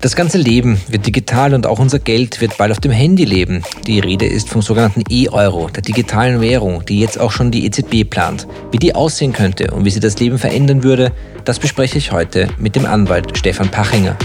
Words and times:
Das 0.00 0.16
ganze 0.16 0.38
Leben 0.38 0.80
wird 0.88 1.06
digital 1.06 1.52
und 1.52 1.66
auch 1.66 1.78
unser 1.78 1.98
Geld 1.98 2.40
wird 2.40 2.56
bald 2.56 2.72
auf 2.72 2.80
dem 2.80 2.90
Handy 2.90 3.26
leben. 3.26 3.62
Die 3.86 4.00
Rede 4.00 4.24
ist 4.24 4.48
vom 4.48 4.62
sogenannten 4.62 5.02
E-Euro, 5.10 5.68
der 5.68 5.82
digitalen 5.82 6.40
Währung, 6.40 6.84
die 6.86 7.00
jetzt 7.00 7.20
auch 7.20 7.30
schon 7.30 7.50
die 7.50 7.66
EZB 7.66 8.08
plant. 8.08 8.46
Wie 8.70 8.78
die 8.78 8.94
aussehen 8.94 9.34
könnte 9.34 9.70
und 9.72 9.84
wie 9.84 9.90
sie 9.90 10.00
das 10.00 10.18
Leben 10.18 10.38
verändern 10.38 10.82
würde, 10.82 11.12
das 11.44 11.58
bespreche 11.58 11.98
ich 11.98 12.12
heute 12.12 12.48
mit 12.56 12.76
dem 12.76 12.86
Anwalt 12.86 13.36
Stefan 13.36 13.70
Pachinger. 13.70 14.16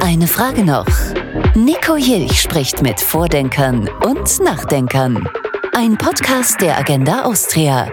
Eine 0.00 0.28
Frage 0.28 0.64
noch. 0.64 0.86
Nico 1.56 1.96
Jilch 1.96 2.40
spricht 2.40 2.80
mit 2.80 3.00
Vordenkern 3.00 3.90
und 4.04 4.40
Nachdenkern. 4.44 5.28
Ein 5.74 5.98
Podcast 5.98 6.60
der 6.60 6.78
Agenda 6.78 7.24
Austria. 7.24 7.88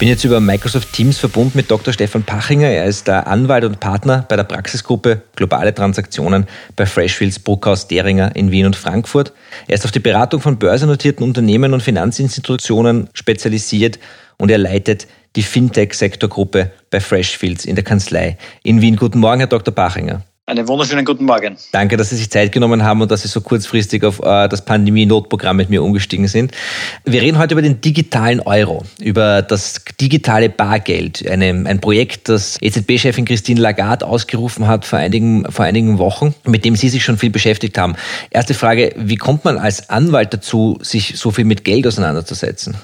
Bin 0.00 0.08
jetzt 0.08 0.24
über 0.24 0.40
Microsoft 0.40 0.94
Teams 0.94 1.18
verbunden 1.18 1.52
mit 1.56 1.70
Dr. 1.70 1.92
Stefan 1.92 2.22
Pachinger. 2.22 2.68
Er 2.68 2.86
ist 2.86 3.06
der 3.06 3.26
Anwalt 3.26 3.64
und 3.64 3.80
Partner 3.80 4.24
bei 4.26 4.34
der 4.34 4.44
Praxisgruppe 4.44 5.20
Globale 5.36 5.74
Transaktionen 5.74 6.46
bei 6.74 6.86
Freshfields 6.86 7.38
Bruckhaus 7.38 7.86
Deringer 7.86 8.34
in 8.34 8.50
Wien 8.50 8.64
und 8.64 8.76
Frankfurt. 8.76 9.34
Er 9.68 9.74
ist 9.74 9.84
auf 9.84 9.90
die 9.90 10.00
Beratung 10.00 10.40
von 10.40 10.58
börsennotierten 10.58 11.22
Unternehmen 11.22 11.74
und 11.74 11.82
Finanzinstitutionen 11.82 13.10
spezialisiert 13.12 13.98
und 14.38 14.50
er 14.50 14.56
leitet 14.56 15.06
die 15.36 15.42
Fintech-Sektorgruppe 15.42 16.70
bei 16.88 17.00
Freshfields 17.00 17.66
in 17.66 17.74
der 17.74 17.84
Kanzlei 17.84 18.38
in 18.62 18.80
Wien. 18.80 18.96
Guten 18.96 19.18
Morgen, 19.18 19.40
Herr 19.40 19.48
Dr. 19.48 19.74
Pachinger. 19.74 20.22
Einen 20.50 20.66
wunderschönen 20.66 21.04
guten 21.04 21.26
Morgen. 21.26 21.56
Danke, 21.70 21.96
dass 21.96 22.10
Sie 22.10 22.16
sich 22.16 22.28
Zeit 22.28 22.50
genommen 22.50 22.82
haben 22.82 23.00
und 23.00 23.12
dass 23.12 23.22
Sie 23.22 23.28
so 23.28 23.40
kurzfristig 23.40 24.02
auf 24.02 24.18
äh, 24.18 24.48
das 24.48 24.64
Pandemie-Notprogramm 24.64 25.56
mit 25.56 25.70
mir 25.70 25.80
umgestiegen 25.80 26.26
sind. 26.26 26.50
Wir 27.04 27.22
reden 27.22 27.38
heute 27.38 27.54
über 27.54 27.62
den 27.62 27.80
digitalen 27.80 28.40
Euro, 28.40 28.82
über 28.98 29.42
das 29.42 29.84
digitale 30.00 30.48
Bargeld, 30.48 31.24
eine, 31.30 31.50
ein 31.50 31.80
Projekt, 31.80 32.28
das 32.28 32.60
EZB-Chefin 32.60 33.26
Christine 33.26 33.60
Lagarde 33.60 34.04
ausgerufen 34.04 34.66
hat 34.66 34.84
vor 34.84 34.98
einigen, 34.98 35.48
vor 35.52 35.66
einigen 35.66 35.98
Wochen, 36.00 36.34
mit 36.44 36.64
dem 36.64 36.74
Sie 36.74 36.88
sich 36.88 37.04
schon 37.04 37.16
viel 37.16 37.30
beschäftigt 37.30 37.78
haben. 37.78 37.94
Erste 38.30 38.54
Frage, 38.54 38.92
wie 38.96 39.14
kommt 39.14 39.44
man 39.44 39.56
als 39.56 39.88
Anwalt 39.88 40.34
dazu, 40.34 40.78
sich 40.82 41.16
so 41.16 41.30
viel 41.30 41.44
mit 41.44 41.62
Geld 41.62 41.86
auseinanderzusetzen? 41.86 42.74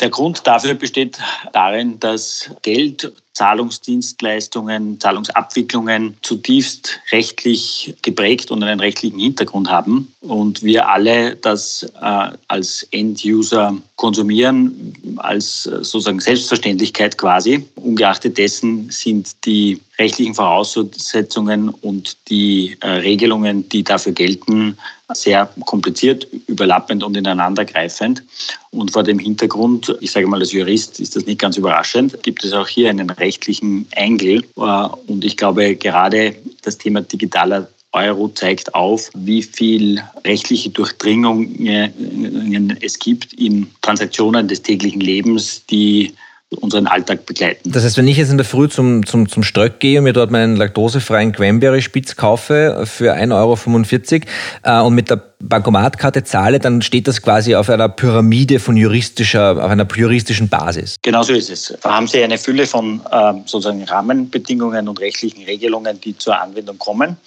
Der 0.00 0.10
Grund 0.10 0.46
dafür 0.46 0.74
besteht 0.74 1.18
darin, 1.52 1.98
dass 1.98 2.50
Geld 2.62 3.12
Zahlungsdienstleistungen, 3.38 4.98
Zahlungsabwicklungen 4.98 6.16
zutiefst 6.22 6.98
rechtlich 7.12 7.94
geprägt 8.02 8.50
und 8.50 8.64
einen 8.64 8.80
rechtlichen 8.80 9.20
Hintergrund 9.20 9.70
haben 9.70 10.12
und 10.20 10.64
wir 10.64 10.88
alle 10.88 11.36
das 11.36 11.84
äh, 12.02 12.30
als 12.48 12.82
End-User 12.90 13.76
konsumieren, 13.94 14.92
als 15.18 15.62
sozusagen 15.62 16.18
Selbstverständlichkeit 16.18 17.16
quasi. 17.16 17.64
Ungeachtet 17.76 18.38
dessen 18.38 18.90
sind 18.90 19.46
die 19.46 19.80
rechtlichen 20.00 20.34
Voraussetzungen 20.34 21.68
und 21.68 22.16
die 22.28 22.76
äh, 22.80 22.88
Regelungen, 22.88 23.68
die 23.68 23.84
dafür 23.84 24.12
gelten, 24.12 24.76
sehr 25.14 25.48
kompliziert, 25.64 26.26
überlappend 26.46 27.02
und 27.02 27.16
ineinandergreifend. 27.16 28.22
Und 28.70 28.92
vor 28.92 29.02
dem 29.02 29.18
Hintergrund, 29.18 29.96
ich 30.00 30.10
sage 30.10 30.26
mal 30.26 30.40
als 30.40 30.52
Jurist, 30.52 31.00
ist 31.00 31.16
das 31.16 31.24
nicht 31.24 31.40
ganz 31.40 31.56
überraschend, 31.56 32.22
gibt 32.22 32.44
es 32.44 32.52
auch 32.52 32.68
hier 32.68 32.90
einen 32.90 33.10
rechtlichen 33.28 33.86
Engel. 33.92 34.44
Äh, 34.56 34.88
und 35.06 35.24
ich 35.24 35.36
glaube, 35.36 35.76
gerade 35.76 36.34
das 36.62 36.78
Thema 36.78 37.02
digitaler 37.02 37.68
Euro 37.92 38.28
zeigt 38.28 38.74
auf, 38.74 39.10
wie 39.14 39.42
viel 39.42 40.02
rechtliche 40.24 40.70
Durchdringungen 40.70 42.76
es 42.82 42.98
gibt 42.98 43.32
in 43.32 43.66
Transaktionen 43.80 44.46
des 44.46 44.62
täglichen 44.62 45.00
Lebens, 45.00 45.64
die 45.70 46.12
unseren 46.56 46.86
Alltag 46.86 47.26
begleiten. 47.26 47.70
Das 47.70 47.84
heißt, 47.84 47.98
wenn 47.98 48.08
ich 48.08 48.16
jetzt 48.16 48.30
in 48.30 48.38
der 48.38 48.46
Früh 48.46 48.68
zum, 48.68 49.04
zum, 49.04 49.28
zum 49.28 49.42
Ströck 49.42 49.80
gehe 49.80 49.98
und 49.98 50.04
mir 50.04 50.14
dort 50.14 50.30
meinen 50.30 50.56
laktosefreien 50.56 51.32
Cranberry-Spitz 51.32 52.16
kaufe 52.16 52.84
für 52.86 53.14
1,45 53.14 54.22
Euro 54.64 54.80
äh, 54.80 54.86
und 54.86 54.94
mit 54.94 55.10
der 55.10 55.22
Bankomatkarte 55.40 56.24
zahle, 56.24 56.58
dann 56.58 56.80
steht 56.80 57.06
das 57.06 57.20
quasi 57.20 57.54
auf 57.54 57.68
einer 57.68 57.90
Pyramide 57.90 58.60
von 58.60 58.78
juristischer, 58.78 59.62
auf 59.62 59.70
einer 59.70 59.86
juristischen 59.94 60.48
Basis. 60.48 60.96
Genau 61.02 61.22
so 61.22 61.34
ist 61.34 61.50
es. 61.50 61.74
Da 61.82 61.94
haben 61.94 62.06
Sie 62.06 62.22
eine 62.22 62.38
Fülle 62.38 62.66
von 62.66 63.02
äh, 63.10 63.34
sozusagen 63.44 63.84
Rahmenbedingungen 63.84 64.88
und 64.88 65.00
rechtlichen 65.00 65.44
Regelungen, 65.44 66.00
die 66.00 66.16
zur 66.16 66.40
Anwendung 66.40 66.78
kommen. 66.78 67.18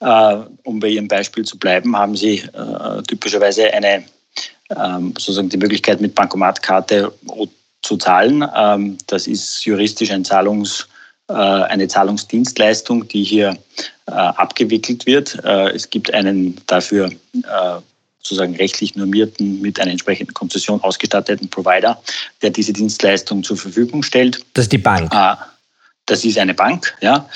Äh, 0.00 0.36
um 0.64 0.80
bei 0.80 0.88
Ihrem 0.88 1.08
Beispiel 1.08 1.44
zu 1.44 1.58
bleiben, 1.58 1.94
haben 1.94 2.16
Sie 2.16 2.38
äh, 2.38 3.02
typischerweise 3.06 3.72
eine 3.72 4.04
ähm, 4.70 5.12
sozusagen 5.18 5.50
die 5.50 5.58
Möglichkeit 5.58 6.00
mit 6.00 6.14
Bankomatkarte 6.14 7.12
zu 7.82 7.96
zahlen. 7.96 8.44
Ähm, 8.56 8.98
das 9.06 9.26
ist 9.26 9.64
juristisch 9.64 10.10
ein 10.10 10.24
Zahlungs, 10.24 10.88
äh, 11.28 11.34
eine 11.34 11.88
Zahlungsdienstleistung, 11.88 13.08
die 13.08 13.24
hier 13.24 13.56
äh, 14.06 14.12
abgewickelt 14.12 15.06
wird. 15.06 15.42
Äh, 15.44 15.70
es 15.70 15.90
gibt 15.90 16.12
einen 16.12 16.60
dafür 16.66 17.10
sozusagen 18.18 18.54
rechtlich 18.54 18.94
normierten, 18.94 19.60
mit 19.60 19.80
einer 19.80 19.90
entsprechenden 19.90 20.32
Konzession 20.32 20.80
ausgestatteten 20.82 21.48
Provider, 21.48 22.00
der 22.40 22.50
diese 22.50 22.72
Dienstleistung 22.72 23.42
zur 23.42 23.56
Verfügung 23.56 24.04
stellt. 24.04 24.44
Das 24.54 24.66
ist 24.66 24.72
die 24.72 24.78
Bank. 24.78 25.12
Das 26.06 26.24
ist 26.24 26.38
eine 26.38 26.54
Bank, 26.54 26.94
ja. 27.00 27.26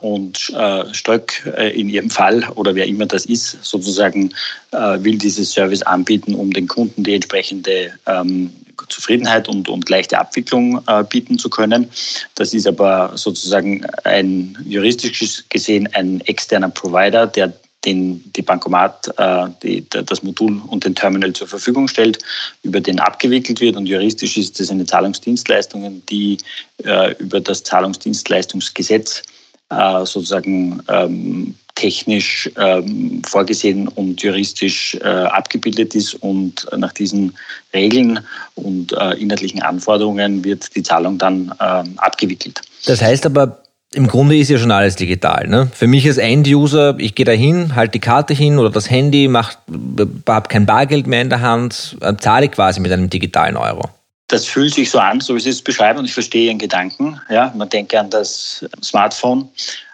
Und 0.00 0.52
Stöck 0.92 1.44
in 1.74 1.90
Ihrem 1.90 2.08
Fall 2.08 2.48
oder 2.54 2.74
wer 2.74 2.86
immer 2.86 3.04
das 3.04 3.26
ist, 3.26 3.62
sozusagen 3.62 4.32
will 4.70 5.18
dieses 5.18 5.52
Service 5.52 5.82
anbieten, 5.82 6.34
um 6.34 6.52
den 6.52 6.68
Kunden 6.68 7.04
die 7.04 7.14
entsprechende 7.14 7.92
ähm, 8.06 8.50
Zufriedenheit 8.88 9.48
und, 9.48 9.68
und 9.68 9.88
leichte 9.88 10.18
Abwicklung 10.18 10.82
äh, 10.86 11.04
bieten 11.04 11.38
zu 11.38 11.50
können. 11.50 11.90
Das 12.34 12.54
ist 12.54 12.66
aber 12.66 13.12
sozusagen 13.16 13.84
ein 14.04 14.56
juristisch 14.64 15.44
gesehen 15.48 15.88
ein 15.92 16.20
externer 16.22 16.70
Provider, 16.70 17.26
der 17.26 17.52
den 17.84 18.32
die 18.32 18.42
Bankomat, 18.42 19.12
äh, 19.18 19.46
die, 19.62 19.88
das 19.88 20.22
Modul 20.22 20.60
und 20.66 20.84
den 20.84 20.94
Terminal 20.94 21.32
zur 21.32 21.46
Verfügung 21.46 21.88
stellt, 21.88 22.18
über 22.62 22.80
den 22.80 22.98
abgewickelt 22.98 23.60
wird. 23.60 23.76
Und 23.76 23.86
juristisch 23.86 24.36
ist 24.36 24.58
das 24.58 24.70
eine 24.70 24.84
Zahlungsdienstleistung, 24.84 26.02
die 26.06 26.38
äh, 26.84 27.14
über 27.18 27.40
das 27.40 27.62
Zahlungsdienstleistungsgesetz 27.62 29.22
äh, 29.70 30.04
sozusagen 30.04 30.82
ähm, 30.88 31.54
technisch 31.78 32.50
ähm, 32.56 33.22
vorgesehen 33.24 33.86
und 33.86 34.20
juristisch 34.20 34.96
äh, 34.96 35.04
abgebildet 35.04 35.94
ist. 35.94 36.14
Und 36.14 36.66
nach 36.76 36.92
diesen 36.92 37.34
Regeln 37.72 38.20
und 38.56 38.92
äh, 38.92 39.12
inhaltlichen 39.14 39.62
Anforderungen 39.62 40.44
wird 40.44 40.74
die 40.74 40.82
Zahlung 40.82 41.18
dann 41.18 41.54
ähm, 41.60 41.94
abgewickelt. 41.98 42.60
Das 42.84 43.00
heißt 43.00 43.26
aber, 43.26 43.62
im 43.94 44.08
Grunde 44.08 44.36
ist 44.36 44.50
ja 44.50 44.58
schon 44.58 44.72
alles 44.72 44.96
digital. 44.96 45.46
Ne? 45.46 45.70
Für 45.72 45.86
mich 45.86 46.06
als 46.06 46.18
End-User, 46.18 46.96
ich 46.98 47.14
gehe 47.14 47.24
da 47.24 47.32
hin, 47.32 47.74
halte 47.76 47.92
die 47.92 48.00
Karte 48.00 48.34
hin 48.34 48.58
oder 48.58 48.70
das 48.70 48.90
Handy, 48.90 49.32
habe 49.32 50.48
kein 50.48 50.66
Bargeld 50.66 51.06
mehr 51.06 51.22
in 51.22 51.30
der 51.30 51.40
Hand, 51.40 51.96
äh, 52.00 52.14
zahle 52.16 52.48
quasi 52.48 52.80
mit 52.80 52.92
einem 52.92 53.08
digitalen 53.08 53.56
Euro. 53.56 53.88
Das 54.26 54.44
fühlt 54.44 54.74
sich 54.74 54.90
so 54.90 54.98
an, 54.98 55.20
so 55.20 55.34
wie 55.36 55.40
Sie 55.40 55.48
es 55.48 55.62
beschreiben, 55.62 56.00
und 56.00 56.04
ich 56.04 56.12
verstehe 56.12 56.48
Ihren 56.48 56.58
Gedanken. 56.58 57.18
Ja, 57.30 57.50
man 57.56 57.70
denke 57.70 57.98
an 57.98 58.10
das 58.10 58.62
Smartphone 58.82 59.48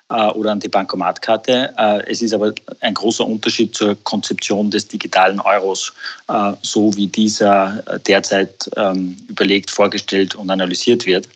oder 0.09 0.53
an 0.53 0.61
die 0.61 0.69
Bankomatkarte. 0.69 1.75
Äh, 1.77 2.11
es 2.11 2.21
ist 2.21 2.35
aber 2.35 2.53
ein 2.81 2.95
großer 2.95 3.27
Unterschied 3.27 3.75
zur 3.75 3.97
Konzeption 4.05 4.71
des 4.71 4.87
digitalen 4.87 5.41
Euros, 5.41 5.93
äh, 6.29 6.53
so 6.63 6.95
wie 6.97 7.07
dieser 7.07 7.83
derzeit 8.07 8.71
ähm, 8.77 9.17
überlegt, 9.29 9.71
vorgestellt 9.71 10.35
und 10.35 10.51
analysiert 10.51 11.07
wird, 11.07 11.29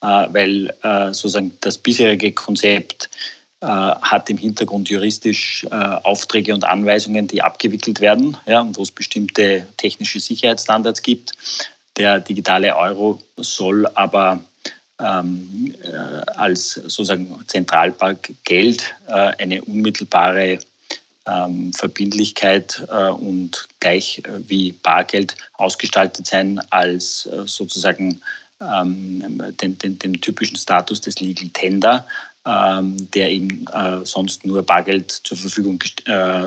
weil 0.00 0.72
sozusagen 0.82 1.56
das 1.62 1.78
bisherige 1.78 2.30
Konzept 2.30 3.08
hat 3.60 4.30
im 4.30 4.36
Hintergrund 4.36 4.88
juristisch 4.88 5.66
Aufträge 5.70 6.54
und 6.54 6.64
Anweisungen, 6.64 7.26
die 7.26 7.42
abgewickelt 7.42 8.00
werden, 8.00 8.36
ja, 8.46 8.68
wo 8.74 8.82
es 8.82 8.90
bestimmte 8.90 9.66
technische 9.78 10.20
Sicherheitsstandards 10.20 11.02
gibt. 11.02 11.32
Der 11.96 12.20
digitale 12.20 12.76
Euro 12.76 13.20
soll 13.38 13.86
aber 13.94 14.40
ähm, 15.00 15.74
äh, 15.82 15.90
als 16.36 16.72
sozusagen 16.72 17.38
Zentralbank 17.46 18.34
Geld 18.44 18.94
äh, 19.08 19.32
eine 19.38 19.62
unmittelbare 19.62 20.58
ähm, 21.26 21.72
Verbindlichkeit 21.72 22.86
äh, 22.88 23.08
und 23.08 23.68
gleich 23.80 24.22
äh, 24.24 24.40
wie 24.48 24.72
Bargeld 24.72 25.36
ausgestaltet 25.54 26.26
sein 26.26 26.60
als 26.70 27.26
äh, 27.26 27.46
sozusagen 27.46 28.20
ähm, 28.60 29.42
den, 29.60 29.76
den, 29.76 29.98
den, 29.98 30.20
typischen 30.20 30.56
Status 30.56 31.02
des 31.02 31.20
Legal 31.20 31.50
Tender, 31.52 32.06
ähm, 32.46 33.10
der 33.10 33.30
ihm 33.30 33.68
äh, 33.72 34.04
sonst 34.04 34.46
nur 34.46 34.62
Bargeld 34.62 35.10
zur 35.10 35.36
Verfügung 35.36 35.82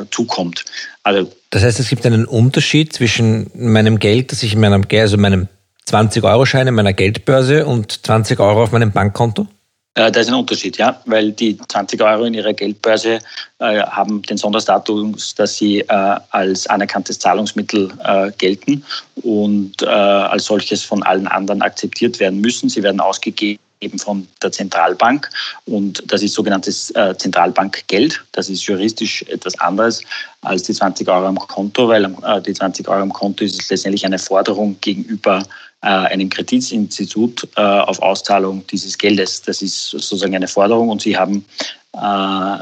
zukommt. 0.09 0.65
Also 1.03 1.31
das 1.51 1.63
heißt, 1.63 1.79
es 1.79 1.89
gibt 1.89 2.05
einen 2.05 2.25
Unterschied 2.25 2.93
zwischen 2.93 3.51
meinem 3.53 3.99
Geld, 3.99 4.31
das 4.31 4.41
ich 4.41 4.53
in 4.53 4.59
meinem, 4.59 4.85
also 4.91 5.17
meinem 5.17 5.49
20-Euro-Schein 5.93 6.67
in 6.67 6.75
meiner 6.75 6.93
Geldbörse 6.93 7.65
und 7.65 8.05
20 8.05 8.39
Euro 8.39 8.63
auf 8.63 8.71
meinem 8.71 8.91
Bankkonto? 8.91 9.47
Äh, 9.95 10.11
da 10.11 10.19
ist 10.19 10.29
ein 10.29 10.35
Unterschied, 10.35 10.77
ja, 10.77 11.01
weil 11.05 11.31
die 11.31 11.57
20 11.57 12.01
Euro 12.01 12.23
in 12.23 12.33
ihrer 12.33 12.53
Geldbörse 12.53 13.19
äh, 13.59 13.81
haben 13.81 14.21
den 14.21 14.37
Sonderstatus, 14.37 15.35
dass 15.35 15.57
sie 15.57 15.81
äh, 15.81 16.15
als 16.29 16.67
anerkanntes 16.67 17.19
Zahlungsmittel 17.19 17.91
äh, 18.03 18.31
gelten 18.37 18.83
und 19.23 19.81
äh, 19.81 19.87
als 19.87 20.45
solches 20.45 20.83
von 20.83 21.03
allen 21.03 21.27
anderen 21.27 21.61
akzeptiert 21.61 22.19
werden 22.19 22.39
müssen. 22.39 22.69
Sie 22.69 22.83
werden 22.83 23.01
ausgegeben 23.01 23.59
eben 23.81 23.97
von 23.97 24.27
der 24.41 24.51
Zentralbank. 24.51 25.29
Und 25.65 26.03
das 26.11 26.21
ist 26.21 26.33
sogenanntes 26.33 26.91
äh, 26.95 27.15
Zentralbankgeld. 27.17 28.23
Das 28.33 28.49
ist 28.49 28.65
juristisch 28.65 29.23
etwas 29.23 29.57
anderes 29.59 30.01
als 30.41 30.63
die 30.63 30.73
20 30.73 31.07
Euro 31.07 31.27
am 31.27 31.39
Konto, 31.39 31.87
weil 31.87 32.13
die 32.45 32.53
20 32.53 32.87
Euro 32.87 33.01
am 33.01 33.13
Konto 33.13 33.43
ist 33.43 33.69
letztendlich 33.69 34.05
eine 34.05 34.19
Forderung 34.19 34.77
gegenüber 34.81 35.43
einem 35.87 36.29
Kreditinstitut 36.29 37.47
äh, 37.55 37.61
auf 37.61 38.01
Auszahlung 38.01 38.65
dieses 38.67 38.97
Geldes. 38.97 39.41
Das 39.41 39.61
ist 39.61 39.89
sozusagen 39.89 40.35
eine 40.35 40.47
Forderung 40.47 40.89
und 40.89 41.01
Sie 41.01 41.17
haben 41.17 41.45
äh, 41.93 42.57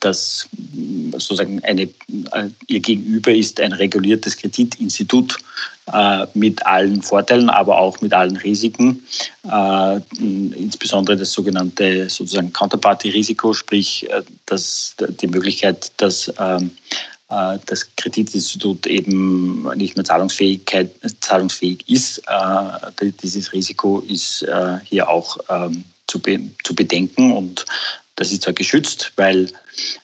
dass 0.00 0.46
sozusagen 1.12 1.64
eine, 1.64 1.82
äh, 1.82 2.48
ihr 2.66 2.80
Gegenüber 2.80 3.32
ist 3.32 3.60
ein 3.60 3.72
reguliertes 3.72 4.36
Kreditinstitut 4.36 5.38
äh, 5.92 6.26
mit 6.34 6.64
allen 6.66 7.00
Vorteilen, 7.02 7.48
aber 7.48 7.78
auch 7.78 8.00
mit 8.02 8.12
allen 8.12 8.36
Risiken, 8.36 9.02
insbesondere 10.20 11.16
das 11.16 11.32
sogenannte 11.32 12.10
sozusagen 12.10 12.52
Counterparty-Risiko, 12.52 13.54
sprich 13.54 14.06
dass 14.44 14.94
die 14.98 15.28
Möglichkeit, 15.28 15.90
dass 15.96 16.32
ähm, 16.38 16.70
das 17.28 17.94
Kreditinstitut 17.96 18.86
eben 18.86 19.68
nicht 19.76 19.96
mehr 19.96 20.04
Zahlungsfähigkeit, 20.04 20.90
zahlungsfähig 21.20 21.86
ist. 21.86 22.22
Dieses 23.22 23.52
Risiko 23.52 24.00
ist 24.00 24.46
hier 24.84 25.08
auch 25.10 25.36
ähm, 25.50 25.84
zu, 26.06 26.20
bedenken 26.74 27.32
und 27.32 27.66
das 28.18 28.32
ist 28.32 28.42
zwar 28.42 28.54
geschützt, 28.54 29.12
weil 29.16 29.48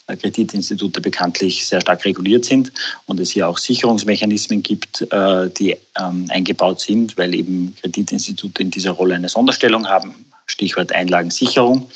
Kreditinstitute 0.07 1.01
bekanntlich 1.01 1.67
sehr 1.67 1.81
stark 1.81 2.05
reguliert 2.05 2.45
sind 2.45 2.73
und 3.07 3.19
es 3.19 3.33
hier 3.33 3.49
auch 3.49 3.59
Sicherungsmechanismen 3.59 4.63
gibt, 4.63 5.03
äh, 5.11 5.51
die 5.51 5.77
ähm, 5.99 6.27
eingebaut 6.29 6.81
sind, 6.81 7.19
weil 7.19 7.35
eben 7.35 7.75
Kreditinstitute 7.81 8.63
in 8.63 8.71
dieser 8.71 8.93
Rolle 8.93 9.17
eine 9.17 9.29
Sonderstellung 9.29 9.89
haben. 9.89 10.27
Stichwort 10.47 10.93
Einlagensicherung. 10.93 11.91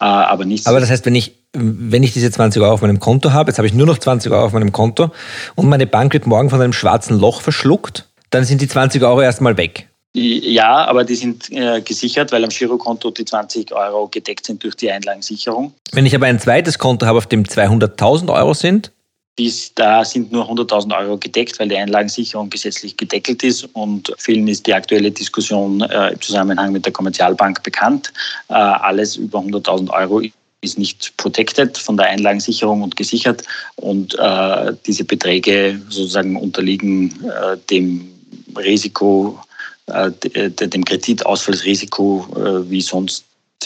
Äh, 0.00 0.04
aber 0.04 0.44
nicht. 0.44 0.66
Aber 0.66 0.80
das 0.80 0.90
heißt, 0.90 1.06
wenn 1.06 1.14
ich 1.14 1.32
wenn 1.52 2.02
ich 2.02 2.12
diese 2.12 2.30
20 2.30 2.62
Euro 2.62 2.72
auf 2.72 2.82
meinem 2.82 3.00
Konto 3.00 3.32
habe, 3.32 3.50
jetzt 3.50 3.58
habe 3.58 3.66
ich 3.66 3.74
nur 3.74 3.86
noch 3.86 3.98
20 3.98 4.32
Euro 4.32 4.44
auf 4.44 4.52
meinem 4.52 4.72
Konto 4.72 5.10
und 5.54 5.68
meine 5.68 5.86
Bank 5.86 6.12
wird 6.12 6.26
morgen 6.26 6.50
von 6.50 6.60
einem 6.60 6.72
schwarzen 6.72 7.18
Loch 7.18 7.42
verschluckt, 7.42 8.08
dann 8.30 8.44
sind 8.44 8.60
die 8.60 8.68
20 8.68 9.02
Euro 9.02 9.20
erstmal 9.20 9.56
weg. 9.56 9.88
Ja, 10.14 10.84
aber 10.84 11.04
die 11.04 11.14
sind 11.14 11.50
äh, 11.52 11.80
gesichert, 11.80 12.32
weil 12.32 12.44
am 12.44 12.50
Girokonto 12.50 13.10
die 13.10 13.24
20 13.24 13.72
Euro 13.72 14.08
gedeckt 14.08 14.44
sind 14.44 14.62
durch 14.62 14.74
die 14.74 14.90
Einlagensicherung. 14.90 15.72
Wenn 15.92 16.04
ich 16.04 16.14
aber 16.14 16.26
ein 16.26 16.38
zweites 16.38 16.78
Konto 16.78 17.06
habe, 17.06 17.16
auf 17.16 17.26
dem 17.26 17.44
200.000 17.44 18.30
Euro 18.30 18.52
sind? 18.52 18.92
Dies, 19.38 19.72
da 19.74 20.04
sind 20.04 20.30
nur 20.30 20.50
100.000 20.50 20.94
Euro 20.98 21.16
gedeckt, 21.16 21.58
weil 21.58 21.68
die 21.68 21.76
Einlagensicherung 21.76 22.50
gesetzlich 22.50 22.98
gedeckelt 22.98 23.42
ist 23.42 23.64
und 23.72 24.12
vielen 24.18 24.46
ist 24.48 24.66
die 24.66 24.74
aktuelle 24.74 25.10
Diskussion 25.10 25.80
äh, 25.80 26.10
im 26.10 26.20
Zusammenhang 26.20 26.72
mit 26.72 26.84
der 26.84 26.92
Kommerzialbank 26.92 27.62
bekannt. 27.62 28.12
Äh, 28.48 28.52
alles 28.52 29.16
über 29.16 29.38
100.000 29.38 29.88
Euro 29.88 30.20
ist 30.62 30.78
nicht 30.78 31.16
protected 31.16 31.76
von 31.76 31.96
der 31.96 32.06
Einlagensicherung 32.06 32.82
und 32.82 32.96
gesichert 32.96 33.42
und 33.76 34.16
äh, 34.18 34.72
diese 34.86 35.04
Beträge 35.04 35.80
sozusagen 35.88 36.36
unterliegen 36.36 37.22
äh, 37.24 37.56
dem 37.70 38.08
Risiko 38.56 39.38
äh, 39.86 40.10
äh, 40.34 40.50
dem 40.50 40.84
Kreditausfallsrisiko 40.84 42.26
äh, 42.36 42.70
wie 42.70 42.80
sonst 42.80 43.24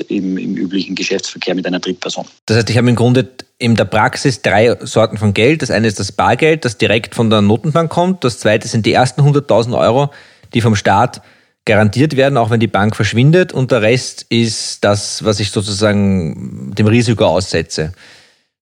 im, 0.09 0.39
im, 0.39 0.57
üblichen 0.57 0.95
Geschäftsverkehr 0.95 1.55
mit 1.55 1.67
einer 1.67 1.79
Drittperson. 1.79 2.27
Das 2.47 2.57
heißt, 2.57 2.71
ich 2.71 2.77
habe 2.77 2.89
im 2.89 2.97
Grunde 2.97 3.29
in 3.59 3.75
der 3.77 3.85
Praxis 3.85 4.43
drei 4.43 4.77
Sorten 4.81 5.19
von 5.19 5.35
Geld. 5.35 5.63
Das 5.63 5.71
eine 5.71 5.87
ist 5.87 6.01
das 6.01 6.13
Bargeld, 6.13 6.65
das 6.65 6.79
direkt 6.79 7.15
von 7.15 7.31
der 7.31 7.43
Notenbank 7.43 7.91
kommt. 7.91 8.25
Das 8.25 8.39
zweite 8.39 8.67
sind 8.69 8.87
die 8.87 8.93
ersten 8.93 9.21
100.000 9.23 9.79
Euro, 9.79 10.11
die 10.55 10.61
vom 10.61 10.75
Staat 10.75 11.23
garantiert 11.67 12.17
werden, 12.17 12.39
auch 12.39 12.49
wenn 12.49 12.61
die 12.61 12.67
Bank 12.67 12.97
verschwindet. 12.97 13.53
Und 13.53 13.71
der 13.71 13.83
Rest 13.83 14.25
ist 14.31 14.83
das, 14.83 15.23
was 15.25 15.41
ich 15.41 15.51
sozusagen 15.51 16.73
dem 16.75 16.87
Risiko 16.87 17.27
aussetze 17.27 17.93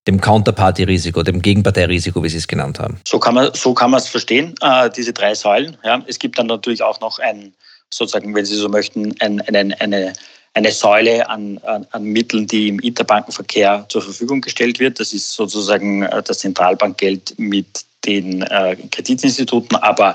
dem 0.07 0.21
Counterparty-Risiko, 0.21 1.23
dem 1.23 1.41
Gegenparteirisiko, 1.41 2.23
wie 2.23 2.29
Sie 2.29 2.37
es 2.37 2.47
genannt 2.47 2.79
haben. 2.79 3.01
So 3.07 3.19
kann 3.19 3.35
man 3.35 3.51
so 3.55 3.75
es 3.97 4.09
verstehen, 4.09 4.55
äh, 4.61 4.91
diese 4.91 5.13
drei 5.13 5.35
Säulen. 5.35 5.77
Ja. 5.83 6.03
Es 6.07 6.19
gibt 6.19 6.39
dann 6.39 6.47
natürlich 6.47 6.83
auch 6.83 7.01
noch 7.01 7.19
ein, 7.19 7.55
sozusagen, 7.91 8.35
wenn 8.35 8.45
Sie 8.45 8.57
so 8.57 8.69
möchten, 8.69 9.15
ein, 9.21 9.41
eine, 9.41 9.81
eine, 9.81 10.13
eine 10.53 10.73
Säule 10.73 11.29
an, 11.29 11.59
an, 11.65 11.87
an, 11.91 12.05
Mitteln, 12.05 12.47
die 12.47 12.69
im 12.69 12.81
Interbankenverkehr 12.81 13.87
zur 13.89 14.03
Verfügung 14.03 14.43
gestellt 14.43 14.79
wird. 14.79 15.01
Das 15.01 15.13
ist 15.13 15.33
sozusagen 15.33 16.03
äh, 16.03 16.23
das 16.23 16.41
Zentralbankgeld 16.41 17.39
mit 17.39 17.67
den 18.05 18.43
äh, 18.43 18.77
Kreditinstituten, 18.91 19.79
aber 19.79 20.15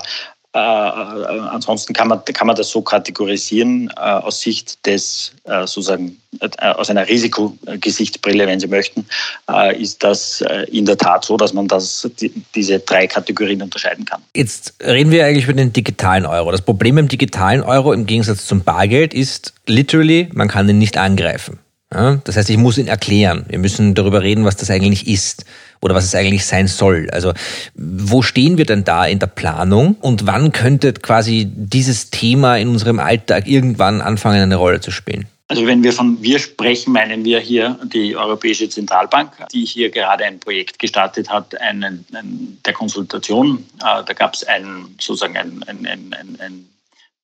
äh, 0.52 0.58
äh, 0.58 1.40
ansonsten 1.50 1.92
kann 1.92 2.08
man, 2.08 2.24
kann 2.24 2.48
man 2.48 2.56
das 2.56 2.70
so 2.70 2.82
kategorisieren 2.82 3.88
äh, 3.96 4.00
aus 4.00 4.40
Sicht 4.40 4.84
des, 4.84 5.32
äh, 5.44 5.60
sozusagen, 5.60 6.20
äh, 6.40 6.48
aus 6.72 6.90
einer 6.90 7.06
Risikogesichtbrille, 7.06 8.48
wenn 8.48 8.58
Sie 8.58 8.66
möchten, 8.66 9.06
äh, 9.48 9.80
ist 9.80 10.02
das 10.02 10.42
in 10.72 10.86
der 10.86 10.98
Tat 10.98 11.24
so, 11.24 11.36
dass 11.36 11.52
man 11.52 11.68
das, 11.68 12.10
die, 12.20 12.32
diese 12.56 12.80
drei 12.80 13.06
Kategorien 13.06 13.62
unterscheiden 13.62 14.04
kann. 14.04 14.22
Jetzt 14.34 14.74
reden 14.82 15.12
wir 15.12 15.24
eigentlich 15.24 15.44
über 15.44 15.52
den 15.52 15.72
digitalen 15.72 16.26
Euro. 16.26 16.50
Das 16.50 16.62
Problem 16.62 16.98
im 16.98 17.06
digitalen 17.06 17.62
Euro 17.62 17.92
im 17.92 18.06
Gegensatz 18.06 18.46
zum 18.46 18.62
Bargeld 18.62 19.14
ist 19.14 19.54
literally, 19.66 20.30
man 20.32 20.48
kann 20.48 20.68
ihn 20.68 20.78
nicht 20.78 20.98
angreifen. 20.98 21.60
Ja? 21.92 22.20
Das 22.24 22.36
heißt, 22.36 22.50
ich 22.50 22.56
muss 22.56 22.78
ihn 22.78 22.88
erklären. 22.88 23.44
Wir 23.48 23.58
müssen 23.58 23.94
darüber 23.94 24.22
reden, 24.22 24.44
was 24.44 24.56
das 24.56 24.70
eigentlich 24.70 25.06
ist 25.06 25.44
oder 25.80 25.94
was 25.94 26.04
es 26.04 26.14
eigentlich 26.14 26.44
sein 26.44 26.68
soll. 26.68 27.08
Also 27.10 27.32
wo 27.74 28.22
stehen 28.22 28.58
wir 28.58 28.66
denn 28.66 28.84
da 28.84 29.06
in 29.06 29.18
der 29.18 29.26
Planung 29.26 29.96
und 30.00 30.26
wann 30.26 30.52
könnte 30.52 30.92
quasi 30.92 31.50
dieses 31.52 32.10
Thema 32.10 32.56
in 32.56 32.68
unserem 32.68 32.98
Alltag 32.98 33.46
irgendwann 33.46 34.00
anfangen, 34.00 34.42
eine 34.42 34.56
Rolle 34.56 34.80
zu 34.80 34.90
spielen? 34.90 35.26
Also 35.48 35.66
wenn 35.66 35.82
wir 35.82 35.92
von 35.92 36.22
wir 36.22 36.38
sprechen, 36.38 36.92
meinen 36.92 37.24
wir 37.24 37.40
hier 37.40 37.76
die 37.92 38.14
Europäische 38.14 38.68
Zentralbank, 38.68 39.32
die 39.52 39.64
hier 39.64 39.90
gerade 39.90 40.24
ein 40.24 40.38
Projekt 40.38 40.78
gestartet 40.78 41.28
hat, 41.28 41.60
einen, 41.60 42.06
einen 42.12 42.60
der 42.64 42.72
Konsultation. 42.72 43.66
Äh, 43.78 44.04
da 44.04 44.12
gab 44.12 44.34
es 44.34 44.44
ein, 44.44 44.86
sozusagen 45.00 45.36
ein, 45.36 45.64
ein, 45.66 45.86
ein, 45.86 46.36
ein 46.38 46.66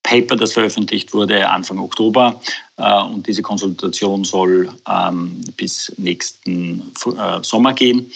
Paper, 0.07 0.37
das 0.37 0.53
veröffentlicht 0.53 1.13
wurde 1.13 1.49
Anfang 1.49 1.79
Oktober. 1.79 2.39
Äh, 2.77 3.03
und 3.03 3.27
diese 3.27 3.41
Konsultation 3.41 4.23
soll 4.23 4.69
ähm, 4.89 5.41
bis 5.57 5.91
nächsten 5.97 6.93
äh, 7.05 7.43
Sommer 7.43 7.73
gehen. 7.73 8.09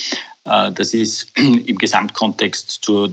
Äh, 0.45 0.71
das 0.71 0.93
ist 0.93 1.27
im 1.37 1.77
Gesamtkontext 1.77 2.79
zur, 2.81 3.11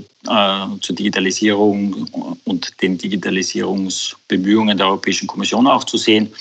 zur 0.81 0.95
Digitalisierung 0.95 2.07
und 2.45 2.81
den 2.81 2.97
Digitalisierungsbemühungen 2.97 4.77
der 4.77 4.87
Europäischen 4.87 5.27
Kommission 5.27 5.67
auch 5.67 5.83
zu 5.83 5.97
sehen. 5.97 6.31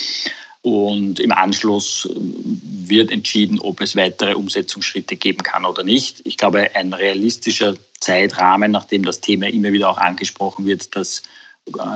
Und 0.63 1.21
im 1.21 1.33
Anschluss 1.33 2.09
wird 2.13 3.11
entschieden, 3.11 3.61
ob 3.61 3.81
es 3.81 3.97
weitere 3.97 4.35
Umsetzungsschritte 4.35 5.17
geben 5.17 5.43
kann 5.43 5.65
oder 5.65 5.85
nicht. 5.85 6.21
Ich 6.25 6.37
glaube, 6.37 6.75
ein 6.75 6.93
realistischer 6.93 7.75
Zeitrahmen, 8.01 8.73
nachdem 8.73 9.05
das 9.05 9.21
Thema 9.21 9.47
immer 9.49 9.73
wieder 9.73 9.89
auch 9.89 9.99
angesprochen 9.99 10.67
wird, 10.67 10.95
dass 10.95 11.23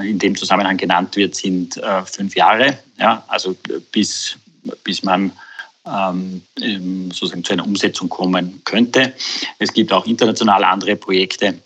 in 0.03 0.19
dem 0.19 0.37
Zusammenhang 0.37 0.77
genannt 0.77 1.17
wird, 1.17 1.35
sind 1.35 1.81
fünf 2.05 2.37
Jahre. 2.37 2.79
Ja, 2.99 3.25
also 3.29 3.57
bis, 3.91 4.37
bis 4.85 5.03
man 5.03 5.33
ähm, 5.85 6.43
sozusagen 7.13 7.43
zu 7.43 7.55
einer 7.55 7.65
Umsetzung 7.65 8.09
kommen 8.09 8.61
könnte. 8.65 9.13
Es 9.59 9.73
gibt 9.73 9.93
auch 9.93 10.07
international 10.07 10.63
andere 10.65 10.97
Projekte. 10.97 11.59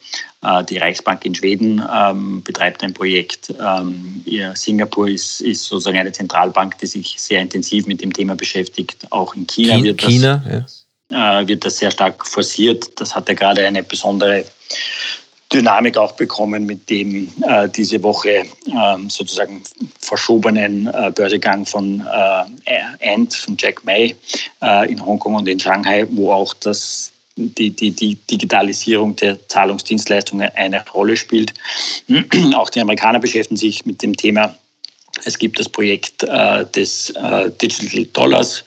Äh, 0.43 0.65
die 0.65 0.79
Reichsbank 0.79 1.25
in 1.25 1.35
Schweden 1.35 1.83
ähm, 1.95 2.43
betreibt 2.43 2.83
ein 2.83 2.95
Projekt. 2.95 3.53
Ähm, 3.61 4.25
Singapur 4.55 5.09
ist, 5.09 5.41
ist, 5.41 5.65
sozusagen 5.65 5.99
eine 5.99 6.13
Zentralbank, 6.13 6.79
die 6.79 6.87
sich 6.87 7.17
sehr 7.21 7.41
intensiv 7.41 7.87
mit 7.87 8.01
dem 8.01 8.13
Thema 8.13 8.37
beschäftigt. 8.37 9.07
Auch 9.11 9.35
in 9.35 9.47
China, 9.47 9.75
China 9.75 9.85
wird, 9.85 10.03
das, 10.03 10.09
China, 10.09 10.67
ja. 11.11 11.41
äh, 11.43 11.49
wird 11.49 11.65
das 11.65 11.77
sehr 11.79 11.91
stark 11.91 12.27
forciert. 12.27 12.99
Das 13.01 13.15
hat 13.15 13.29
ja 13.29 13.35
gerade 13.35 13.67
eine 13.67 13.83
besondere 13.83 14.45
Dynamik 15.57 15.97
auch 15.97 16.13
bekommen 16.13 16.67
mit 16.67 16.91
dem 16.91 17.33
äh, 17.49 17.67
diese 17.69 18.03
Woche 18.03 18.45
ähm, 18.67 19.09
sozusagen 19.09 19.63
verschobenen 20.01 20.87
äh, 20.89 21.11
Börsegang 21.15 21.65
von 21.65 22.01
äh, 22.01 23.11
Ant, 23.11 23.33
von 23.33 23.57
Jack 23.59 23.83
May 23.85 24.15
äh, 24.63 24.93
in 24.93 25.05
Hongkong 25.05 25.35
und 25.35 25.49
in 25.49 25.59
Shanghai, 25.59 26.07
wo 26.11 26.31
auch 26.31 26.53
das, 26.55 27.11
die, 27.37 27.71
die, 27.71 27.91
die 27.91 28.17
Digitalisierung 28.31 29.17
der 29.17 29.39
Zahlungsdienstleistungen 29.49 30.51
eine 30.57 30.85
Rolle 30.91 31.17
spielt. 31.17 31.55
auch 32.55 32.69
die 32.69 32.81
Amerikaner 32.81 33.19
beschäftigen 33.19 33.57
sich 33.57 33.87
mit 33.87 34.03
dem 34.03 34.15
Thema. 34.15 34.55
Es 35.25 35.39
gibt 35.39 35.59
das 35.59 35.71
Projekt 35.71 36.23
äh, 36.25 36.67
des 36.67 37.11
äh, 37.11 37.51
Digital 37.51 38.05
Dollars 38.13 38.63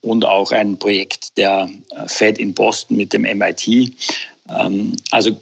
und 0.00 0.24
auch 0.24 0.50
ein 0.50 0.76
Projekt 0.76 1.38
der 1.38 1.70
Fed 2.08 2.38
in 2.38 2.52
Boston 2.52 2.96
mit 2.96 3.12
dem 3.12 3.22
MIT. 3.22 3.92
Ähm, 4.48 4.96
also 5.12 5.40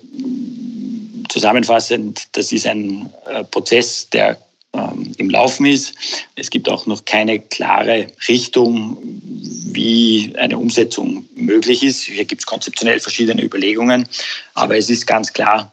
Zusammenfassend, 1.31 2.29
das 2.33 2.53
ist 2.53 2.67
ein 2.67 3.13
äh, 3.27 3.45
Prozess, 3.45 4.09
der 4.11 4.37
ähm, 4.73 5.13
im 5.17 5.31
Laufen 5.31 5.67
ist. 5.67 5.95
Es 6.37 6.51
gibt 6.51 6.69
auch 6.69 6.87
noch 6.87 7.05
keine 7.05 7.41
klare 7.41 8.07
Richtung, 8.29 8.99
wie 9.03 10.33
eine 10.37 10.59
Umsetzung 10.59 11.25
möglich 11.35 11.83
ist. 11.83 12.03
Hier 12.03 12.25
gibt 12.25 12.43
es 12.43 12.47
konzeptionell 12.47 13.01
verschiedene 13.01 13.43
Überlegungen, 13.43 14.07
aber 14.55 14.77
es 14.77 14.91
ist 14.91 15.07
ganz 15.07 15.33
klar 15.33 15.73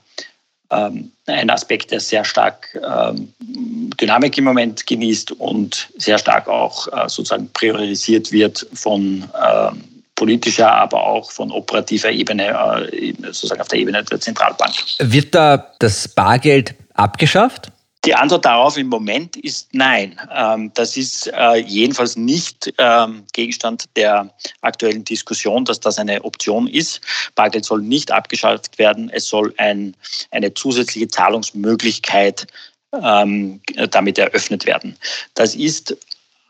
ähm, 0.71 1.11
ein 1.27 1.49
Aspekt, 1.49 1.91
der 1.91 1.99
sehr 1.99 2.23
stark 2.23 2.79
ähm, 2.87 3.33
Dynamik 3.39 4.37
im 4.37 4.43
Moment 4.43 4.85
genießt 4.85 5.31
und 5.33 5.89
sehr 5.97 6.17
stark 6.17 6.47
auch 6.47 6.87
äh, 6.87 7.09
sozusagen 7.09 7.49
priorisiert 7.53 8.31
wird 8.31 8.67
von 8.73 9.23
äh, 9.33 9.71
politischer, 10.17 10.69
aber 10.69 11.05
auch 11.05 11.31
von 11.31 11.51
operativer 11.51 12.11
Ebene, 12.11 12.49
äh, 12.91 13.13
sozusagen 13.21 13.61
auf 13.61 13.69
der 13.69 13.79
Ebene 13.79 14.03
der 14.03 14.19
Zentralbank. 14.19 14.73
Wird 14.99 15.33
da 15.33 15.71
das 15.79 16.09
Bargeld 16.09 16.75
abgeschafft? 16.95 17.71
Die 18.03 18.15
Antwort 18.15 18.45
darauf 18.45 18.77
im 18.77 18.87
Moment 18.87 19.35
ist 19.37 19.69
nein. 19.73 20.19
Ähm, 20.33 20.71
das 20.73 20.97
ist 20.97 21.27
äh, 21.27 21.57
jedenfalls 21.57 22.15
nicht 22.15 22.73
ähm, 22.77 23.25
Gegenstand 23.33 23.85
der 23.95 24.33
aktuellen 24.61 25.03
Diskussion, 25.03 25.65
dass 25.65 25.79
das 25.79 25.99
eine 25.99 26.23
Option 26.23 26.67
ist. 26.67 27.01
Bargeld 27.35 27.65
soll 27.65 27.81
nicht 27.81 28.11
abgeschafft 28.11 28.77
werden. 28.79 29.09
Es 29.13 29.27
soll 29.27 29.53
ein, 29.57 29.95
eine 30.31 30.53
zusätzliche 30.53 31.07
Zahlungsmöglichkeit 31.09 32.47
ähm, 32.93 33.61
damit 33.91 34.17
eröffnet 34.17 34.65
werden. 34.65 34.95
Das 35.33 35.53
ist 35.53 35.95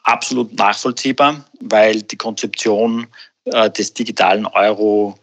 absolut 0.04 0.54
nachvollziehbar, 0.58 1.44
weil 1.60 2.02
die 2.04 2.18
Konzeption 2.18 3.08
äh, 3.54 3.70
des 3.70 3.94
digitalen 3.94 4.46
Euro 4.46 5.18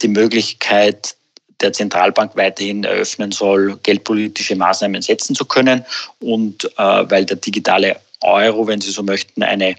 die 0.00 0.06
Möglichkeit 0.06 1.16
der 1.60 1.72
Zentralbank 1.72 2.36
weiterhin 2.36 2.84
eröffnen 2.84 3.32
soll, 3.32 3.78
geldpolitische 3.82 4.56
Maßnahmen 4.56 5.02
setzen 5.02 5.34
zu 5.34 5.44
können. 5.44 5.84
Und 6.20 6.64
äh, 6.78 7.10
weil 7.10 7.24
der 7.24 7.36
digitale 7.36 8.00
Euro, 8.22 8.66
wenn 8.66 8.80
Sie 8.80 8.90
so 8.90 9.02
möchten, 9.02 9.42
eine 9.42 9.76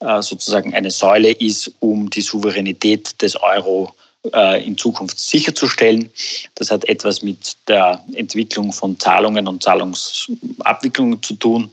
äh, 0.00 0.22
sozusagen 0.22 0.74
eine 0.74 0.90
Säule 0.90 1.32
ist, 1.32 1.72
um 1.80 2.10
die 2.10 2.20
Souveränität 2.20 3.20
des 3.22 3.36
Euro 3.40 3.94
äh, 4.32 4.64
in 4.64 4.76
Zukunft 4.76 5.18
sicherzustellen. 5.18 6.10
Das 6.54 6.70
hat 6.70 6.84
etwas 6.84 7.22
mit 7.22 7.56
der 7.66 8.04
Entwicklung 8.14 8.72
von 8.72 8.98
Zahlungen 8.98 9.48
und 9.48 9.62
Zahlungsabwicklungen 9.62 11.22
zu 11.22 11.34
tun 11.34 11.70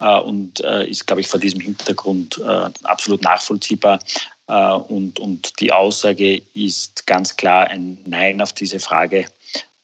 äh, 0.00 0.18
und 0.18 0.60
äh, 0.60 0.88
ist, 0.88 1.06
glaube 1.06 1.20
ich, 1.20 1.28
vor 1.28 1.40
diesem 1.40 1.60
Hintergrund 1.60 2.40
absolut 2.84 3.22
nachvollziehbar, 3.22 3.98
äh, 3.98 4.39
und, 4.52 5.20
und 5.20 5.60
die 5.60 5.72
Aussage 5.72 6.42
ist 6.54 7.06
ganz 7.06 7.36
klar 7.36 7.68
ein 7.68 7.98
Nein 8.06 8.40
auf 8.40 8.52
diese 8.52 8.80
Frage, 8.80 9.26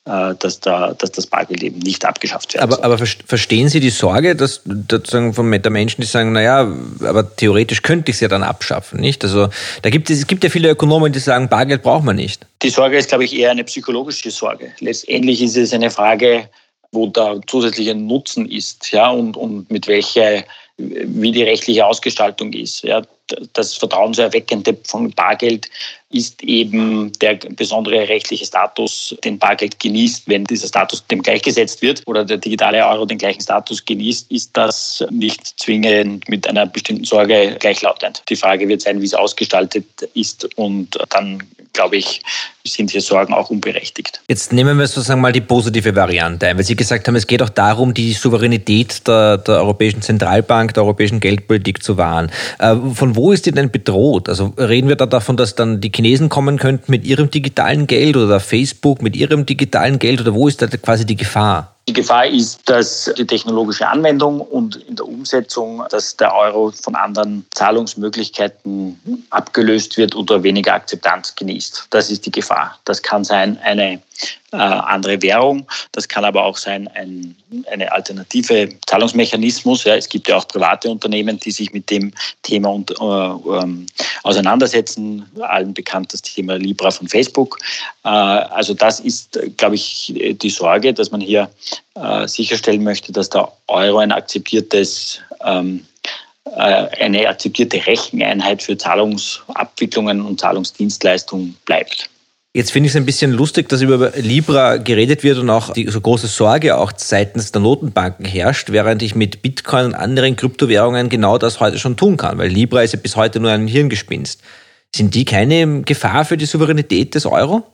äh, 0.06 0.34
dass, 0.38 0.60
da, 0.60 0.94
dass 0.94 1.12
das 1.12 1.26
Bargeld 1.26 1.62
eben 1.62 1.78
nicht 1.80 2.04
abgeschafft 2.04 2.54
wird. 2.54 2.62
Aber, 2.62 2.82
aber 2.84 2.96
verstehen 2.96 3.68
Sie 3.68 3.80
die 3.80 3.90
Sorge, 3.90 4.36
dass 4.36 4.62
sozusagen 4.64 5.34
von 5.34 5.50
der 5.50 5.70
Menschen, 5.70 6.00
die 6.00 6.06
sagen, 6.06 6.32
naja, 6.32 6.72
aber 7.00 7.36
theoretisch 7.36 7.82
könnte 7.82 8.10
ich 8.10 8.16
es 8.16 8.20
ja 8.20 8.28
dann 8.28 8.42
abschaffen, 8.42 9.00
nicht? 9.00 9.24
Also 9.24 9.48
da 9.82 9.90
gibt 9.90 10.10
es, 10.10 10.18
es 10.18 10.26
gibt 10.26 10.44
ja 10.44 10.50
viele 10.50 10.70
Ökonomen, 10.70 11.12
die 11.12 11.18
sagen, 11.18 11.48
Bargeld 11.48 11.82
braucht 11.82 12.04
man 12.04 12.16
nicht. 12.16 12.46
Die 12.62 12.70
Sorge 12.70 12.98
ist, 12.98 13.08
glaube 13.08 13.24
ich, 13.24 13.36
eher 13.36 13.50
eine 13.50 13.64
psychologische 13.64 14.30
Sorge. 14.30 14.72
Letztendlich 14.80 15.42
ist 15.42 15.56
es 15.56 15.72
eine 15.72 15.90
Frage, 15.90 16.48
wo 16.92 17.08
der 17.08 17.40
zusätzliche 17.46 17.94
Nutzen 17.94 18.48
ist, 18.48 18.92
ja, 18.92 19.10
und, 19.10 19.36
und 19.36 19.70
mit 19.70 19.88
welcher 19.88 20.44
wie 20.78 21.32
die 21.32 21.42
rechtliche 21.42 21.86
Ausgestaltung 21.86 22.52
ist. 22.52 22.82
Ja, 22.82 23.02
das 23.52 23.74
Vertrauenserweckende 23.74 24.76
von 24.84 25.10
Bargeld 25.10 25.68
ist 26.10 26.42
eben 26.42 27.12
der 27.20 27.34
besondere 27.34 28.08
rechtliche 28.08 28.46
Status, 28.46 29.16
den 29.24 29.38
Bargeld 29.38 29.80
genießt. 29.80 30.28
Wenn 30.28 30.44
dieser 30.44 30.68
Status 30.68 31.04
dem 31.08 31.22
gleichgesetzt 31.22 31.82
wird 31.82 32.02
oder 32.06 32.24
der 32.24 32.38
digitale 32.38 32.86
Euro 32.86 33.06
den 33.06 33.18
gleichen 33.18 33.40
Status 33.40 33.84
genießt, 33.84 34.30
ist 34.30 34.56
das 34.56 35.04
nicht 35.10 35.58
zwingend 35.58 36.28
mit 36.28 36.48
einer 36.48 36.66
bestimmten 36.66 37.04
Sorge 37.04 37.56
gleichlautend. 37.58 38.22
Die 38.28 38.36
Frage 38.36 38.68
wird 38.68 38.82
sein, 38.82 39.00
wie 39.00 39.06
es 39.06 39.14
ausgestaltet 39.14 39.86
ist 40.14 40.48
und 40.56 40.96
dann, 41.10 41.42
glaube 41.72 41.96
ich, 41.96 42.22
sind 42.64 42.90
hier 42.90 43.00
Sorgen 43.00 43.32
auch 43.32 43.50
unberechtigt. 43.50 44.20
Jetzt 44.28 44.52
nehmen 44.52 44.78
wir 44.78 44.86
sozusagen 44.86 45.20
mal 45.20 45.32
die 45.32 45.40
positive 45.40 45.94
Variante 45.94 46.48
ein, 46.48 46.56
weil 46.56 46.64
Sie 46.64 46.76
gesagt 46.76 47.06
haben, 47.06 47.16
es 47.16 47.26
geht 47.26 47.42
auch 47.42 47.48
darum, 47.48 47.94
die 47.94 48.12
Souveränität 48.12 49.06
der, 49.06 49.38
der 49.38 49.56
Europäischen 49.56 50.02
Zentralbank, 50.02 50.74
der 50.74 50.82
europäischen 50.82 51.20
Geldpolitik 51.20 51.82
zu 51.82 51.96
wahren. 51.96 52.30
Äh, 52.58 52.74
von 52.94 53.16
wo 53.16 53.32
ist 53.32 53.46
die 53.46 53.52
denn 53.52 53.70
bedroht? 53.70 54.28
Also 54.28 54.52
reden 54.58 54.88
wir 54.88 54.96
da 54.96 55.06
davon, 55.06 55.36
dass 55.36 55.54
dann 55.54 55.80
die 55.80 55.90
Chinesen 55.96 56.28
kommen 56.28 56.58
könnten 56.58 56.92
mit 56.92 57.04
ihrem 57.04 57.30
digitalen 57.30 57.86
Geld 57.86 58.16
oder 58.16 58.38
Facebook 58.38 59.00
mit 59.02 59.16
ihrem 59.16 59.46
digitalen 59.46 59.98
Geld 59.98 60.20
oder 60.20 60.34
wo 60.34 60.46
ist 60.46 60.60
da 60.60 60.66
quasi 60.66 61.06
die 61.06 61.16
Gefahr? 61.16 61.75
Die 61.88 61.92
Gefahr 61.92 62.26
ist, 62.26 62.68
dass 62.68 63.12
die 63.16 63.26
technologische 63.26 63.86
Anwendung 63.86 64.40
und 64.40 64.74
in 64.88 64.96
der 64.96 65.06
Umsetzung, 65.06 65.84
dass 65.90 66.16
der 66.16 66.34
Euro 66.34 66.72
von 66.72 66.96
anderen 66.96 67.46
Zahlungsmöglichkeiten 67.54 69.00
abgelöst 69.30 69.96
wird 69.96 70.16
oder 70.16 70.42
weniger 70.42 70.74
Akzeptanz 70.74 71.36
genießt. 71.36 71.86
Das 71.90 72.10
ist 72.10 72.26
die 72.26 72.32
Gefahr. 72.32 72.76
Das 72.84 73.00
kann 73.00 73.22
sein 73.22 73.56
eine 73.62 74.00
äh, 74.52 74.56
andere 74.56 75.20
Währung, 75.22 75.66
das 75.92 76.08
kann 76.08 76.24
aber 76.24 76.44
auch 76.44 76.56
sein 76.56 76.88
ein, 76.94 77.36
eine 77.70 77.90
alternative 77.92 78.68
Zahlungsmechanismus. 78.86 79.84
Ja, 79.84 79.96
es 79.96 80.08
gibt 80.08 80.28
ja 80.28 80.36
auch 80.36 80.48
private 80.48 80.88
Unternehmen, 80.88 81.38
die 81.38 81.50
sich 81.50 81.72
mit 81.72 81.90
dem 81.90 82.12
Thema 82.42 82.70
und, 82.70 82.90
äh, 82.92 82.94
ähm, 83.04 83.86
auseinandersetzen. 84.22 85.28
Allen 85.40 85.74
bekannt 85.74 86.12
das 86.12 86.22
Thema 86.22 86.56
Libra 86.56 86.90
von 86.90 87.08
Facebook. 87.08 87.58
Äh, 88.04 88.08
also 88.08 88.72
das 88.72 89.00
ist, 89.00 89.38
glaube 89.56 89.74
ich, 89.74 90.14
die 90.16 90.50
Sorge, 90.50 90.94
dass 90.94 91.10
man 91.10 91.20
hier 91.20 91.50
äh, 91.94 92.26
sicherstellen 92.26 92.84
möchte, 92.84 93.12
dass 93.12 93.30
der 93.30 93.52
Euro 93.68 93.98
ein 93.98 94.12
akzeptiertes 94.12 95.20
ähm, 95.44 95.86
äh, 96.44 96.88
eine 97.00 97.28
akzeptierte 97.28 97.84
Recheneinheit 97.86 98.62
für 98.62 98.78
Zahlungsabwicklungen 98.78 100.20
und 100.20 100.40
Zahlungsdienstleistungen 100.40 101.56
bleibt. 101.64 102.08
Jetzt 102.54 102.70
finde 102.70 102.86
ich 102.86 102.92
es 102.92 102.96
ein 102.96 103.04
bisschen 103.04 103.32
lustig, 103.32 103.68
dass 103.68 103.82
über 103.82 104.12
Libra 104.16 104.78
geredet 104.78 105.24
wird 105.24 105.38
und 105.38 105.50
auch 105.50 105.74
die 105.74 105.88
so 105.88 106.00
große 106.00 106.28
Sorge 106.28 106.78
auch 106.78 106.92
seitens 106.96 107.52
der 107.52 107.60
Notenbanken 107.60 108.24
herrscht, 108.24 108.70
während 108.70 109.02
ich 109.02 109.14
mit 109.14 109.42
Bitcoin 109.42 109.86
und 109.86 109.94
anderen 109.94 110.36
Kryptowährungen 110.36 111.10
genau 111.10 111.36
das 111.36 111.60
heute 111.60 111.78
schon 111.78 111.98
tun 111.98 112.16
kann, 112.16 112.38
weil 112.38 112.48
Libra 112.48 112.82
ist 112.82 112.94
ja 112.94 112.98
bis 112.98 113.16
heute 113.16 113.40
nur 113.40 113.50
ein 113.50 113.66
Hirngespinst. 113.66 114.40
Sind 114.94 115.14
die 115.14 115.26
keine 115.26 115.82
Gefahr 115.82 116.24
für 116.24 116.38
die 116.38 116.46
Souveränität 116.46 117.14
des 117.14 117.26
Euro? 117.26 117.64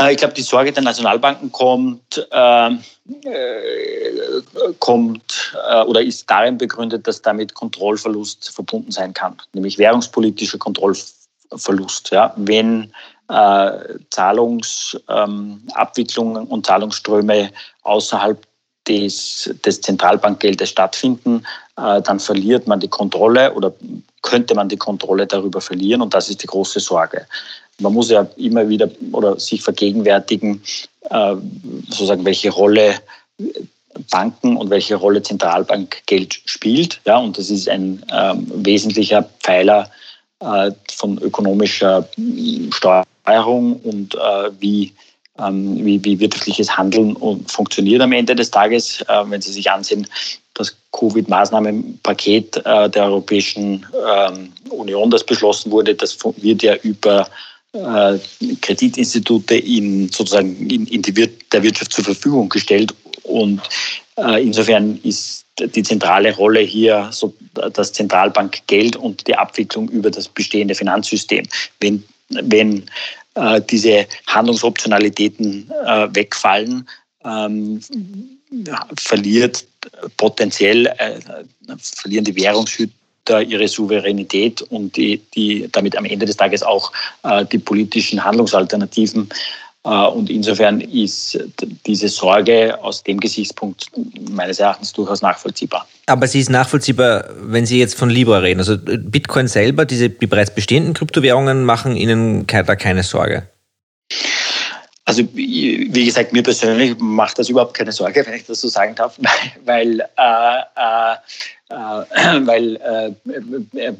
Äh, 0.00 0.12
ich 0.12 0.18
glaube, 0.18 0.34
die 0.34 0.42
Sorge 0.42 0.72
der 0.72 0.82
Nationalbanken 0.82 1.52
kommt, 1.52 2.28
ähm, 2.32 2.82
äh, 3.24 4.72
kommt 4.78 5.54
äh, 5.68 5.82
oder 5.82 6.02
ist 6.02 6.28
darin 6.28 6.58
begründet, 6.58 7.06
dass 7.06 7.22
damit 7.22 7.54
Kontrollverlust 7.54 8.50
verbunden 8.50 8.90
sein 8.90 9.14
kann, 9.14 9.36
nämlich 9.52 9.78
währungspolitischer 9.78 10.58
Kontrollverlust. 10.58 12.10
Ja? 12.10 12.34
Wenn 12.36 12.92
äh, 13.28 13.70
Zahlungsabwicklungen 14.10 16.42
ähm, 16.42 16.48
und 16.48 16.66
Zahlungsströme 16.66 17.52
außerhalb 17.82 18.44
des, 18.88 19.48
des 19.64 19.80
Zentralbankgeldes 19.80 20.68
stattfinden, 20.68 21.46
äh, 21.76 22.02
dann 22.02 22.20
verliert 22.20 22.66
man 22.66 22.80
die 22.80 22.88
Kontrolle 22.88 23.54
oder 23.54 23.72
könnte 24.22 24.54
man 24.54 24.68
die 24.68 24.76
Kontrolle 24.76 25.26
darüber 25.26 25.60
verlieren 25.60 26.02
und 26.02 26.14
das 26.14 26.28
ist 26.28 26.42
die 26.42 26.46
große 26.46 26.80
Sorge 26.80 27.26
man 27.80 27.92
muss 27.92 28.10
ja 28.10 28.26
immer 28.36 28.68
wieder 28.68 28.88
oder 29.12 29.38
sich 29.38 29.62
vergegenwärtigen, 29.62 30.62
äh, 31.10 31.34
sozusagen, 31.88 32.24
welche 32.24 32.50
Rolle 32.50 32.96
Banken 34.10 34.56
und 34.56 34.70
welche 34.70 34.96
Rolle 34.96 35.22
Zentralbankgeld 35.22 36.40
spielt. 36.46 37.00
Ja, 37.04 37.18
und 37.18 37.38
das 37.38 37.50
ist 37.50 37.68
ein 37.68 38.04
ähm, 38.12 38.46
wesentlicher 38.54 39.28
Pfeiler 39.40 39.90
äh, 40.40 40.72
von 40.92 41.18
ökonomischer 41.18 42.08
Steuerung 42.70 43.76
und 43.80 44.14
äh, 44.14 44.50
wie, 44.58 44.92
ähm, 45.38 45.84
wie, 45.84 46.04
wie 46.04 46.18
wirtschaftliches 46.18 46.76
Handeln 46.76 47.16
funktioniert 47.46 48.02
am 48.02 48.12
Ende 48.12 48.34
des 48.34 48.50
Tages. 48.50 49.04
Wenn 49.26 49.40
Sie 49.40 49.52
sich 49.52 49.70
ansehen, 49.70 50.06
das 50.54 50.74
Covid-Maßnahmenpaket 50.92 52.64
der 52.64 53.04
Europäischen 53.04 53.84
ähm, 54.08 54.52
Union, 54.70 55.10
das 55.10 55.24
beschlossen 55.24 55.72
wurde, 55.72 55.94
das 55.94 56.16
wird 56.36 56.62
ja 56.62 56.76
über 56.76 57.28
äh, 57.74 58.18
Kreditinstitute 58.60 59.56
in, 59.56 60.08
sozusagen 60.08 60.70
in, 60.70 60.86
in 60.86 61.02
die 61.02 61.16
Wir 61.16 61.28
der 61.52 61.62
Wirtschaft 61.62 61.92
zur 61.92 62.04
Verfügung 62.04 62.48
gestellt. 62.48 62.94
Und 63.24 63.60
äh, 64.16 64.42
insofern 64.42 64.98
ist 65.02 65.44
die 65.58 65.82
zentrale 65.82 66.34
Rolle 66.34 66.60
hier 66.60 67.08
so 67.12 67.34
das 67.72 67.92
Zentralbankgeld 67.92 68.96
und 68.96 69.26
die 69.26 69.36
Abwicklung 69.36 69.88
über 69.88 70.10
das 70.10 70.28
bestehende 70.28 70.74
Finanzsystem. 70.74 71.46
Wenn, 71.80 72.02
wenn 72.28 72.84
äh, 73.34 73.60
diese 73.60 74.06
Handlungsoptionalitäten 74.26 75.70
äh, 75.86 76.08
wegfallen, 76.14 76.88
ähm, 77.24 77.80
verliert 79.00 79.64
potenziell, 80.16 80.86
äh, 80.86 81.20
verlieren 81.78 82.24
die 82.24 82.36
Währungshüter 82.36 82.92
ihre 83.30 83.68
Souveränität 83.68 84.62
und 84.62 84.96
die, 84.96 85.20
die 85.34 85.68
damit 85.72 85.96
am 85.96 86.04
Ende 86.04 86.26
des 86.26 86.36
Tages 86.36 86.62
auch 86.62 86.92
äh, 87.22 87.44
die 87.44 87.58
politischen 87.58 88.22
Handlungsalternativen 88.22 89.28
Und 89.82 90.30
insofern 90.30 90.80
ist 90.80 91.38
diese 91.84 92.08
Sorge 92.08 92.82
aus 92.82 93.02
dem 93.02 93.20
Gesichtspunkt 93.20 93.90
meines 94.30 94.58
Erachtens 94.58 94.94
durchaus 94.94 95.20
nachvollziehbar. 95.20 95.86
Aber 96.06 96.26
sie 96.26 96.40
ist 96.40 96.48
nachvollziehbar, 96.48 97.28
wenn 97.42 97.66
Sie 97.66 97.78
jetzt 97.78 97.94
von 97.94 98.08
Libra 98.08 98.38
reden. 98.38 98.60
Also 98.60 98.78
Bitcoin 98.78 99.46
selber, 99.46 99.84
diese 99.84 100.08
die 100.08 100.26
bereits 100.26 100.54
bestehenden 100.54 100.94
Kryptowährungen 100.94 101.64
machen 101.64 101.96
Ihnen 101.96 102.46
da 102.46 102.76
keine 102.76 103.02
Sorge. 103.02 103.46
Also 105.06 105.22
wie 105.34 106.06
gesagt, 106.06 106.32
mir 106.32 106.42
persönlich 106.42 106.96
macht 106.98 107.38
das 107.38 107.50
überhaupt 107.50 107.74
keine 107.74 107.92
Sorge, 107.92 108.24
wenn 108.26 108.34
ich 108.34 108.46
das 108.46 108.62
so 108.62 108.68
sagen 108.68 108.94
darf, 108.94 109.18
weil, 109.64 110.00
äh, 110.00 110.04
äh, 110.16 111.12
äh, 111.12 111.16
weil 111.68 112.76
äh, 113.74 113.92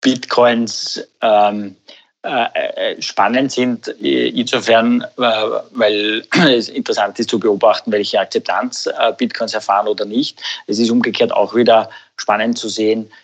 Bitcoins 0.00 1.06
ähm, 1.22 1.76
äh, 2.22 2.92
äh, 2.94 3.02
spannend 3.02 3.52
sind, 3.52 3.88
insofern, 3.88 5.04
weil 5.16 6.24
es 6.48 6.68
interessant 6.68 7.18
ist 7.18 7.28
zu 7.28 7.38
beobachten, 7.38 7.92
welche 7.92 8.18
Akzeptanz 8.18 8.88
Bitcoins 9.18 9.52
erfahren 9.52 9.88
oder 9.88 10.04
nicht. 10.04 10.40
Es 10.66 10.78
ist 10.78 10.90
umgekehrt 10.90 11.32
auch 11.32 11.54
wieder 11.54 11.90
spannend 12.16 12.56
zu 12.56 12.68
sehen, 12.68 13.10
äh, 13.10 13.23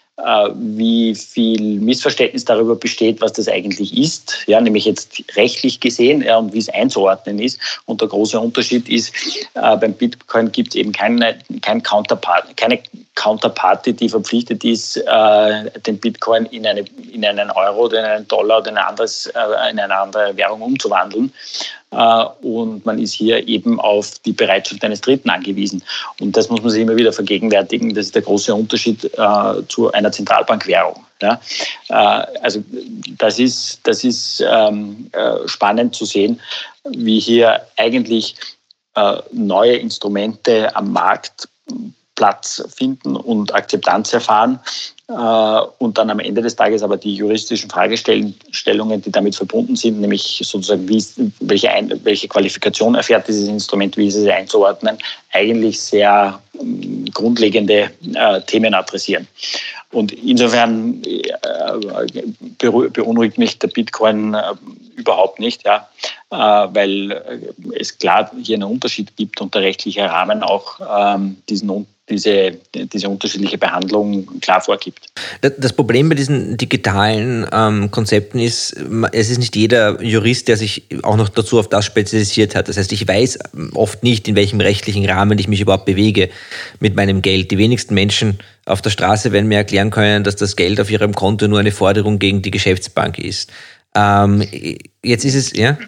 wie 0.55 1.15
viel 1.15 1.81
Missverständnis 1.81 2.45
darüber 2.45 2.77
besteht, 2.77 3.21
was 3.21 3.33
das 3.33 3.49
eigentlich 3.49 3.97
ist, 3.97 4.45
ja, 4.47 4.61
nämlich 4.61 4.85
jetzt 4.85 5.23
rechtlich 5.37 5.81
gesehen 5.81 6.23
ja, 6.23 6.37
und 6.39 6.53
wie 6.53 6.59
es 6.59 6.69
einzuordnen 6.69 7.39
ist. 7.39 7.59
Und 7.87 8.01
der 8.01 8.09
große 8.09 8.39
Unterschied 8.39 8.89
ist, 8.89 9.15
äh, 9.55 9.77
beim 9.77 9.93
Bitcoin 9.95 10.53
gibt 10.53 10.71
es 10.71 10.75
eben 10.77 10.93
keine, 10.93 11.39
kein 11.63 11.83
Counterpart, 11.83 12.57
keine 12.57 12.81
Counterparty, 13.15 13.93
die 13.93 14.09
verpflichtet 14.09 14.65
ist, 14.65 14.97
äh, 14.97 15.71
den 15.87 15.99
Bitcoin 15.99 16.47
in, 16.47 16.67
eine, 16.67 16.85
in 17.13 17.25
einen 17.25 17.51
Euro 17.51 17.85
oder 17.85 18.01
in 18.01 18.05
einen 18.05 18.29
Dollar 18.29 18.59
oder 18.59 18.71
in 18.71 18.79
eine, 18.79 18.87
anderes, 18.87 19.27
äh, 19.27 19.71
in 19.71 19.79
eine 19.79 19.95
andere 19.95 20.37
Währung 20.37 20.63
umzuwandeln. 20.63 21.33
Äh, 21.91 22.25
und 22.43 22.87
man 22.87 22.99
ist 22.99 23.15
hier 23.15 23.47
eben 23.49 23.81
auf 23.81 24.19
die 24.21 24.33
Bereitschaft 24.33 24.85
eines 24.85 25.01
Dritten 25.01 25.31
angewiesen. 25.31 25.83
Und 26.21 26.37
das 26.37 26.49
muss 26.49 26.63
man 26.63 26.71
sich 26.71 26.83
immer 26.83 26.97
wieder 26.97 27.13
vergegenwärtigen. 27.13 27.95
Das 27.95 28.07
ist 28.07 28.15
der 28.15 28.23
große 28.23 28.55
Unterschied 28.55 29.05
äh, 29.05 29.67
zu 29.69 29.93
einer 29.93 30.13
Zentralbankwährung. 30.13 31.05
Ja? 31.21 31.41
Äh, 31.89 32.27
also 32.43 32.63
das 33.19 33.39
ist, 33.39 33.81
das 33.85 34.05
ist 34.05 34.45
ähm, 34.49 35.11
äh, 35.13 35.47
spannend 35.47 35.95
zu 35.95 36.05
sehen, 36.05 36.41
wie 36.85 37.19
hier 37.19 37.61
eigentlich 37.77 38.37
äh, 38.95 39.17
neue 39.33 39.77
Instrumente 39.77 40.75
am 40.77 40.93
Markt 40.93 41.49
Platz 42.15 42.63
finden 42.77 43.17
und 43.17 43.55
Akzeptanz 43.55 44.13
erfahren, 44.13 44.61
und 45.11 45.99
dann 45.99 46.11
am 46.11 46.21
Ende 46.21 46.41
des 46.41 46.55
Tages 46.55 46.83
aber 46.83 46.97
die 46.97 47.15
juristischen 47.15 47.69
Fragestellungen, 47.69 49.03
die 49.03 49.11
damit 49.11 49.35
verbunden 49.35 49.75
sind, 49.75 50.01
nämlich 50.01 50.41
sozusagen, 50.45 50.89
wie, 50.89 51.05
welche, 51.41 51.69
welche 52.05 52.29
Qualifikation 52.29 52.95
erfährt 52.95 53.27
dieses 53.27 53.49
Instrument, 53.49 53.97
wie 53.97 54.07
ist 54.07 54.17
es 54.17 54.29
einzuordnen, 54.29 54.99
eigentlich 55.33 55.81
sehr 55.81 56.41
ähm, 56.61 57.05
grundlegende 57.13 57.91
äh, 58.15 58.41
Themen 58.43 58.75
adressieren. 58.75 59.27
Und 59.93 60.13
insofern 60.13 61.03
äh, 61.05 62.89
beunruhigt 62.93 63.39
mich 63.39 63.59
der 63.59 63.69
Bitcoin 63.69 64.35
äh, 64.35 64.43
überhaupt 64.95 65.41
nicht, 65.41 65.65
ja, 65.65 65.77
äh, 65.77 66.20
weil 66.31 67.51
es 67.79 67.99
klar 67.99 68.31
hier 68.43 68.57
einen 68.57 68.71
Unterschied 68.71 69.17
gibt 69.17 69.41
und 69.41 69.55
der 69.55 69.63
rechtliche 69.63 70.03
Rahmen 70.03 70.43
auch 70.43 70.81
ähm, 71.17 71.39
diesen 71.49 71.69
diese, 72.11 72.59
diese 72.75 73.09
unterschiedliche 73.09 73.57
Behandlung 73.57 74.41
klar 74.41 74.61
vorgibt. 74.61 75.07
Das 75.41 75.73
Problem 75.73 76.09
bei 76.09 76.15
diesen 76.15 76.57
digitalen 76.57 77.47
ähm, 77.53 77.91
Konzepten 77.91 78.39
ist, 78.39 78.77
es 79.13 79.31
ist 79.31 79.39
nicht 79.39 79.57
jeder 79.57 80.03
Jurist, 80.03 80.49
der 80.49 80.57
sich 80.57 80.85
auch 81.03 81.17
noch 81.17 81.29
dazu 81.29 81.59
auf 81.59 81.69
das 81.69 81.85
spezialisiert 81.85 82.55
hat. 82.55 82.69
Das 82.69 82.77
heißt, 82.77 82.93
ich 82.93 83.07
weiß 83.07 83.39
oft 83.75 84.03
nicht, 84.03 84.29
in 84.29 84.35
welchem 84.35 84.61
rechtlichen 84.61 85.09
Rahmen 85.09 85.39
ich 85.39 85.49
mich 85.49 85.61
überhaupt 85.61 85.87
bewege 85.87 86.31
mit 86.81 86.97
meinem 86.97 87.23
Geld. 87.23 87.51
Die 87.51 87.59
wenigsten 87.59 87.95
Menschen 87.95 88.39
auf 88.67 88.83
der 88.83 88.91
Straße 88.91 89.33
werden 89.33 89.49
mir 89.49 89.59
erklären 89.59 89.91
können, 89.91 90.25
dass 90.25 90.37
das 90.37 90.57
Geld 90.57 90.81
auf 90.81 90.91
ihrem 90.91 91.15
Konto 91.15 91.49
nur 91.49 91.61
eine 91.61 91.73
Forderung 91.73 92.19
gegen 92.19 92.43
die 92.43 92.51
Geschäftsbank 92.51 93.19
ist. 93.19 93.51
Ähm, 93.95 94.45
jetzt 95.03 95.25
ist 95.25 95.35
es, 95.35 95.53
ja? 95.57 95.79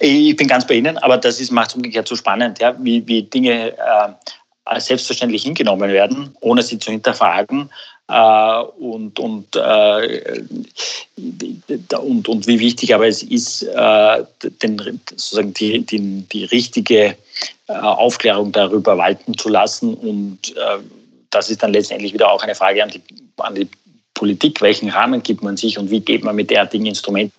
Ich 0.00 0.36
bin 0.36 0.48
ganz 0.48 0.66
bei 0.66 0.74
Ihnen, 0.74 0.98
aber 0.98 1.18
das 1.18 1.50
macht 1.50 1.70
es 1.70 1.76
umgekehrt 1.76 2.08
so 2.08 2.16
spannend, 2.16 2.58
ja, 2.58 2.74
wie, 2.80 3.06
wie 3.06 3.22
Dinge 3.22 3.72
äh, 3.72 4.12
als 4.64 4.86
selbstverständlich 4.86 5.44
hingenommen 5.44 5.90
werden, 5.90 6.34
ohne 6.40 6.62
sie 6.62 6.78
zu 6.78 6.90
hinterfragen. 6.90 7.70
Äh, 8.08 8.60
und, 8.78 9.18
und, 9.20 9.54
äh, 9.54 10.42
und, 11.96 12.28
und 12.28 12.46
wie 12.46 12.58
wichtig 12.58 12.94
aber 12.94 13.06
es 13.06 13.22
ist, 13.22 13.62
äh, 13.62 14.24
den, 14.62 15.00
sozusagen 15.10 15.54
die, 15.54 15.84
die, 15.84 16.22
die 16.22 16.44
richtige 16.46 17.16
äh, 17.68 17.72
Aufklärung 17.72 18.50
darüber 18.50 18.98
walten 18.98 19.36
zu 19.38 19.48
lassen. 19.48 19.94
Und 19.94 20.56
äh, 20.56 20.78
das 21.30 21.50
ist 21.50 21.62
dann 21.62 21.72
letztendlich 21.72 22.12
wieder 22.12 22.32
auch 22.32 22.42
eine 22.42 22.54
Frage 22.54 22.82
an 22.82 22.90
die, 22.90 23.02
an 23.36 23.54
die 23.54 23.68
Politik, 24.14 24.60
welchen 24.60 24.90
Rahmen 24.90 25.22
gibt 25.22 25.42
man 25.42 25.56
sich 25.56 25.78
und 25.78 25.90
wie 25.90 26.00
geht 26.00 26.24
man 26.24 26.34
mit 26.34 26.50
derartigen 26.50 26.86
Instrumenten 26.86 27.32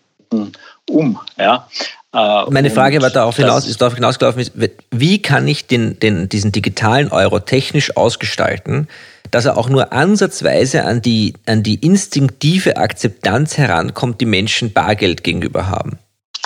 um. 0.88 1.20
Ja? 1.38 1.68
Äh, 2.14 2.50
Meine 2.50 2.72
Frage 2.72 3.02
war 3.02 3.12
darauf 3.12 3.36
hinaus, 3.36 3.68
ist 3.68 3.82
darauf 3.82 3.96
hinausgelaufen, 3.96 4.42
ist, 4.42 4.54
wie 4.92 5.22
kann 5.22 5.48
ich 5.48 5.68
den, 5.68 6.00
den, 6.00 6.28
diesen 6.28 6.52
digitalen 6.52 7.12
Euro 7.12 7.40
technisch 7.40 7.96
ausgestalten, 7.96 8.88
dass 9.32 9.46
er 9.46 9.58
auch 9.58 9.70
nur 9.70 9.94
ansatzweise 9.94 10.86
an 10.86 11.02
die, 11.02 11.34
an 11.46 11.62
die 11.62 11.76
instinktive 11.76 12.78
Akzeptanz 12.78 13.58
herankommt, 13.58 14.22
die 14.22 14.26
Menschen 14.26 14.74
Bargeld 14.74 15.24
gegenüber 15.24 15.68
haben? 15.68 16.00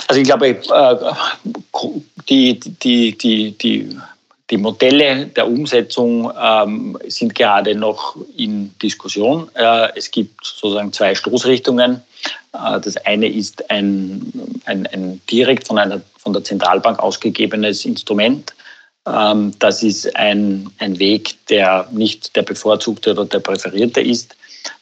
Also 0.09 0.19
ich 0.19 0.27
glaube, 0.27 0.49
äh, 0.49 0.59
die, 2.29 2.59
die, 2.59 3.17
die, 3.17 3.57
die, 3.57 3.97
die 4.53 4.59
Modelle 4.59 5.25
der 5.25 5.47
Umsetzung 5.47 6.31
ähm, 6.39 6.95
sind 7.07 7.33
gerade 7.33 7.73
noch 7.73 8.15
in 8.37 8.71
Diskussion. 8.77 9.49
Äh, 9.55 9.87
es 9.95 10.11
gibt 10.11 10.45
sozusagen 10.45 10.93
zwei 10.93 11.15
Stoßrichtungen. 11.15 12.03
Äh, 12.53 12.79
das 12.79 12.95
eine 12.97 13.27
ist 13.27 13.67
ein, 13.71 14.31
ein, 14.65 14.85
ein 14.85 15.19
direkt 15.31 15.65
von, 15.65 15.79
einer, 15.79 16.01
von 16.19 16.33
der 16.33 16.43
Zentralbank 16.43 16.99
ausgegebenes 16.99 17.83
Instrument. 17.83 18.53
Ähm, 19.07 19.53
das 19.57 19.81
ist 19.81 20.15
ein, 20.15 20.69
ein 20.77 20.99
Weg, 20.99 21.35
der 21.47 21.87
nicht 21.91 22.35
der 22.35 22.43
bevorzugte 22.43 23.13
oder 23.13 23.25
der 23.25 23.39
präferierte 23.39 24.01
ist, 24.01 24.35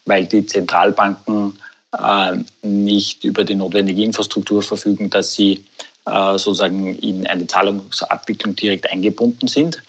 weil 0.04 0.26
die 0.26 0.46
Zentralbanken 0.46 1.58
äh, 1.98 2.34
nicht 2.62 3.24
über 3.24 3.46
die 3.46 3.56
notwendige 3.56 4.04
Infrastruktur 4.04 4.62
verfügen, 4.62 5.10
dass 5.10 5.34
sie 5.34 5.64
sozusagen 6.06 6.98
in 6.98 7.28
eine 7.28 7.46
Zahlungsabwicklung 7.46 8.56
direkt 8.56 8.90
eingebunden 8.92 9.48
sind 9.48 9.82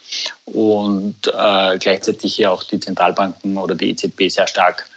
und 0.44 1.16
äh, 1.27 1.79
gleichzeitig 1.79 2.35
hier 2.37 2.53
auch 2.53 2.62
die 2.64 2.79
Zentralbanken 2.79 3.57
oder 3.57 3.75
die 3.75 3.90
EZB 3.90 4.29
sehr 4.29 4.46
stark 4.46 4.88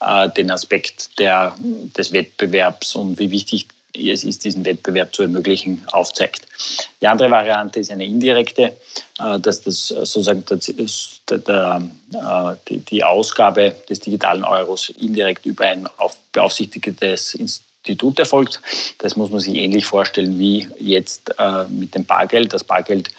äh, 0.00 0.30
den 0.30 0.50
Aspekt 0.50 1.18
der, 1.18 1.54
des 1.60 2.12
Wettbewerbs 2.12 2.96
und 2.96 3.18
wie 3.18 3.30
wichtig 3.30 3.68
es 3.94 4.24
ist, 4.24 4.44
diesen 4.44 4.64
Wettbewerb 4.64 5.14
zu 5.14 5.22
ermöglichen, 5.22 5.84
aufzeigt. 5.92 6.46
Die 7.02 7.06
andere 7.06 7.30
Variante 7.30 7.80
ist 7.80 7.90
eine 7.90 8.06
indirekte, 8.06 8.76
äh, 9.18 9.38
dass 9.38 9.62
das 9.62 9.88
sozusagen 9.88 10.44
äh, 11.30 12.78
die, 12.90 13.04
Ausgabe 13.04 13.76
des 13.88 14.00
digitalen 14.00 14.44
Euros 14.44 14.90
indirekt 14.90 15.44
über 15.46 15.66
ein 15.66 15.88
beaufsichtigtes 16.32 17.34
Institut 17.84 18.18
erfolgt. 18.20 18.60
Das 18.98 19.16
muss 19.16 19.30
man 19.30 19.40
sich 19.40 19.56
ähnlich 19.56 19.84
vorstellen 19.84 20.38
wie 20.38 20.68
jetzt 20.78 21.34
äh, 21.38 21.64
mit 21.64 21.94
dem 21.94 22.04
Bargeld. 22.04 22.52
Das 22.52 22.62
Bargeld 22.62 23.10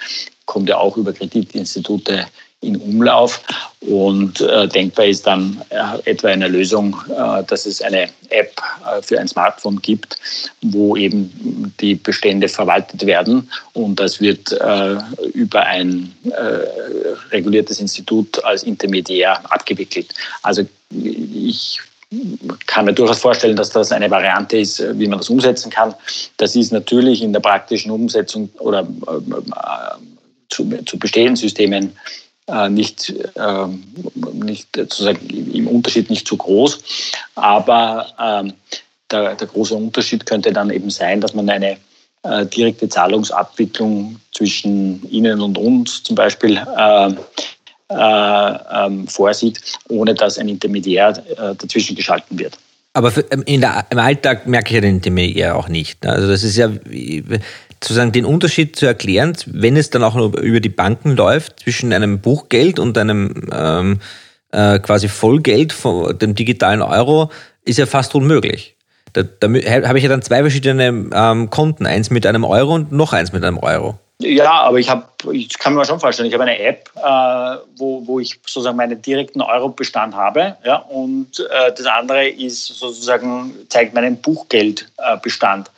kommt 0.45 0.69
ja 0.69 0.77
auch 0.77 0.95
über 0.95 1.11
Kreditinstitute 1.11 2.25
in 2.61 2.77
Umlauf. 2.77 3.41
Und 3.81 4.39
äh, 4.39 4.69
denkbar 4.69 5.07
ist 5.07 5.27
dann 5.27 5.61
äh, 5.69 6.09
etwa 6.09 6.29
eine 6.29 6.47
Lösung, 6.47 6.95
äh, 7.09 7.43
dass 7.43 7.65
es 7.65 7.81
eine 7.81 8.09
App 8.29 8.53
äh, 8.87 9.01
für 9.01 9.19
ein 9.19 9.27
Smartphone 9.27 9.81
gibt, 9.81 10.17
wo 10.61 10.95
eben 10.95 11.73
die 11.81 11.95
Bestände 11.95 12.47
verwaltet 12.47 13.05
werden. 13.05 13.51
Und 13.73 13.99
das 13.99 14.21
wird 14.21 14.53
äh, 14.53 14.95
über 15.33 15.63
ein 15.63 16.13
reguliertes 17.31 17.81
Institut 17.81 18.41
als 18.45 18.63
Intermediär 18.63 19.39
abgewickelt. 19.51 20.13
Also 20.41 20.65
ich 20.89 21.81
kann 22.67 22.85
mir 22.85 22.93
durchaus 22.93 23.19
vorstellen, 23.19 23.55
dass 23.55 23.69
das 23.69 23.91
eine 23.91 24.09
Variante 24.09 24.57
ist, 24.57 24.83
wie 24.97 25.07
man 25.07 25.19
das 25.19 25.29
umsetzen 25.29 25.69
kann. 25.69 25.93
Das 26.37 26.55
ist 26.55 26.71
natürlich 26.71 27.21
in 27.21 27.33
der 27.33 27.39
praktischen 27.39 27.91
Umsetzung 27.91 28.49
oder 28.59 28.81
äh, 28.81 29.43
zu, 30.49 30.69
zu 30.85 30.99
bestehenden 30.99 31.35
Systemen 31.35 31.93
äh, 32.47 32.69
nicht, 32.69 33.13
äh, 33.35 33.67
nicht 34.33 34.75
sozusagen 34.75 35.29
im 35.29 35.67
Unterschied 35.67 36.09
nicht 36.09 36.27
so 36.27 36.37
groß. 36.37 36.79
Aber 37.35 38.07
ähm, 38.19 38.53
der, 39.11 39.35
der, 39.35 39.47
große 39.47 39.75
Unterschied 39.75 40.25
könnte 40.25 40.51
dann 40.51 40.69
eben 40.69 40.89
sein, 40.89 41.21
dass 41.21 41.33
man 41.33 41.49
eine 41.49 41.77
äh, 42.23 42.45
direkte 42.45 42.89
Zahlungsabwicklung 42.89 44.19
zwischen 44.31 45.09
Ihnen 45.09 45.41
und 45.41 45.57
uns 45.57 46.03
zum 46.03 46.15
Beispiel 46.15 46.57
äh, 46.77 47.07
äh, 47.07 47.15
ähm, 47.97 49.07
vorsieht, 49.07 49.59
ohne 49.89 50.13
dass 50.13 50.37
ein 50.37 50.49
Intermediär 50.49 51.09
äh, 51.09 51.55
dazwischen 51.55 51.95
geschalten 51.95 52.37
wird. 52.39 52.57
Aber 52.93 53.11
für, 53.11 53.25
ähm, 53.31 53.43
der, 53.45 53.85
im 53.89 53.99
Alltag 53.99 54.47
merke 54.47 54.69
ich 54.69 54.75
ja 54.75 54.81
den 54.81 54.95
Intermediär 54.95 55.55
auch 55.55 55.67
nicht. 55.67 56.03
Ne? 56.03 56.11
Also 56.11 56.27
das 56.27 56.43
ist 56.43 56.55
ja, 56.55 56.69
sozusagen 57.83 58.11
den 58.11 58.25
Unterschied 58.25 58.75
zu 58.75 58.85
erklären, 58.85 59.35
wenn 59.47 59.75
es 59.75 59.89
dann 59.89 60.03
auch 60.03 60.15
über 60.15 60.59
die 60.59 60.69
Banken 60.69 61.15
läuft, 61.15 61.61
zwischen 61.61 61.91
einem 61.91 62.19
Buchgeld 62.19 62.79
und 62.79 62.97
einem 62.97 63.49
ähm, 63.51 63.99
äh, 64.51 64.79
quasi 64.79 65.09
Vollgeld 65.09 65.73
von 65.73 66.17
dem 66.17 66.35
digitalen 66.35 66.81
Euro, 66.81 67.31
ist 67.65 67.79
ja 67.79 67.85
fast 67.85 68.15
unmöglich. 68.15 68.77
Da, 69.13 69.23
da 69.23 69.47
habe 69.47 69.97
ich 69.97 70.03
ja 70.03 70.09
dann 70.09 70.21
zwei 70.21 70.41
verschiedene 70.41 71.09
ähm, 71.13 71.49
Konten, 71.49 71.85
eins 71.85 72.09
mit 72.09 72.25
einem 72.25 72.43
Euro 72.43 72.73
und 72.73 72.91
noch 72.91 73.13
eins 73.13 73.31
mit 73.31 73.43
einem 73.43 73.57
Euro. 73.57 73.99
Ja, 74.19 74.61
aber 74.61 74.79
ich 74.79 74.89
habe, 74.89 75.05
ich 75.33 75.57
kann 75.57 75.73
mir 75.73 75.85
schon 75.85 75.99
vorstellen, 75.99 76.27
ich 76.27 76.33
habe 76.33 76.43
eine 76.43 76.59
App, 76.59 76.89
äh, 76.95 77.57
wo, 77.77 78.05
wo 78.05 78.19
ich 78.19 78.39
sozusagen 78.45 78.77
meinen 78.77 79.01
direkten 79.01 79.41
Euro-Bestand 79.41 80.15
habe, 80.15 80.55
ja, 80.63 80.77
und 80.77 81.39
äh, 81.39 81.73
das 81.75 81.85
andere 81.85 82.29
ist 82.29 82.65
sozusagen, 82.67 83.53
zeigt 83.69 83.93
meinen 83.93 84.17
Buchgeldbestand. 84.17 85.71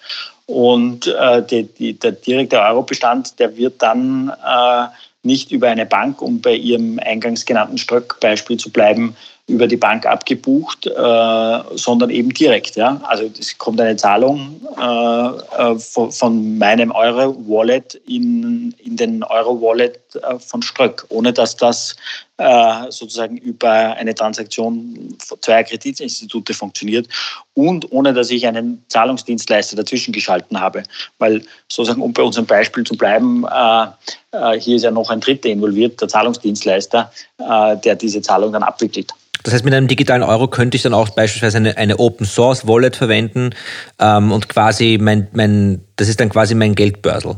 und 0.48 1.08
äh, 1.08 1.44
die, 1.44 1.64
die, 1.64 1.94
der 1.98 2.12
direkte 2.12 2.60
Euro-Bestand, 2.60 3.40
der 3.40 3.56
wird 3.58 3.82
dann 3.82 4.30
äh, 4.30 4.88
nicht 5.24 5.52
über 5.52 5.70
eine 5.70 5.88
Bank, 5.88 6.22
um 6.22 6.40
bei 6.40 6.54
Ihrem 6.54 7.00
eingangs 7.00 7.46
genannten 7.46 7.78
Ströck-Beispiel 7.78 8.58
zu 8.58 8.70
bleiben, 8.70 9.16
über 9.48 9.68
die 9.68 9.78
Bank 9.78 10.08
abgebucht, 10.08 10.88
äh, 10.88 11.60
sondern 11.76 12.10
eben 12.10 12.34
direkt. 12.34 12.76
Ja? 12.78 13.00
Also 13.04 13.30
es 13.40 13.56
kommt 13.60 13.80
eine 13.80 13.96
Zahlung 13.96 14.60
äh, 14.80 14.82
äh 14.82 15.78
von, 15.78 16.12
von, 16.12 16.58
meinem 16.58 16.92
Euro-Wallet 16.92 18.02
in, 18.08 18.74
in 18.84 18.98
den 18.98 19.24
Euro-Wallet 19.24 20.00
äh, 20.16 20.40
von 20.40 20.64
Ströck, 20.64 21.06
ohne 21.10 21.32
dass 21.32 21.56
das 21.56 21.96
äh, 22.38 22.90
sozusagen 22.90 23.38
über 23.38 23.70
eine 23.70 24.16
Transaktion 24.16 25.16
zweier 25.42 25.64
Kreditinstitute 25.64 26.56
funktioniert 26.56 27.08
und 27.54 27.92
ohne 27.92 28.14
dass 28.14 28.32
ich 28.32 28.48
einen 28.48 28.84
Zahlungsdienstleister 28.90 29.76
dazwischen 29.76 30.12
geschalten 30.12 30.60
habe. 30.60 30.82
Weil 31.20 31.44
sozusagen, 31.70 32.02
um 32.02 32.14
bei 32.14 32.24
unserem 32.24 32.48
Beispiel 32.48 32.84
zu 32.84 32.98
bleiben, 32.98 33.46
äh, 33.46 34.60
hier 34.60 34.76
ist 34.76 34.84
ja 34.84 34.92
noch 34.92 35.12
ein 35.12 35.22
Dritter 35.22 35.50
involviert, 35.50 36.02
der 36.02 36.10
Zahlungsdienstleister, 36.10 37.10
der 37.40 37.96
diese 37.96 38.22
Zahlung 38.22 38.52
dann 38.52 38.64
abwickelt. 38.64 39.14
Das 39.46 39.54
heißt, 39.54 39.64
mit 39.64 39.76
einem 39.76 39.88
digitalen 39.88 40.24
Euro 40.24 40.48
könnte 40.48 40.76
ich 40.76 40.82
dann 40.82 40.96
auch 40.96 41.10
beispielsweise 41.10 41.58
eine, 41.58 41.78
eine 41.78 42.00
Open 42.00 42.26
Source 42.26 42.68
Wallet 42.68 42.96
verwenden 42.96 43.52
ähm, 44.00 44.32
und 44.32 44.50
quasi 44.50 44.98
mein, 45.00 45.28
mein, 45.34 45.86
das 45.98 46.08
ist 46.08 46.20
dann 46.20 46.30
quasi 46.30 46.56
mein 46.56 46.74
Geldbörsel. 46.74 47.38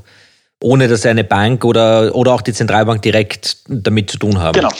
Ohne 0.64 0.88
dass 0.88 1.06
eine 1.06 1.26
Bank 1.26 1.66
oder, 1.66 2.16
oder 2.16 2.32
auch 2.32 2.42
die 2.42 2.54
Zentralbank 2.54 3.02
direkt 3.02 3.58
damit 3.68 4.10
zu 4.10 4.18
tun 4.18 4.40
haben. 4.40 4.54
Genau, 4.54 4.72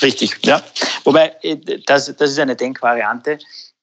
richtig, 0.00 0.38
ja. 0.42 0.62
Wobei, 1.04 1.36
äh, 1.42 1.58
das, 1.84 2.06
das 2.16 2.30
ist 2.30 2.38
eine 2.38 2.56
Denkvariante. 2.56 3.38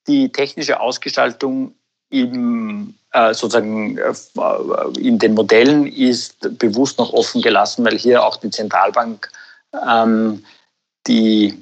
Die 0.07 0.31
technische 0.31 0.79
Ausgestaltung 0.79 1.75
im, 2.09 2.95
äh, 3.13 3.35
sozusagen 3.35 3.99
äh, 3.99 4.99
in 4.99 5.19
den 5.19 5.35
Modellen 5.35 5.85
ist 5.85 6.57
bewusst 6.57 6.97
noch 6.97 7.13
offen 7.13 7.43
gelassen, 7.43 7.85
weil 7.85 7.99
hier 7.99 8.23
auch 8.23 8.37
die 8.37 8.49
Zentralbank 8.49 9.29
ähm, 9.87 10.43
die, 11.07 11.57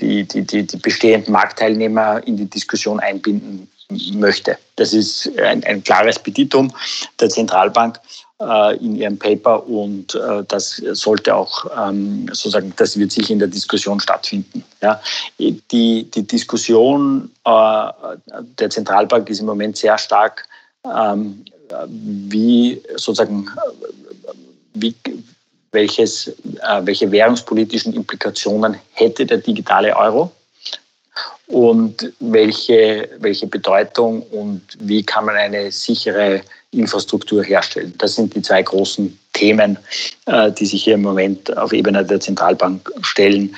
die, 0.00 0.24
die, 0.24 0.42
die, 0.42 0.66
die 0.66 0.76
bestehenden 0.78 1.32
Marktteilnehmer 1.32 2.26
in 2.26 2.36
die 2.36 2.46
Diskussion 2.46 3.00
einbinden 3.00 3.68
möchte. 4.12 4.56
Das 4.76 4.92
ist 4.92 5.30
ein, 5.38 5.64
ein 5.64 5.82
klares 5.82 6.18
Petitum 6.18 6.72
der 7.18 7.28
Zentralbank 7.28 8.00
äh, 8.40 8.76
in 8.76 8.96
ihrem 8.96 9.18
Paper 9.18 9.66
und 9.66 10.14
äh, 10.14 10.44
das 10.48 10.76
sollte 10.92 11.34
auch 11.34 11.66
ähm, 11.76 12.26
sozusagen, 12.28 12.72
das 12.76 12.98
wird 12.98 13.12
sich 13.12 13.30
in 13.30 13.38
der 13.38 13.48
Diskussion 13.48 14.00
stattfinden. 14.00 14.64
Ja. 14.80 15.00
Die, 15.38 16.04
die 16.04 16.26
Diskussion 16.26 17.30
äh, 17.44 17.86
der 18.58 18.70
Zentralbank 18.70 19.28
ist 19.28 19.40
im 19.40 19.46
Moment 19.46 19.76
sehr 19.76 19.98
stark, 19.98 20.48
ähm, 20.84 21.44
wie 21.86 22.80
sozusagen 22.96 23.48
wie, 24.74 24.94
welches, 25.72 26.28
äh, 26.28 26.80
welche 26.82 27.10
währungspolitischen 27.10 27.94
Implikationen 27.94 28.76
hätte 28.92 29.26
der 29.26 29.38
digitale 29.38 29.96
Euro 29.96 30.30
und 31.46 32.12
welche, 32.20 33.08
welche 33.18 33.46
Bedeutung 33.46 34.22
und 34.30 34.62
wie 34.78 35.02
kann 35.02 35.24
man 35.24 35.36
eine 35.36 35.70
sichere 35.72 36.42
Infrastruktur 36.72 37.42
herstellen. 37.42 37.92
Das 37.98 38.14
sind 38.14 38.34
die 38.34 38.42
zwei 38.42 38.62
großen 38.62 39.18
Themen, 39.32 39.78
äh, 40.26 40.52
die 40.52 40.66
sich 40.66 40.84
hier 40.84 40.94
im 40.94 41.02
Moment 41.02 41.56
auf 41.56 41.72
Ebene 41.72 42.04
der 42.04 42.20
Zentralbank 42.20 42.90
stellen. 43.02 43.54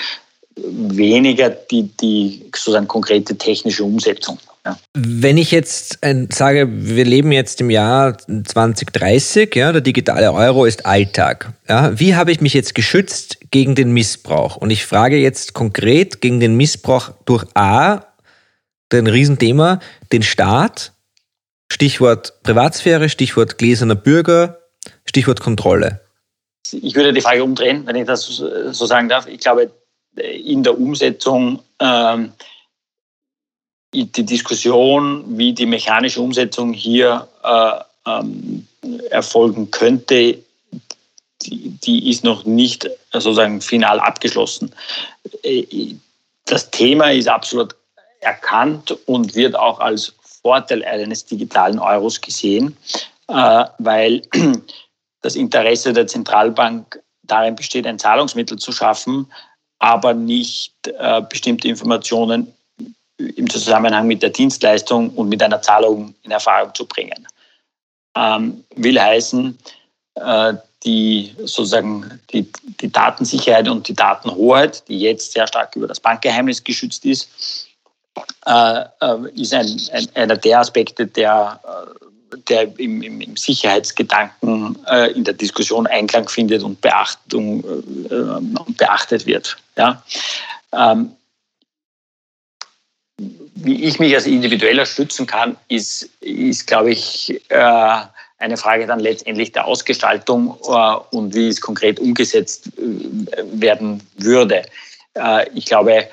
Weniger 0.56 1.50
die, 1.50 1.84
die 2.00 2.42
sozusagen 2.54 2.88
konkrete 2.88 3.36
technische 3.36 3.84
Umsetzung. 3.84 4.38
Wenn 4.94 5.38
ich 5.38 5.50
jetzt 5.50 5.98
sage, 6.30 6.68
wir 6.70 7.04
leben 7.04 7.32
jetzt 7.32 7.60
im 7.60 7.70
Jahr 7.70 8.16
2030, 8.18 9.54
ja, 9.56 9.72
der 9.72 9.80
digitale 9.80 10.32
Euro 10.32 10.66
ist 10.66 10.86
Alltag. 10.86 11.52
Ja, 11.68 11.98
wie 11.98 12.14
habe 12.14 12.30
ich 12.30 12.40
mich 12.40 12.54
jetzt 12.54 12.74
geschützt 12.74 13.38
gegen 13.50 13.74
den 13.74 13.92
Missbrauch? 13.92 14.56
Und 14.56 14.70
ich 14.70 14.86
frage 14.86 15.16
jetzt 15.16 15.54
konkret 15.54 16.20
gegen 16.20 16.38
den 16.38 16.56
Missbrauch 16.56 17.10
durch 17.24 17.44
A, 17.54 18.06
ein 18.92 19.06
Riesenthema, 19.06 19.80
den 20.12 20.22
Staat, 20.22 20.92
Stichwort 21.72 22.42
Privatsphäre, 22.42 23.08
Stichwort 23.08 23.58
gläserner 23.58 23.94
Bürger, 23.94 24.58
Stichwort 25.06 25.40
Kontrolle. 25.40 26.02
Ich 26.70 26.94
würde 26.94 27.12
die 27.12 27.20
Frage 27.20 27.42
umdrehen, 27.42 27.86
wenn 27.86 27.96
ich 27.96 28.06
das 28.06 28.26
so 28.26 28.86
sagen 28.86 29.08
darf. 29.08 29.26
Ich 29.26 29.40
glaube, 29.40 29.72
in 30.16 30.62
der 30.62 30.78
Umsetzung 30.78 31.60
ähm, 31.80 32.32
die 33.92 34.24
Diskussion, 34.24 35.24
wie 35.38 35.52
die 35.52 35.66
mechanische 35.66 36.20
Umsetzung 36.20 36.72
hier 36.72 37.28
äh, 37.44 37.80
ähm, 38.06 38.66
erfolgen 39.10 39.70
könnte, 39.70 40.38
die, 41.42 41.68
die, 41.68 42.10
ist 42.10 42.24
noch 42.24 42.44
nicht 42.44 42.88
sozusagen 43.12 43.60
final 43.60 44.00
abgeschlossen. 44.00 44.74
Äh, 45.42 45.94
das 46.46 46.70
Thema 46.70 47.12
ist 47.12 47.28
absolut 47.28 47.74
erkannt 48.20 48.96
und 49.06 49.34
wird 49.34 49.56
auch 49.56 49.80
als 49.80 50.14
Vorteil 50.42 50.84
eines 50.84 51.24
digitalen 51.24 51.78
Euros 51.78 52.20
gesehen, 52.20 52.76
äh, 53.28 53.64
weil 53.78 54.22
das 55.22 55.36
Interesse 55.36 55.92
der 55.92 56.06
Zentralbank 56.06 57.00
darin 57.24 57.54
besteht, 57.54 57.86
ein 57.86 57.98
Zahlungsmittel 57.98 58.58
zu 58.58 58.72
schaffen, 58.72 59.30
aber 59.78 60.14
nicht 60.14 60.74
äh, 60.86 61.22
bestimmte 61.22 61.68
Informationen 61.68 62.52
im 63.36 63.48
Zusammenhang 63.48 64.06
mit 64.06 64.22
der 64.22 64.30
Dienstleistung 64.30 65.10
und 65.10 65.28
mit 65.28 65.42
einer 65.42 65.62
Zahlung 65.62 66.14
in 66.22 66.30
Erfahrung 66.30 66.74
zu 66.74 66.86
bringen. 66.86 67.26
Ähm, 68.14 68.64
will 68.76 69.00
heißen, 69.00 69.58
äh, 70.16 70.54
die 70.84 71.32
sozusagen 71.38 72.20
die, 72.32 72.50
die 72.80 72.90
Datensicherheit 72.90 73.68
und 73.68 73.86
die 73.88 73.94
Datenhoheit, 73.94 74.86
die 74.88 74.98
jetzt 74.98 75.32
sehr 75.32 75.46
stark 75.46 75.76
über 75.76 75.86
das 75.86 76.00
Bankgeheimnis 76.00 76.62
geschützt 76.62 77.04
ist, 77.04 77.68
äh, 78.46 78.80
äh, 79.00 79.40
ist 79.40 79.54
ein, 79.54 79.80
ein, 79.92 80.08
einer 80.14 80.36
der 80.36 80.60
Aspekte, 80.60 81.06
der, 81.06 81.60
äh, 81.64 82.36
der 82.48 82.78
im, 82.78 83.02
im, 83.02 83.20
im 83.20 83.36
Sicherheitsgedanken 83.36 84.78
äh, 84.86 85.12
in 85.12 85.24
der 85.24 85.34
Diskussion 85.34 85.86
Einklang 85.86 86.28
findet 86.28 86.62
und 86.62 86.80
Beachtung, 86.80 87.64
äh, 88.10 88.72
beachtet 88.72 89.26
wird. 89.26 89.56
Ja? 89.76 90.02
Ähm, 90.72 91.12
wie 93.18 93.84
ich 93.84 93.98
mich 93.98 94.14
als 94.14 94.26
Individueller 94.26 94.86
schützen 94.86 95.26
kann, 95.26 95.56
ist, 95.68 96.08
ist 96.20 96.66
glaube 96.66 96.90
ich, 96.90 97.40
äh, 97.48 97.96
eine 98.38 98.56
Frage 98.56 98.86
dann 98.86 99.00
letztendlich 99.00 99.52
der 99.52 99.66
Ausgestaltung 99.66 100.58
äh, 100.66 101.16
und 101.16 101.34
wie 101.34 101.48
es 101.48 101.60
konkret 101.60 102.00
umgesetzt 102.00 102.66
äh, 102.76 103.42
werden 103.52 104.02
würde. 104.16 104.64
Äh, 105.14 105.48
ich 105.54 105.66
glaube, 105.66 106.08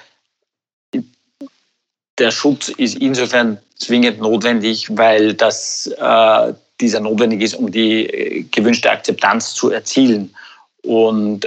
der 2.17 2.31
Schutz 2.31 2.69
ist 2.69 2.97
insofern 2.97 3.57
zwingend 3.77 4.19
notwendig, 4.19 4.95
weil 4.95 5.33
das, 5.33 5.87
äh, 5.87 6.53
dieser 6.79 6.99
notwendig 6.99 7.41
ist, 7.41 7.55
um 7.55 7.71
die 7.71 8.05
äh, 8.05 8.43
gewünschte 8.43 8.91
Akzeptanz 8.91 9.53
zu 9.53 9.71
erzielen. 9.71 10.33
Und 10.81 11.45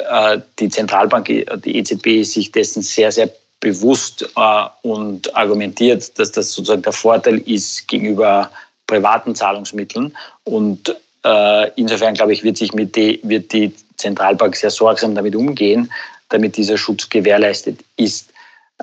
die 0.59 0.69
Zentralbank, 0.69 1.25
die 1.25 1.77
EZB, 1.79 2.23
sich 2.23 2.53
dessen 2.53 2.83
sehr, 2.83 3.11
sehr 3.11 3.31
bewusst 3.63 4.29
äh, 4.37 4.65
und 4.83 5.35
argumentiert, 5.35 6.19
dass 6.19 6.33
das 6.33 6.53
sozusagen 6.53 6.83
der 6.83 6.93
Vorteil 6.93 7.39
ist 7.39 7.89
gegenüber 7.89 8.51
privaten 8.87 9.35
Zahlungsmitteln. 9.35 10.15
Und 10.45 10.95
äh, 11.25 11.71
insofern, 11.77 12.15
glaube 12.15 12.35
ich, 12.35 12.43
wird 12.43 12.59
sich 12.59 12.75
mit 12.75 12.95
die, 12.97 13.21
wird 13.23 13.53
die 13.53 13.73
Zentralbank 13.97 14.57
sehr 14.57 14.71
sorgsam 14.71 15.15
damit 15.15 15.37
umgehen, 15.37 15.91
damit 16.29 16.57
dieser 16.57 16.77
Schutz 16.77 17.09
gewährleistet 17.09 17.79
ist. 17.97 18.31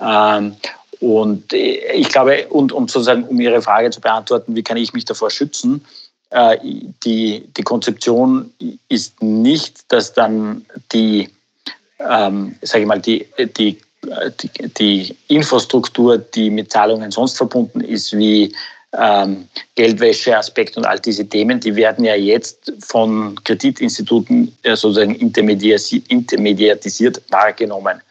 Ähm, 0.02 0.56
und 1.02 1.52
ich 1.54 2.10
glaube, 2.10 2.48
und 2.48 2.72
um 2.72 2.88
sozusagen, 2.88 3.26
um 3.26 3.40
Ihre 3.40 3.62
Frage 3.62 3.90
zu 3.90 4.02
beantworten, 4.02 4.56
wie 4.56 4.64
kann 4.64 4.78
ich 4.78 4.94
mich 4.94 5.06
davor 5.06 5.30
schützen? 5.30 5.86
Äh, 6.30 6.58
die, 7.04 7.44
die 7.58 7.64
Konzeption 7.64 8.54
ist 8.88 9.22
nicht, 9.22 9.92
dass 9.92 10.14
dann 10.14 10.66
die, 10.94 11.30
ähm, 12.00 12.56
sage 12.62 12.82
ich 12.82 12.88
mal, 12.88 13.02
die, 13.02 13.28
die 13.58 13.78
die, 14.80 15.16
Infrastruktur, 15.28 16.18
die 16.18 16.50
mit 16.50 16.72
Zahlungen 16.72 17.12
sonst 17.12 17.38
verbunden 17.38 17.82
ist, 17.82 18.18
wie 18.18 18.52
ähm, 18.98 19.48
Geldwäscheaspekt 19.76 20.78
und 20.78 20.86
all 20.86 21.00
diese 21.00 21.28
Themen, 21.28 21.60
die 21.60 21.76
werden 21.76 22.06
ja 22.06 22.16
jetzt 22.16 22.72
von 22.80 23.36
Kreditinstituten 23.44 24.56
äh, 24.64 24.76
sozusagen 24.76 25.16
intermediatisiert 25.16 27.22
wahrgenommen. 27.30 28.02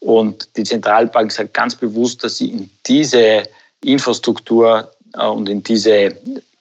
Und 0.00 0.48
die 0.56 0.64
Zentralbank 0.64 1.32
sagt 1.32 1.54
ganz 1.54 1.74
bewusst, 1.74 2.24
dass 2.24 2.38
sie 2.38 2.50
in 2.50 2.70
diese 2.86 3.44
Infrastruktur 3.82 4.90
äh, 5.14 5.26
und 5.26 5.48
in 5.48 5.62
diese 5.62 6.16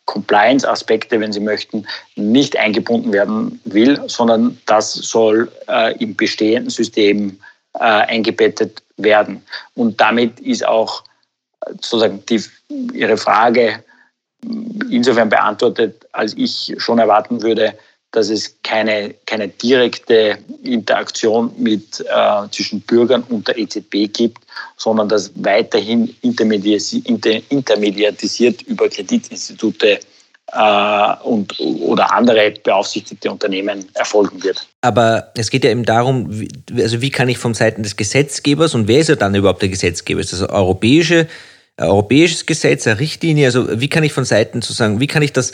Compliance-Aspekte, 0.06 1.20
wenn 1.20 1.32
Sie 1.32 1.40
möchten, 1.40 1.86
nicht 2.16 2.58
eingebunden 2.58 3.14
werden 3.14 3.62
will, 3.64 4.02
sondern 4.08 4.60
das 4.66 4.94
soll 4.94 5.50
äh, 5.70 5.98
im 5.98 6.16
bestehenden 6.16 6.70
System 6.70 7.40
äh, 7.76 7.80
eingebettet 7.80 8.84
werden. 8.98 9.44
Und 9.76 10.00
damit 10.00 10.40
ist 10.40 10.66
auch 10.66 11.04
sozusagen 11.70 12.26
die, 12.26 12.42
Ihre 12.94 13.18
Frage 13.18 13.84
insofern 14.90 15.30
beantwortet, 15.30 16.06
als 16.12 16.34
ich 16.36 16.74
schon 16.78 17.00
erwarten 17.00 17.42
würde, 17.42 17.74
dass 18.12 18.30
es 18.30 18.62
keine, 18.62 19.16
keine 19.26 19.48
direkte 19.48 20.38
Interaktion 20.62 21.54
mit, 21.58 22.02
äh, 22.02 22.50
zwischen 22.52 22.82
Bürgern 22.82 23.24
und 23.30 23.48
der 23.48 23.58
EZB 23.58 24.14
gibt, 24.14 24.44
sondern 24.78 25.10
dass 25.10 25.32
weiterhin 25.36 26.16
intermediatisiert 26.22 28.62
über 28.64 28.90
Kreditinstitute 28.90 30.00
äh, 30.54 31.16
und, 31.24 31.60
oder 31.60 32.14
andere 32.14 32.52
beaufsichtigte 32.64 33.32
Unternehmen 33.32 33.86
erfolgen 33.94 34.44
wird. 34.44 34.68
Aber 34.82 35.32
es 35.36 35.50
geht 35.50 35.64
ja 35.64 35.72
eben 35.72 35.86
darum, 35.86 36.28
wie, 36.30 36.50
also 36.82 37.02
wie 37.02 37.10
kann 37.10 37.30
ich 37.30 37.38
vom 37.38 37.54
Seiten 37.54 37.84
des 37.84 37.96
Gesetzgebers 37.96 38.76
und 38.76 38.88
wer 38.88 39.00
ist 39.00 39.10
ja 39.10 39.16
dann 39.16 39.36
überhaupt 39.36 39.62
der 39.62 39.70
Gesetzgeber? 39.70 40.22
Ist 40.22 40.34
das 40.34 40.42
europäische, 40.42 41.28
europäisches 41.78 42.46
Gesetz, 42.46 42.88
eine 42.88 43.00
Richtlinie? 43.00 43.46
Also 43.48 43.80
wie 43.80 43.88
kann 43.88 44.04
ich 44.04 44.14
von 44.14 44.26
Seiten 44.26 44.62
sozusagen, 44.62 45.00
wie 45.00 45.08
kann 45.08 45.24
ich 45.24 45.34
das 45.34 45.52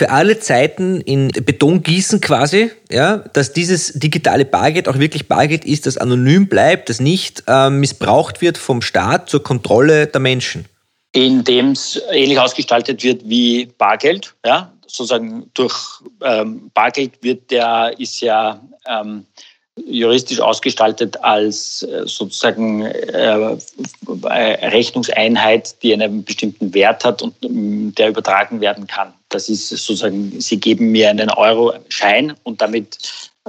für 0.00 0.08
alle 0.08 0.38
Zeiten 0.38 1.02
in 1.02 1.28
Beton 1.28 1.82
gießen 1.82 2.22
quasi, 2.22 2.70
ja, 2.90 3.18
dass 3.34 3.52
dieses 3.52 3.92
digitale 3.92 4.46
Bargeld 4.46 4.88
auch 4.88 4.98
wirklich 4.98 5.28
Bargeld 5.28 5.66
ist, 5.66 5.84
das 5.84 5.98
anonym 5.98 6.48
bleibt, 6.48 6.88
das 6.88 7.00
nicht 7.00 7.42
äh, 7.46 7.68
missbraucht 7.68 8.40
wird 8.40 8.56
vom 8.56 8.80
Staat 8.80 9.28
zur 9.28 9.42
Kontrolle 9.42 10.06
der 10.06 10.22
Menschen. 10.22 10.64
Indem 11.12 11.72
es 11.72 12.00
ähnlich 12.10 12.38
ausgestaltet 12.38 13.02
wird 13.02 13.28
wie 13.28 13.66
Bargeld, 13.78 14.34
ja, 14.44 14.72
sozusagen 14.86 15.50
durch 15.54 15.74
ähm, 16.22 16.70
Bargeld 16.74 17.22
wird 17.22 17.50
der 17.50 17.94
ist 17.98 18.20
ja 18.20 18.60
ähm, 18.86 19.26
juristisch 19.86 20.40
ausgestaltet 20.40 21.22
als 21.22 21.82
äh, 21.82 22.06
sozusagen 22.06 22.82
äh, 22.82 23.56
Rechnungseinheit, 24.06 25.82
die 25.82 25.92
einen 25.92 26.24
bestimmten 26.24 26.74
Wert 26.74 27.04
hat 27.04 27.22
und 27.22 27.34
mm, 27.42 27.90
der 27.96 28.08
übertragen 28.08 28.60
werden 28.60 28.86
kann. 28.86 29.12
Das 29.28 29.48
ist 29.48 29.68
sozusagen, 29.68 30.40
Sie 30.40 30.58
geben 30.58 30.90
mir 30.90 31.10
einen 31.10 31.30
Euro-Schein 31.30 32.34
und 32.42 32.60
damit 32.60 32.98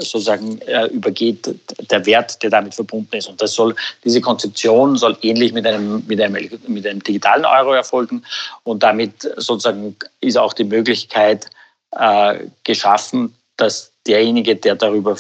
sozusagen 0.02 0.60
äh, 0.62 0.88
übergeht 0.88 1.54
der 1.90 2.06
Wert, 2.06 2.42
der 2.44 2.50
damit 2.50 2.76
verbunden 2.76 3.16
ist. 3.16 3.28
Und 3.28 3.42
das 3.42 3.54
soll, 3.54 3.76
diese 4.04 4.22
Konzeption 4.22 4.96
soll 4.96 5.18
ähnlich 5.22 5.54
mit 5.54 5.66
einem, 5.66 6.04
mit 6.08 6.22
einem, 6.22 6.50
mit 6.68 6.86
einem 6.86 7.04
digitalen 7.04 7.46
Euro 7.46 7.74
erfolgen. 7.74 8.24
Und 8.64 8.84
damit 8.84 9.22
sozusagen 9.38 9.96
ist 10.20 10.38
auch 10.38 10.54
die 10.54 10.64
Möglichkeit 10.64 11.48
äh, 11.92 12.40
geschaffen, 12.64 13.34
dass 13.58 13.92
derjenige, 14.08 14.56
der 14.56 14.76
darüber 14.76 15.18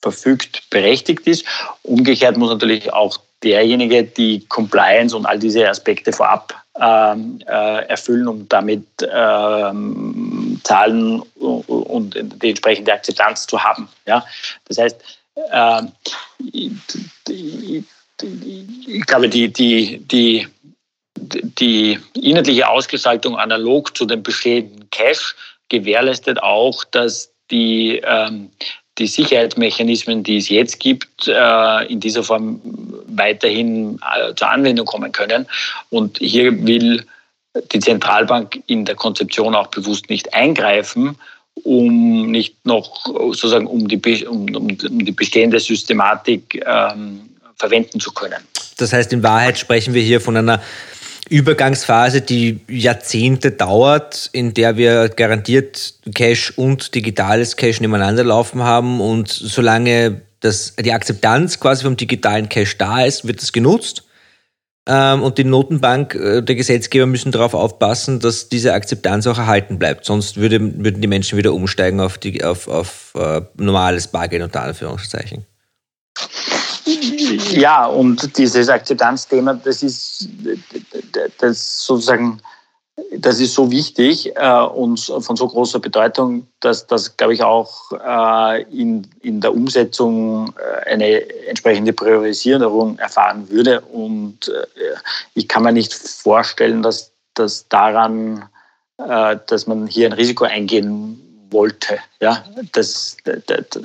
verfügt, 0.00 0.68
berechtigt 0.70 1.26
ist. 1.26 1.44
Umgekehrt 1.82 2.36
muss 2.36 2.50
natürlich 2.50 2.92
auch 2.92 3.18
derjenige 3.42 4.04
die 4.04 4.44
Compliance 4.48 5.16
und 5.16 5.26
all 5.26 5.38
diese 5.38 5.68
Aspekte 5.68 6.12
vorab 6.12 6.54
erfüllen, 6.78 8.28
um 8.28 8.48
damit 8.48 8.86
ähm, 9.02 10.60
Zahlen 10.62 11.22
und 11.36 12.14
die 12.14 12.48
entsprechende 12.50 12.92
Akzeptanz 12.92 13.46
zu 13.46 13.62
haben. 13.62 13.88
Ja? 14.06 14.24
Das 14.66 14.78
heißt, 14.78 15.00
äh, 15.50 15.82
ich 18.86 19.06
glaube, 19.06 19.28
die, 19.28 19.52
die, 19.52 19.98
die, 19.98 20.46
die 21.16 21.98
inhaltliche 22.14 22.68
Ausgestaltung 22.68 23.36
analog 23.36 23.96
zu 23.96 24.04
dem 24.04 24.22
bestehenden 24.22 24.88
Cash 24.90 25.34
gewährleistet 25.68 26.42
auch, 26.42 26.84
dass 26.84 27.32
die 27.50 28.00
ähm, 28.04 28.50
die 28.98 29.06
Sicherheitsmechanismen, 29.06 30.22
die 30.22 30.38
es 30.38 30.48
jetzt 30.48 30.80
gibt, 30.80 31.28
äh, 31.28 31.86
in 31.86 32.00
dieser 32.00 32.22
Form 32.22 32.60
weiterhin 33.06 33.98
äh, 33.98 34.34
zur 34.34 34.50
Anwendung 34.50 34.86
kommen 34.86 35.12
können. 35.12 35.46
Und 35.90 36.18
hier 36.18 36.66
will 36.66 37.04
die 37.72 37.80
Zentralbank 37.80 38.62
in 38.66 38.84
der 38.84 38.94
Konzeption 38.94 39.54
auch 39.54 39.68
bewusst 39.68 40.10
nicht 40.10 40.34
eingreifen, 40.34 41.16
um 41.64 42.30
nicht 42.30 42.64
noch 42.64 43.04
sozusagen 43.06 43.66
um 43.66 43.88
die, 43.88 44.26
um, 44.26 44.54
um, 44.54 44.68
die 44.68 45.12
bestehende 45.12 45.58
Systematik 45.58 46.62
ähm, 46.66 47.20
verwenden 47.56 47.98
zu 47.98 48.12
können. 48.12 48.38
Das 48.76 48.92
heißt, 48.92 49.12
in 49.12 49.22
Wahrheit 49.22 49.58
sprechen 49.58 49.92
wir 49.92 50.02
hier 50.02 50.20
von 50.20 50.36
einer 50.36 50.62
Übergangsphase, 51.30 52.20
die 52.20 52.60
Jahrzehnte 52.68 53.50
dauert, 53.50 54.30
in 54.32 54.54
der 54.54 54.76
wir 54.76 55.08
garantiert 55.08 55.94
Cash 56.14 56.52
und 56.56 56.94
digitales 56.94 57.56
Cash 57.56 57.80
nebeneinander 57.80 58.24
laufen 58.24 58.62
haben 58.62 59.00
und 59.00 59.28
solange 59.28 60.22
das, 60.40 60.74
die 60.76 60.92
Akzeptanz 60.92 61.60
quasi 61.60 61.84
vom 61.84 61.96
digitalen 61.96 62.48
Cash 62.48 62.78
da 62.78 63.04
ist, 63.04 63.26
wird 63.26 63.42
das 63.42 63.52
genutzt. 63.52 64.04
Ähm, 64.86 65.22
und 65.22 65.36
die 65.36 65.44
Notenbank, 65.44 66.14
äh, 66.14 66.40
der 66.40 66.54
Gesetzgeber 66.54 67.04
müssen 67.04 67.30
darauf 67.30 67.52
aufpassen, 67.52 68.20
dass 68.20 68.48
diese 68.48 68.72
Akzeptanz 68.72 69.26
auch 69.26 69.36
erhalten 69.36 69.78
bleibt. 69.78 70.06
Sonst 70.06 70.38
würde, 70.38 70.60
würden 70.60 71.02
die 71.02 71.08
Menschen 71.08 71.36
wieder 71.36 71.52
umsteigen 71.52 72.00
auf, 72.00 72.16
die, 72.16 72.42
auf, 72.42 72.68
auf 72.68 73.12
uh, 73.14 73.42
normales 73.56 74.08
Bargeld 74.08 74.42
unter 74.42 74.62
Anführungszeichen. 74.62 75.44
Ja, 77.52 77.86
und 77.86 78.36
dieses 78.38 78.68
Akzeptanzthema, 78.68 79.54
das 79.54 79.82
ist 79.82 80.28
das 81.38 81.84
sozusagen, 81.84 82.40
das 83.16 83.40
ist 83.40 83.54
so 83.54 83.70
wichtig 83.70 84.34
äh, 84.36 84.60
und 84.60 85.00
von 85.00 85.36
so 85.36 85.46
großer 85.46 85.78
Bedeutung, 85.78 86.46
dass 86.60 86.86
das, 86.86 87.16
glaube 87.16 87.34
ich, 87.34 87.42
auch 87.42 87.92
äh, 87.92 88.62
in, 88.62 89.06
in 89.20 89.40
der 89.40 89.54
Umsetzung 89.54 90.52
äh, 90.56 90.90
eine 90.90 91.46
entsprechende 91.46 91.92
Priorisierung 91.92 92.98
erfahren 92.98 93.48
würde. 93.50 93.80
Und 93.80 94.48
äh, 94.48 94.96
ich 95.34 95.46
kann 95.48 95.62
mir 95.62 95.72
nicht 95.72 95.94
vorstellen, 95.94 96.82
dass, 96.82 97.12
dass 97.34 97.68
daran, 97.68 98.48
äh, 98.98 99.36
dass 99.46 99.66
man 99.66 99.86
hier 99.86 100.06
ein 100.06 100.14
Risiko 100.14 100.44
eingehen 100.44 101.20
wollte. 101.50 101.98
Ja, 102.20 102.44
das, 102.72 103.16
das, 103.24 103.82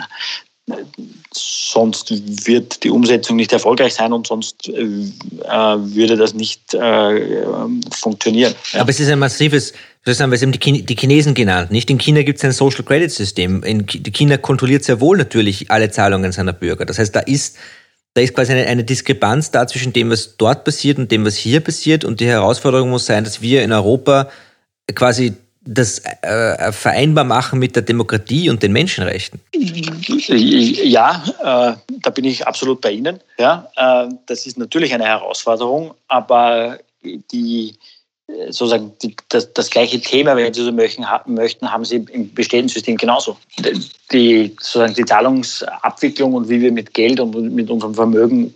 sonst 1.33 2.11
wird 2.45 2.83
die 2.83 2.89
Umsetzung 2.89 3.35
nicht 3.35 3.51
erfolgreich 3.51 3.95
sein 3.95 4.13
und 4.13 4.27
sonst 4.27 4.69
äh, 4.69 4.73
würde 4.75 6.15
das 6.15 6.33
nicht 6.33 6.73
äh, 6.73 7.45
funktionieren. 7.91 8.53
Ja. 8.71 8.81
Aber 8.81 8.89
es 8.89 8.99
ist 8.99 9.09
ein 9.09 9.19
massives, 9.19 9.73
haben 10.05 10.31
wir 10.31 10.37
die, 10.37 10.85
die 10.85 10.95
Chinesen 10.95 11.33
genannt. 11.33 11.71
Nicht 11.71 11.89
in 11.89 11.97
China 11.97 12.21
gibt 12.21 12.37
es 12.37 12.45
ein 12.45 12.51
Social 12.51 12.83
Credit 12.83 13.11
System. 13.11 13.63
In 13.63 13.85
China 13.85 14.37
kontrolliert 14.37 14.83
sehr 14.83 15.01
wohl 15.01 15.17
natürlich 15.17 15.69
alle 15.69 15.91
Zahlungen 15.91 16.31
seiner 16.31 16.53
Bürger. 16.53 16.85
Das 16.85 16.99
heißt, 16.99 17.15
da 17.15 17.19
ist 17.19 17.57
da 18.15 18.21
ist 18.21 18.35
quasi 18.35 18.51
eine, 18.51 18.67
eine 18.67 18.83
Diskrepanz 18.83 19.49
da 19.49 19.65
zwischen 19.65 19.91
dem, 19.91 20.11
was 20.11 20.37
dort 20.37 20.65
passiert 20.65 20.99
und 20.99 21.11
dem, 21.11 21.25
was 21.25 21.35
hier 21.35 21.61
passiert. 21.61 22.05
Und 22.05 22.19
die 22.19 22.27
Herausforderung 22.27 22.91
muss 22.91 23.07
sein, 23.07 23.23
dass 23.23 23.41
wir 23.41 23.63
in 23.63 23.71
Europa 23.71 24.29
quasi 24.93 25.33
das 25.65 26.01
äh, 26.21 26.71
vereinbar 26.71 27.23
machen 27.23 27.59
mit 27.59 27.75
der 27.75 27.83
Demokratie 27.83 28.49
und 28.49 28.61
den 28.63 28.73
Menschenrechten? 28.73 29.39
Ja, 29.53 31.23
äh, 31.39 31.75
da 32.01 32.09
bin 32.09 32.25
ich 32.25 32.45
absolut 32.45 32.81
bei 32.81 32.91
Ihnen. 32.91 33.19
Ja, 33.37 33.69
äh, 33.75 34.13
das 34.25 34.45
ist 34.45 34.57
natürlich 34.57 34.93
eine 34.93 35.05
Herausforderung, 35.05 35.93
aber 36.07 36.79
die 37.31 37.75
sozusagen 38.49 38.93
die, 39.01 39.15
das, 39.29 39.51
das, 39.53 39.69
gleiche 39.69 39.99
Thema, 39.99 40.35
wenn 40.35 40.53
Sie 40.53 40.63
so 40.63 40.71
möchten, 40.71 41.09
haben, 41.09 41.33
möchten, 41.33 41.71
haben 41.71 41.83
Sie 41.83 42.05
im 42.11 42.33
bestehenden 42.33 42.69
System 42.69 42.97
genauso. 42.97 43.37
Die, 44.11 44.55
sozusagen 44.59 44.93
die 44.93 45.05
Zahlungsabwicklung 45.05 46.33
und 46.33 46.49
wie 46.49 46.61
wir 46.61 46.71
mit 46.71 46.93
Geld 46.93 47.19
und 47.19 47.53
mit 47.53 47.69
unserem 47.69 47.93
Vermögen 47.93 48.53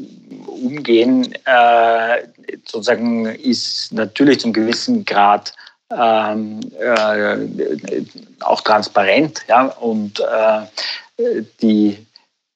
umgehen, 0.48 1.34
äh, 1.46 2.24
sozusagen 2.65 3.26
ist 3.26 3.91
natürlich 3.93 4.39
zum 4.39 4.54
gewissen 4.54 5.04
Grad 5.06 5.54
ähm, 5.95 6.60
äh, 6.80 7.38
auch 8.41 8.62
transparent. 8.62 9.41
Ja? 9.47 9.65
Und 9.67 10.19
äh, 10.19 11.43
die, 11.62 11.97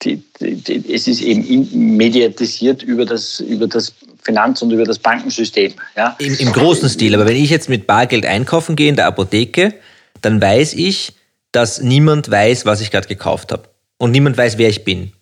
die, 0.01 0.23
die, 0.39 0.93
es 0.93 1.07
ist 1.07 1.21
eben 1.21 1.97
mediatisiert 1.97 2.83
über 2.83 3.05
das, 3.05 3.39
über 3.39 3.67
das 3.67 3.93
Finanz- 4.23 4.61
und 4.61 4.71
über 4.71 4.83
das 4.83 4.99
Bankensystem. 4.99 5.73
Ja? 5.95 6.15
Im, 6.19 6.35
Im 6.37 6.53
großen 6.53 6.89
Stil. 6.89 7.15
Aber 7.15 7.25
wenn 7.25 7.37
ich 7.37 7.49
jetzt 7.49 7.69
mit 7.69 7.87
Bargeld 7.87 8.25
einkaufen 8.25 8.75
gehe 8.75 8.89
in 8.89 8.95
der 8.95 9.07
Apotheke, 9.07 9.73
dann 10.21 10.41
weiß 10.41 10.73
ich, 10.73 11.13
dass 11.51 11.81
niemand 11.81 12.29
weiß, 12.29 12.65
was 12.65 12.81
ich 12.81 12.91
gerade 12.91 13.07
gekauft 13.07 13.51
habe. 13.51 13.63
Und 13.97 14.11
niemand 14.11 14.37
weiß, 14.37 14.57
wer 14.57 14.69
ich 14.69 14.83
bin. 14.83 15.13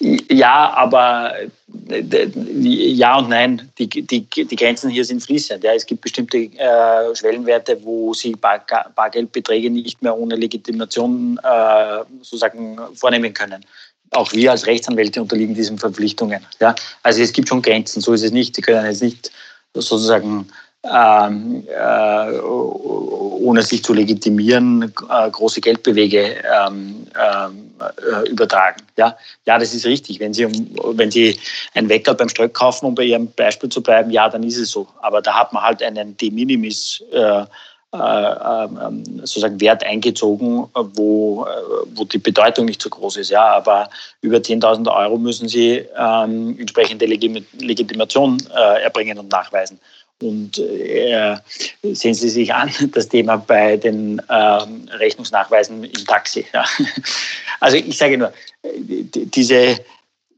Ja, 0.00 0.72
aber 0.74 1.34
ja 1.78 3.18
und 3.18 3.28
nein. 3.30 3.70
Die, 3.78 3.88
die, 3.88 4.26
die 4.26 4.56
Grenzen 4.56 4.90
hier 4.90 5.04
sind 5.04 5.22
fließend. 5.22 5.64
Ja, 5.64 5.72
es 5.72 5.86
gibt 5.86 6.02
bestimmte 6.02 6.38
äh, 6.38 7.14
Schwellenwerte, 7.14 7.78
wo 7.82 8.12
Sie 8.12 8.32
Bar, 8.32 8.64
Bargeldbeträge 8.94 9.70
nicht 9.70 10.02
mehr 10.02 10.16
ohne 10.16 10.36
Legitimation 10.36 11.40
äh, 11.42 12.00
sozusagen 12.20 12.78
vornehmen 12.94 13.32
können. 13.32 13.64
Auch 14.10 14.32
wir 14.32 14.50
als 14.50 14.66
Rechtsanwälte 14.66 15.22
unterliegen 15.22 15.54
diesen 15.54 15.78
Verpflichtungen. 15.78 16.44
Ja, 16.60 16.74
also 17.02 17.22
es 17.22 17.32
gibt 17.32 17.48
schon 17.48 17.62
Grenzen. 17.62 18.00
So 18.00 18.12
ist 18.12 18.22
es 18.22 18.32
nicht. 18.32 18.54
Sie 18.54 18.62
können 18.62 18.84
jetzt 18.84 19.02
nicht 19.02 19.30
sozusagen 19.72 20.46
ähm, 20.84 21.66
äh, 21.68 22.38
ohne 22.40 23.62
sich 23.62 23.82
zu 23.82 23.94
legitimieren, 23.94 24.92
äh, 25.08 25.30
große 25.30 25.60
Geldbewege 25.60 26.36
ähm, 26.66 27.06
äh, 27.14 28.28
übertragen. 28.28 28.82
Ja? 28.96 29.16
ja, 29.46 29.58
das 29.58 29.74
ist 29.74 29.86
richtig. 29.86 30.20
Wenn 30.20 30.32
Sie, 30.32 30.46
wenn 30.92 31.10
Sie 31.10 31.38
ein 31.74 31.88
Wecker 31.88 32.14
beim 32.14 32.28
Stöck 32.28 32.54
kaufen, 32.54 32.86
um 32.86 32.94
bei 32.94 33.04
Ihrem 33.04 33.30
Beispiel 33.32 33.68
zu 33.68 33.82
bleiben, 33.82 34.10
ja, 34.10 34.28
dann 34.28 34.42
ist 34.42 34.58
es 34.58 34.70
so. 34.70 34.86
Aber 35.02 35.22
da 35.22 35.38
hat 35.38 35.52
man 35.52 35.62
halt 35.62 35.82
einen 35.82 36.16
De 36.16 36.30
Minimis 36.30 37.02
äh, 37.12 37.44
äh, 37.94 37.96
ähm, 37.96 39.04
sozusagen 39.18 39.60
Wert 39.60 39.84
eingezogen, 39.84 40.66
wo, 40.74 41.46
wo 41.94 42.04
die 42.04 42.18
Bedeutung 42.18 42.66
nicht 42.66 42.82
so 42.82 42.90
groß 42.90 43.18
ist. 43.18 43.30
Ja, 43.30 43.54
aber 43.54 43.88
über 44.20 44.38
10.000 44.38 44.92
Euro 44.92 45.16
müssen 45.16 45.48
Sie 45.48 45.84
ähm, 45.96 46.56
entsprechende 46.58 47.06
Legitimation 47.06 48.38
äh, 48.52 48.82
erbringen 48.82 49.18
und 49.18 49.30
nachweisen. 49.30 49.78
Und 50.22 50.58
äh, 50.58 51.36
sehen 51.82 52.14
Sie 52.14 52.28
sich 52.28 52.54
an, 52.54 52.70
das 52.92 53.08
Thema 53.08 53.36
bei 53.36 53.76
den 53.76 54.22
ähm, 54.30 54.88
Rechnungsnachweisen 54.92 55.84
im 55.84 56.06
Taxi. 56.06 56.46
Ja. 56.52 56.64
Also 57.60 57.78
ich 57.78 57.96
sage 57.96 58.18
nur, 58.18 58.30
diese, 58.62 59.78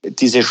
diese, 0.03 0.45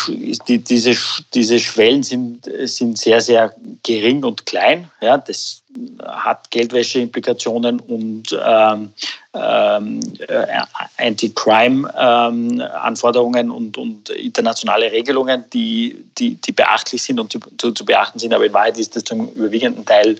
die, 0.48 0.58
diese, 0.58 0.96
diese 1.34 1.58
Schwellen 1.58 2.02
sind, 2.02 2.48
sind 2.64 2.98
sehr, 2.98 3.20
sehr 3.20 3.54
gering 3.82 4.24
und 4.24 4.46
klein. 4.46 4.90
Ja, 5.00 5.18
das 5.18 5.62
hat 6.04 6.50
Geldwäscheimplikationen 6.50 7.80
und 7.80 8.38
ähm, 8.44 8.90
ähm, 9.34 10.00
äh, 10.26 10.62
Anti-Crime-Anforderungen 10.98 13.46
ähm, 13.46 13.54
und, 13.54 13.76
und, 13.76 14.08
internationale 14.10 14.90
Regelungen, 14.90 15.44
die, 15.52 16.02
die, 16.18 16.34
die 16.36 16.52
beachtlich 16.52 17.02
sind 17.02 17.20
und 17.20 17.30
zu, 17.32 17.40
zu, 17.72 17.84
beachten 17.84 18.18
sind. 18.18 18.32
Aber 18.32 18.46
in 18.46 18.54
Wahrheit 18.54 18.78
ist 18.78 18.96
das 18.96 19.04
zum 19.04 19.28
überwiegenden 19.32 19.84
Teil 19.84 20.16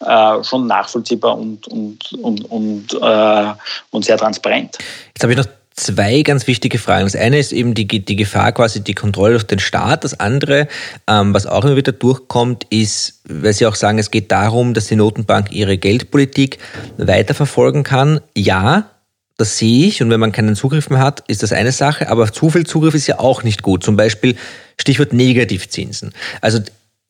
äh, 0.00 0.42
schon 0.42 0.66
nachvollziehbar 0.66 1.38
und, 1.38 1.68
und, 1.68 2.14
und, 2.14 2.50
und, 2.50 2.94
äh, 2.94 3.52
und 3.90 4.04
sehr 4.04 4.16
transparent. 4.16 4.78
Jetzt 5.08 5.22
habe 5.22 5.32
ich 5.32 5.38
noch 5.38 5.46
zwei 5.74 6.22
ganz 6.22 6.46
wichtige 6.46 6.78
Fragen. 6.78 7.04
Das 7.04 7.16
eine 7.16 7.38
ist 7.38 7.52
eben 7.52 7.74
die, 7.74 7.86
die 7.86 8.16
Gefahr, 8.16 8.52
quasi 8.52 8.82
die 8.82 8.94
Kontrolle 8.94 9.32
durch 9.32 9.44
den 9.44 9.58
Staat. 9.58 10.04
Das 10.04 10.18
andere, 10.18 10.68
ähm, 11.08 11.34
was 11.34 11.46
auch 11.46 11.64
immer 11.64 11.76
wieder 11.76 11.92
durchkommt, 11.92 12.64
ist, 12.70 13.20
weil 13.28 13.52
Sie 13.52 13.66
auch 13.66 13.74
sagen, 13.74 13.98
es 13.98 14.10
geht 14.10 14.30
darum, 14.30 14.74
dass 14.74 14.86
die 14.86 14.96
Notenbank 14.96 15.52
ihre 15.52 15.76
Geldpolitik 15.76 16.58
weiterverfolgen 16.96 17.82
kann. 17.82 18.20
Ja, 18.36 18.90
das 19.36 19.58
sehe 19.58 19.88
ich. 19.88 20.00
Und 20.00 20.10
wenn 20.10 20.20
man 20.20 20.32
keinen 20.32 20.54
Zugriff 20.54 20.90
mehr 20.90 21.00
hat, 21.00 21.24
ist 21.26 21.42
das 21.42 21.52
eine 21.52 21.72
Sache. 21.72 22.08
Aber 22.08 22.32
zu 22.32 22.50
viel 22.50 22.64
Zugriff 22.64 22.94
ist 22.94 23.08
ja 23.08 23.18
auch 23.18 23.42
nicht 23.42 23.62
gut. 23.62 23.82
Zum 23.82 23.96
Beispiel 23.96 24.36
Stichwort 24.78 25.12
Negativzinsen. 25.12 26.12
Also 26.40 26.60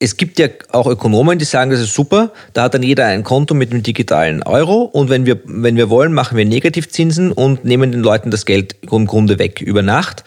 es 0.01 0.17
gibt 0.17 0.39
ja 0.39 0.49
auch 0.73 0.87
Ökonomen, 0.87 1.39
die 1.39 1.45
sagen, 1.45 1.71
das 1.71 1.81
ist 1.81 1.95
super, 1.95 2.33
da 2.53 2.65
hat 2.65 2.75
dann 2.75 2.83
jeder 2.83 3.07
ein 3.07 3.23
Konto 3.23 3.55
mit 3.55 3.71
einem 3.71 3.83
digitalen 3.83 4.43
Euro 4.43 4.83
und 4.83 5.09
wenn 5.09 5.25
wir, 5.25 5.41
wenn 5.45 5.77
wir 5.77 5.89
wollen, 5.89 6.13
machen 6.13 6.37
wir 6.37 6.45
Negativzinsen 6.45 7.33
und 7.33 7.65
nehmen 7.65 7.93
den 7.93 8.03
Leuten 8.03 8.31
das 8.31 8.45
Geld 8.45 8.77
im 8.91 9.07
Grunde 9.07 9.39
weg 9.39 9.61
über 9.61 9.83
Nacht. 9.83 10.25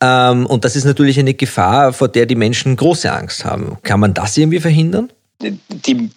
Ähm, 0.00 0.46
und 0.46 0.64
das 0.64 0.76
ist 0.76 0.84
natürlich 0.84 1.18
eine 1.18 1.34
Gefahr, 1.34 1.92
vor 1.92 2.08
der 2.08 2.26
die 2.26 2.36
Menschen 2.36 2.76
große 2.76 3.10
Angst 3.12 3.44
haben. 3.44 3.76
Kann 3.82 4.00
man 4.00 4.14
das 4.14 4.36
irgendwie 4.36 4.60
verhindern? 4.60 5.12
Die, 5.40 6.10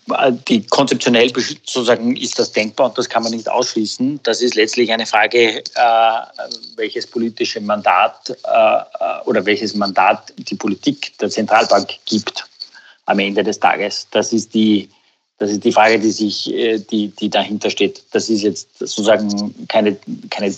die, 0.48 0.66
konzeptionell 0.68 1.32
sozusagen 1.36 2.16
ist 2.16 2.40
das 2.40 2.52
denkbar 2.52 2.88
und 2.88 2.98
das 2.98 3.08
kann 3.08 3.22
man 3.22 3.32
nicht 3.32 3.48
ausschließen. 3.48 4.20
Das 4.24 4.42
ist 4.42 4.56
letztlich 4.56 4.92
eine 4.92 5.06
Frage, 5.06 5.60
äh, 5.60 5.62
welches 6.76 7.06
politische 7.06 7.62
Mandat 7.62 8.30
äh, 8.30 9.26
oder 9.26 9.46
welches 9.46 9.76
Mandat 9.76 10.34
die 10.38 10.56
Politik 10.56 11.16
der 11.20 11.30
Zentralbank 11.30 11.90
gibt 12.06 12.46
am 13.12 13.20
Ende 13.20 13.44
des 13.44 13.60
Tages. 13.60 14.08
Das 14.12 14.34
ist 14.34 14.54
die, 14.54 14.90
das 15.38 15.52
ist 15.52 15.64
die 15.64 15.72
Frage, 15.72 16.00
die 16.00 16.12
sich, 16.12 16.54
äh, 16.54 16.80
die, 16.80 17.10
die 17.10 17.30
dahinter 17.30 17.70
steht. 17.70 18.04
Das 18.12 18.30
ist 18.30 18.42
jetzt 18.42 18.80
sozusagen 18.80 19.54
keine, 19.68 19.98
keine 20.30 20.56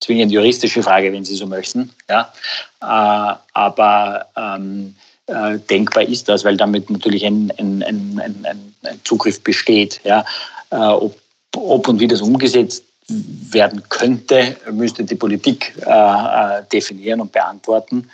zwingend 0.00 0.32
juristische 0.32 0.82
Frage, 0.82 1.12
wenn 1.12 1.24
Sie 1.24 1.36
so 1.36 1.46
möchten. 1.46 1.90
Ja? 2.08 2.32
Äh, 2.80 3.36
aber 3.52 4.26
ähm, 4.36 4.94
äh, 5.26 5.58
denkbar 5.58 6.04
ist 6.04 6.28
das, 6.28 6.44
weil 6.44 6.56
damit 6.56 6.88
natürlich 6.88 7.26
ein, 7.26 7.52
ein, 7.58 7.82
ein, 7.82 8.44
ein 8.82 9.00
Zugriff 9.04 9.42
besteht. 9.42 10.00
Ja? 10.04 10.24
Ob, 10.70 11.18
ob, 11.56 11.88
und 11.88 11.98
wie 11.98 12.06
das 12.06 12.20
umgesetzt 12.20 12.84
werden 13.08 13.82
könnte, 13.88 14.56
müsste 14.70 15.02
die 15.02 15.16
Politik 15.16 15.74
äh, 15.84 16.62
definieren 16.72 17.20
und 17.20 17.32
beantworten. 17.32 18.08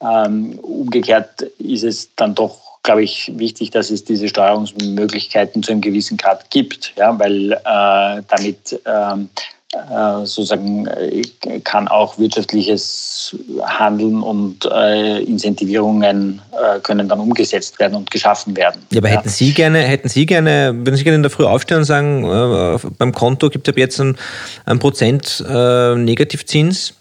Ähm, 0.00 0.58
umgekehrt 0.60 1.42
ist 1.58 1.84
es 1.84 2.08
dann 2.16 2.34
doch 2.34 2.69
glaube 2.82 3.02
ich, 3.02 3.30
wichtig, 3.36 3.70
dass 3.70 3.90
es 3.90 4.04
diese 4.04 4.28
Steuerungsmöglichkeiten 4.28 5.62
zu 5.62 5.72
einem 5.72 5.80
gewissen 5.80 6.16
Grad 6.16 6.50
gibt, 6.50 6.92
ja, 6.96 7.18
weil 7.18 7.52
äh, 7.52 8.22
damit 8.28 8.80
ähm, 8.86 9.28
äh, 9.72 10.26
sozusagen 10.26 10.86
äh, 10.86 11.22
kann 11.62 11.86
auch 11.86 12.18
wirtschaftliches 12.18 13.36
Handeln 13.62 14.20
und 14.20 14.64
äh, 14.64 15.22
Incentivierungen 15.22 16.42
äh, 16.50 16.80
können 16.80 17.08
dann 17.08 17.20
umgesetzt 17.20 17.78
werden 17.78 17.94
und 17.94 18.10
geschaffen 18.10 18.56
werden. 18.56 18.84
Ja, 18.90 18.98
aber 18.98 19.10
ja. 19.10 19.18
hätten 19.18 19.28
Sie 19.28 19.52
gerne, 19.52 19.78
hätten 19.78 20.08
Sie 20.08 20.26
gerne, 20.26 20.72
würden 20.74 20.96
Sie 20.96 21.04
gerne 21.04 21.16
in 21.16 21.22
der 21.22 21.30
Früh 21.30 21.44
aufstehen 21.44 21.78
und 21.78 21.84
sagen, 21.84 22.24
äh, 22.24 22.78
beim 22.98 23.12
Konto 23.12 23.48
gibt 23.50 23.68
es 23.68 23.72
ab 23.72 23.78
jetzt 23.78 24.00
ein, 24.00 24.16
ein 24.64 24.80
Prozent 24.80 25.44
Negativzins? 25.46 26.94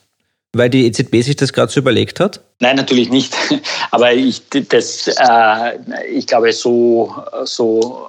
Weil 0.54 0.70
die 0.70 0.88
EZB 0.88 1.22
sich 1.22 1.36
das 1.36 1.54
gerade 1.54 1.72
so 1.72 1.80
überlegt 1.80 2.20
hat? 2.20 2.42
Nein, 2.60 2.76
natürlich 2.76 3.10
nicht. 3.10 3.36
Aber 3.92 4.14
ich, 4.14 4.42
das, 4.50 5.08
äh, 5.08 5.78
ich 6.12 6.26
glaube, 6.26 6.52
so, 6.54 7.14
so, 7.44 8.08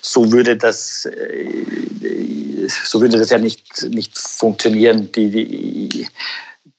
so 0.00 0.32
würde 0.32 0.56
das, 0.56 1.04
äh, 1.06 2.68
so 2.84 3.00
würde 3.00 3.18
das 3.18 3.30
ja 3.30 3.38
nicht, 3.38 3.82
nicht 3.90 4.16
funktionieren. 4.16 5.12
Die, 5.12 5.30
die, 5.30 6.08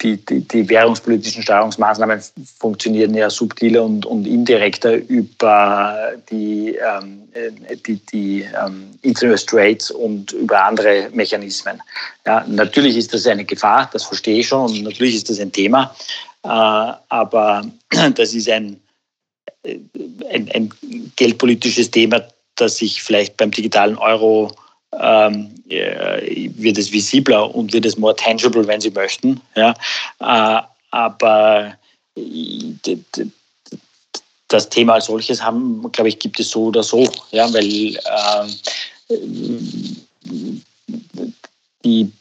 die, 0.04 0.18
die, 0.18 0.42
die 0.42 0.70
währungspolitischen 0.70 1.44
Steuerungsmaßnahmen 1.44 2.22
funktionieren 2.60 3.16
ja 3.16 3.30
subtiler 3.30 3.84
und, 3.84 4.06
und 4.06 4.28
indirekter 4.28 4.96
über 4.96 6.12
die, 6.30 6.76
ähm, 6.76 7.28
die, 7.86 7.96
die 8.12 8.42
ähm, 8.42 8.92
Interest 9.02 9.54
Rates 9.54 9.90
und 9.92 10.34
über 10.34 10.66
andere 10.66 11.10
Mechanismen. 11.14 11.82
Ja, 12.26 12.46
natürlich 12.48 12.98
ist 12.98 13.14
das 13.14 13.26
eine 13.26 13.46
Gefahr, 13.46 13.90
das 13.94 14.04
verstehe 14.04 14.40
ich 14.40 14.48
schon, 14.48 14.70
und 14.72 14.84
natürlich 14.84 15.16
ist 15.16 15.30
das 15.30 15.40
ein 15.40 15.52
Thema, 15.52 15.96
äh, 16.44 16.48
aber 16.48 17.66
das 18.16 18.34
ist 18.34 18.50
ein, 18.50 18.80
ein, 19.64 20.52
ein 20.54 20.74
geldpolitisches 21.16 21.90
Thema, 21.90 22.22
das 22.56 22.78
sich 22.78 23.02
vielleicht 23.02 23.38
beim 23.38 23.52
digitalen 23.52 23.98
Euro 23.98 24.52
ähm, 25.00 25.54
äh, 25.70 26.50
wird 26.56 26.78
es 26.78 26.92
visibler 26.92 27.54
und 27.54 27.74
wird 27.74 27.86
es 27.86 27.98
more 27.98 28.16
tangible, 28.16 28.66
wenn 28.68 28.82
Sie 28.82 28.92
möchten. 28.92 29.42
Ja? 29.56 29.74
Äh, 30.20 30.62
aber 30.92 31.74
äh, 32.16 32.98
das 34.48 34.70
Thema 34.70 34.94
als 34.94 35.06
solches 35.06 35.42
haben, 35.42 35.92
glaube 35.92 36.10
ich, 36.10 36.20
gibt 36.20 36.40
es 36.40 36.50
so 36.52 36.66
oder 36.66 36.84
so, 36.84 37.10
ja, 37.32 37.52
weil 37.54 37.96
äh, 37.96 39.18
die 41.84 42.12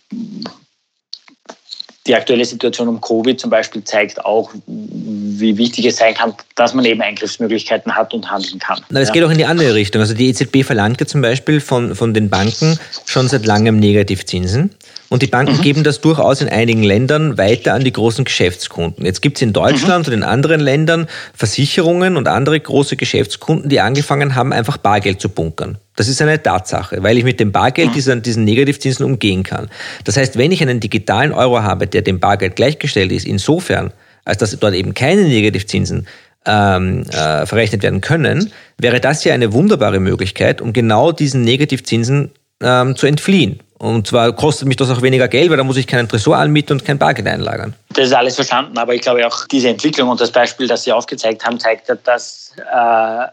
die 2.06 2.16
aktuelle 2.16 2.44
Situation 2.44 2.88
um 2.88 3.00
Covid 3.00 3.38
zum 3.38 3.50
Beispiel 3.50 3.84
zeigt 3.84 4.24
auch, 4.24 4.50
wie 4.66 5.56
wichtig 5.56 5.86
es 5.86 5.96
sein 5.96 6.14
kann, 6.14 6.34
dass 6.56 6.74
man 6.74 6.84
eben 6.84 7.00
Eingriffsmöglichkeiten 7.00 7.94
hat 7.94 8.12
und 8.12 8.28
handeln 8.28 8.58
kann. 8.58 8.80
Na, 8.90 8.98
das 8.98 9.08
ja. 9.08 9.14
geht 9.14 9.24
auch 9.24 9.30
in 9.30 9.38
die 9.38 9.44
andere 9.44 9.74
Richtung. 9.74 10.00
Also 10.00 10.14
die 10.14 10.28
EZB 10.28 10.64
verlangt 10.64 11.00
ja 11.00 11.06
zum 11.06 11.22
Beispiel 11.22 11.60
von, 11.60 11.94
von 11.94 12.12
den 12.12 12.28
Banken 12.28 12.78
schon 13.04 13.28
seit 13.28 13.46
langem 13.46 13.78
Negativzinsen. 13.78 14.74
Und 15.10 15.22
die 15.22 15.28
Banken 15.28 15.58
mhm. 15.58 15.62
geben 15.62 15.84
das 15.84 16.00
durchaus 16.00 16.40
in 16.40 16.48
einigen 16.48 16.82
Ländern 16.82 17.38
weiter 17.38 17.74
an 17.74 17.84
die 17.84 17.92
großen 17.92 18.24
Geschäftskunden. 18.24 19.04
Jetzt 19.04 19.22
gibt 19.22 19.36
es 19.36 19.42
in 19.42 19.52
Deutschland 19.52 20.06
mhm. 20.06 20.12
und 20.12 20.18
in 20.20 20.24
anderen 20.24 20.60
Ländern 20.60 21.06
Versicherungen 21.34 22.16
und 22.16 22.26
andere 22.26 22.58
große 22.58 22.96
Geschäftskunden, 22.96 23.68
die 23.68 23.78
angefangen 23.78 24.34
haben, 24.34 24.52
einfach 24.52 24.76
Bargeld 24.76 25.20
zu 25.20 25.28
bunkern. 25.28 25.78
Das 25.96 26.08
ist 26.08 26.22
eine 26.22 26.42
Tatsache, 26.42 27.02
weil 27.02 27.18
ich 27.18 27.24
mit 27.24 27.38
dem 27.38 27.52
Bargeld 27.52 27.94
diesen, 27.94 28.22
diesen 28.22 28.44
Negativzinsen 28.44 29.04
umgehen 29.04 29.42
kann. 29.42 29.68
Das 30.04 30.16
heißt, 30.16 30.38
wenn 30.38 30.50
ich 30.50 30.62
einen 30.62 30.80
digitalen 30.80 31.32
Euro 31.32 31.62
habe, 31.62 31.86
der 31.86 32.02
dem 32.02 32.18
Bargeld 32.18 32.56
gleichgestellt 32.56 33.12
ist, 33.12 33.26
insofern, 33.26 33.92
als 34.24 34.38
dass 34.38 34.58
dort 34.58 34.74
eben 34.74 34.94
keine 34.94 35.24
Negativzinsen 35.24 36.06
ähm, 36.46 37.04
äh, 37.10 37.46
verrechnet 37.46 37.82
werden 37.82 38.00
können, 38.00 38.52
wäre 38.78 39.00
das 39.00 39.22
ja 39.24 39.34
eine 39.34 39.52
wunderbare 39.52 40.00
Möglichkeit, 40.00 40.60
um 40.60 40.72
genau 40.72 41.12
diesen 41.12 41.42
Negativzinsen 41.42 42.32
ähm, 42.62 42.96
zu 42.96 43.06
entfliehen 43.06 43.60
Und 43.78 44.06
zwar 44.06 44.32
kostet 44.32 44.68
mich 44.68 44.76
das 44.76 44.90
auch 44.90 45.02
weniger 45.02 45.28
Geld, 45.28 45.50
weil 45.50 45.56
da 45.56 45.64
muss 45.64 45.76
ich 45.76 45.86
keinen 45.86 46.08
Tresor 46.08 46.36
anmieten 46.36 46.78
und 46.78 46.84
kein 46.84 46.98
Bargeld 46.98 47.28
einlagern. 47.28 47.74
Das 47.90 48.06
ist 48.06 48.14
alles 48.14 48.36
verstanden, 48.36 48.78
aber 48.78 48.94
ich 48.94 49.02
glaube 49.02 49.26
auch 49.26 49.46
diese 49.46 49.68
Entwicklung 49.68 50.08
und 50.08 50.20
das 50.20 50.30
Beispiel, 50.30 50.66
das 50.66 50.84
Sie 50.84 50.92
aufgezeigt 50.92 51.44
haben, 51.44 51.58
zeigt 51.60 51.88
ja, 51.88 51.96
dass, 51.96 52.52
äh, 52.56 53.26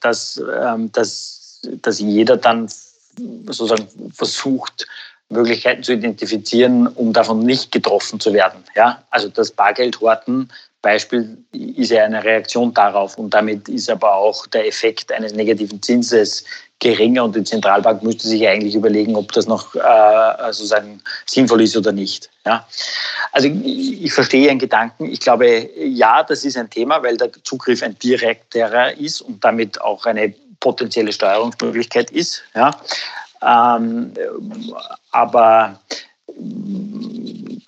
dass, 0.00 0.38
äh, 0.38 0.88
dass, 0.92 1.39
dass 1.62 2.00
jeder 2.00 2.36
dann 2.36 2.68
sozusagen 3.46 3.88
versucht, 4.14 4.86
Möglichkeiten 5.30 5.82
zu 5.82 5.92
identifizieren, 5.92 6.88
um 6.88 7.12
davon 7.12 7.40
nicht 7.40 7.70
getroffen 7.72 8.18
zu 8.18 8.32
werden. 8.32 8.64
Ja? 8.74 9.02
Also 9.10 9.28
das 9.28 9.50
Bargeldhorten 9.52 10.50
Beispiel 10.82 11.36
ist 11.52 11.90
ja 11.90 12.04
eine 12.04 12.24
Reaktion 12.24 12.72
darauf 12.74 13.18
und 13.18 13.30
damit 13.34 13.68
ist 13.68 13.90
aber 13.90 14.14
auch 14.14 14.46
der 14.46 14.66
Effekt 14.66 15.12
eines 15.12 15.34
negativen 15.34 15.82
Zinses 15.82 16.44
geringer 16.78 17.24
und 17.24 17.36
die 17.36 17.44
Zentralbank 17.44 18.02
müsste 18.02 18.26
sich 18.26 18.48
eigentlich 18.48 18.74
überlegen, 18.74 19.14
ob 19.14 19.30
das 19.32 19.46
noch 19.46 19.74
äh, 19.74 20.52
sozusagen 20.52 21.02
sinnvoll 21.26 21.60
ist 21.62 21.76
oder 21.76 21.92
nicht. 21.92 22.30
Ja? 22.46 22.66
Also 23.32 23.48
ich, 23.48 24.04
ich 24.04 24.12
verstehe 24.12 24.46
Ihren 24.46 24.58
Gedanken. 24.58 25.04
Ich 25.04 25.20
glaube, 25.20 25.68
ja, 25.76 26.22
das 26.22 26.44
ist 26.44 26.56
ein 26.56 26.70
Thema, 26.70 27.02
weil 27.02 27.18
der 27.18 27.30
Zugriff 27.44 27.82
ein 27.82 27.98
direkterer 27.98 28.96
ist 28.96 29.20
und 29.20 29.44
damit 29.44 29.80
auch 29.80 30.06
eine 30.06 30.34
potenzielle 30.60 31.12
Steuerungsmöglichkeit 31.12 32.10
ist. 32.10 32.42
Ja? 32.54 32.70
Ähm, 33.42 34.12
aber 35.10 35.80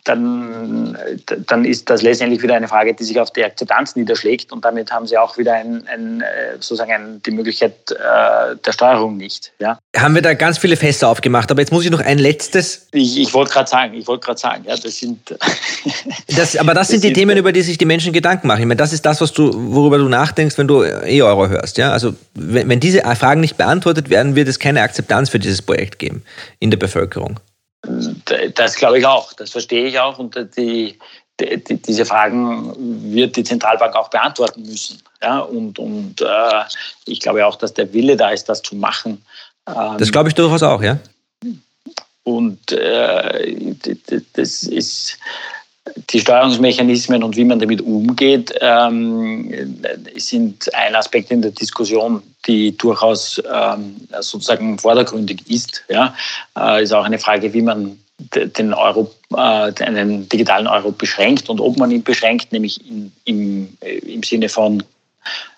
dann, 0.04 0.98
dann 1.46 1.64
ist 1.64 1.88
das 1.88 2.02
letztendlich 2.02 2.42
wieder 2.42 2.56
eine 2.56 2.66
Frage, 2.66 2.92
die 2.92 3.04
sich 3.04 3.20
auf 3.20 3.30
die 3.30 3.44
Akzeptanz 3.44 3.94
niederschlägt 3.94 4.50
und 4.50 4.64
damit 4.64 4.90
haben 4.90 5.06
sie 5.06 5.16
auch 5.16 5.38
wieder 5.38 5.54
ein, 5.54 5.86
ein, 5.86 6.24
sozusagen 6.54 6.90
ein, 6.90 7.22
die 7.22 7.30
Möglichkeit 7.30 7.74
äh, 7.90 8.56
der 8.56 8.72
Steuerung 8.72 9.16
nicht. 9.16 9.52
Ja. 9.60 9.78
Haben 9.96 10.16
wir 10.16 10.22
da 10.22 10.34
ganz 10.34 10.58
viele 10.58 10.76
Fässer 10.76 11.08
aufgemacht, 11.08 11.52
aber 11.52 11.60
jetzt 11.60 11.70
muss 11.70 11.84
ich 11.84 11.90
noch 11.90 12.00
ein 12.00 12.18
letztes. 12.18 12.88
Ich, 12.90 13.16
ich 13.16 13.32
wollte 13.32 13.52
gerade 13.52 13.70
sagen, 13.70 13.94
ich 13.94 14.06
wollte 14.08 14.26
gerade 14.26 14.40
sagen, 14.40 14.64
ja, 14.66 14.76
das 14.76 14.98
sind. 14.98 15.20
das, 16.36 16.56
aber 16.56 16.74
das, 16.74 16.88
das 16.88 16.88
sind 16.88 17.04
die 17.04 17.08
sind, 17.08 17.14
Themen, 17.14 17.36
über 17.36 17.52
die 17.52 17.62
sich 17.62 17.78
die 17.78 17.84
Menschen 17.84 18.12
Gedanken 18.12 18.48
machen. 18.48 18.60
Ich 18.60 18.66
meine, 18.66 18.78
das 18.78 18.92
ist 18.92 19.06
das, 19.06 19.20
was 19.20 19.32
du, 19.32 19.52
worüber 19.54 19.98
du 19.98 20.08
nachdenkst, 20.08 20.58
wenn 20.58 20.66
du 20.66 20.82
E-Euro 20.82 21.48
hörst. 21.48 21.78
Ja? 21.78 21.92
Also 21.92 22.14
wenn, 22.34 22.68
wenn 22.68 22.80
diese 22.80 23.02
Fragen 23.14 23.40
nicht 23.40 23.56
beantwortet 23.56 24.10
werden, 24.10 24.34
wird 24.34 24.48
es 24.48 24.58
keine 24.58 24.82
Akzeptanz 24.82 25.30
für 25.30 25.38
dieses 25.38 25.62
Projekt 25.62 26.00
geben 26.00 26.24
in 26.58 26.70
der 26.70 26.78
Bevölkerung. 26.78 27.38
Das 28.54 28.76
glaube 28.76 28.98
ich 28.98 29.06
auch, 29.06 29.32
das 29.32 29.50
verstehe 29.50 29.86
ich 29.86 29.98
auch 29.98 30.18
und 30.18 30.36
die, 30.56 30.98
die, 31.40 31.82
diese 31.82 32.04
Fragen 32.04 33.12
wird 33.12 33.36
die 33.36 33.44
Zentralbank 33.44 33.96
auch 33.96 34.08
beantworten 34.08 34.62
müssen. 34.62 35.02
Ja, 35.20 35.40
und 35.40 35.78
und 35.78 36.20
äh, 36.20 36.64
ich 37.06 37.20
glaube 37.20 37.44
auch, 37.44 37.56
dass 37.56 37.74
der 37.74 37.92
Wille 37.92 38.16
da 38.16 38.30
ist, 38.30 38.48
das 38.48 38.62
zu 38.62 38.76
machen. 38.76 39.24
Ähm, 39.66 39.98
das 39.98 40.12
glaube 40.12 40.28
ich 40.28 40.34
durchaus 40.34 40.62
auch, 40.62 40.82
ja. 40.82 40.98
Und 42.24 42.70
äh, 42.70 43.74
das 44.34 44.62
ist 44.62 45.18
die 46.10 46.20
Steuerungsmechanismen 46.20 47.22
und 47.22 47.36
wie 47.36 47.44
man 47.44 47.58
damit 47.58 47.80
umgeht, 47.80 48.54
ähm, 48.60 49.52
sind 50.16 50.72
ein 50.74 50.94
Aspekt 50.94 51.30
in 51.30 51.42
der 51.42 51.50
Diskussion, 51.50 52.22
die 52.46 52.76
durchaus 52.76 53.42
ähm, 53.52 53.96
sozusagen 54.20 54.78
vordergründig 54.78 55.42
ist. 55.48 55.82
Ja, 55.88 56.14
äh, 56.56 56.82
ist 56.82 56.92
auch 56.92 57.04
eine 57.04 57.18
Frage, 57.18 57.52
wie 57.52 57.62
man 57.62 57.98
den 58.34 58.72
Euro, 58.72 59.12
äh, 59.32 59.72
einen 59.82 60.28
digitalen 60.28 60.68
Euro 60.68 60.92
beschränkt 60.92 61.48
und 61.48 61.60
ob 61.60 61.76
man 61.76 61.90
ihn 61.90 62.04
beschränkt, 62.04 62.52
nämlich 62.52 62.80
in, 62.88 63.12
im, 63.24 63.76
äh, 63.80 63.98
im 63.98 64.22
Sinne 64.22 64.48
von 64.48 64.82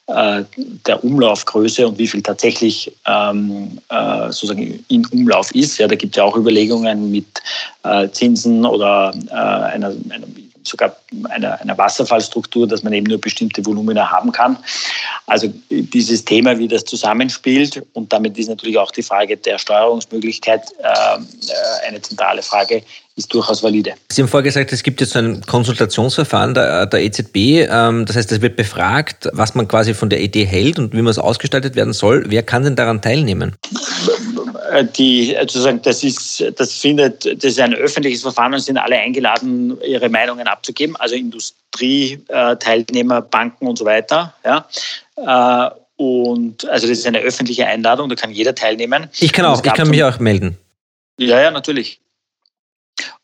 der 0.06 1.02
Umlaufgröße 1.02 1.88
und 1.88 1.98
wie 1.98 2.06
viel 2.06 2.22
tatsächlich 2.22 2.92
ähm, 3.06 3.78
äh, 3.88 4.26
sozusagen 4.26 4.84
in 4.88 5.06
Umlauf 5.06 5.54
ist. 5.54 5.78
Ja, 5.78 5.88
da 5.88 5.94
gibt 5.94 6.14
es 6.14 6.18
ja 6.18 6.24
auch 6.24 6.36
Überlegungen 6.36 7.10
mit 7.10 7.26
äh, 7.84 8.08
Zinsen 8.10 8.66
oder 8.66 9.14
äh, 9.28 9.34
einer, 9.34 9.94
einer, 10.10 10.26
sogar 10.64 10.96
einer, 11.30 11.60
einer 11.60 11.76
Wasserfallstruktur, 11.78 12.66
dass 12.66 12.82
man 12.82 12.92
eben 12.92 13.06
nur 13.06 13.20
bestimmte 13.20 13.64
Volumina 13.64 14.10
haben 14.10 14.32
kann. 14.32 14.56
Also 15.26 15.52
dieses 15.70 16.24
Thema, 16.24 16.58
wie 16.58 16.68
das 16.68 16.84
zusammenspielt 16.84 17.82
und 17.92 18.12
damit 18.12 18.36
ist 18.38 18.48
natürlich 18.48 18.78
auch 18.78 18.90
die 18.90 19.02
Frage 19.02 19.36
der 19.36 19.58
Steuerungsmöglichkeit 19.58 20.62
äh, 20.78 20.86
äh, 20.86 21.88
eine 21.88 22.00
zentrale 22.02 22.42
Frage, 22.42 22.82
ist 23.16 23.32
durchaus 23.32 23.62
valide. 23.62 23.94
Sie 24.10 24.22
haben 24.22 24.28
vorher 24.28 24.44
gesagt, 24.44 24.72
es 24.72 24.82
gibt 24.82 25.00
jetzt 25.00 25.16
ein 25.16 25.42
Konsultationsverfahren 25.42 26.54
der, 26.54 26.86
der 26.86 27.02
EZB. 27.02 27.36
Ähm, 27.68 28.06
das 28.06 28.16
heißt, 28.16 28.32
es 28.32 28.40
wird 28.40 28.56
befragt, 28.56 29.28
was 29.32 29.54
man 29.54 29.68
quasi 29.68 29.94
von 29.94 30.10
der 30.10 30.20
Idee 30.20 30.44
hält 30.44 30.78
und 30.78 30.92
wie 30.92 31.02
man 31.02 31.10
es 31.10 31.18
ausgestaltet 31.18 31.76
werden 31.76 31.92
soll. 31.92 32.24
Wer 32.28 32.42
kann 32.42 32.64
denn 32.64 32.76
daran 32.76 33.00
teilnehmen? 33.00 33.54
Die, 34.96 35.36
sozusagen, 35.40 35.82
das 35.82 36.04
ist, 36.04 36.44
das 36.56 36.74
findet, 36.74 37.24
das 37.24 37.52
ist 37.52 37.60
ein 37.60 37.74
öffentliches 37.74 38.22
Verfahren 38.22 38.54
und 38.54 38.60
sind 38.60 38.78
alle 38.78 38.96
eingeladen, 38.96 39.78
ihre 39.82 40.08
Meinungen 40.08 40.46
abzugeben. 40.46 40.96
Also 40.96 41.14
Industrieteilnehmer, 41.14 43.20
Banken 43.22 43.66
und 43.66 43.78
so 43.78 43.84
weiter. 43.84 44.34
Ja. 44.44 44.66
Äh, 45.16 45.70
und 45.96 46.68
also 46.68 46.88
das 46.88 46.98
ist 46.98 47.06
eine 47.06 47.20
öffentliche 47.20 47.66
Einladung, 47.66 48.08
da 48.08 48.16
kann 48.16 48.30
jeder 48.30 48.54
teilnehmen. 48.54 49.08
Ich 49.20 49.32
kann 49.32 49.44
auch, 49.44 49.64
ich 49.64 49.72
kann 49.72 49.88
mich 49.88 50.02
auch 50.02 50.18
melden. 50.18 50.58
Ja, 51.18 51.40
ja, 51.40 51.50
natürlich. 51.50 52.00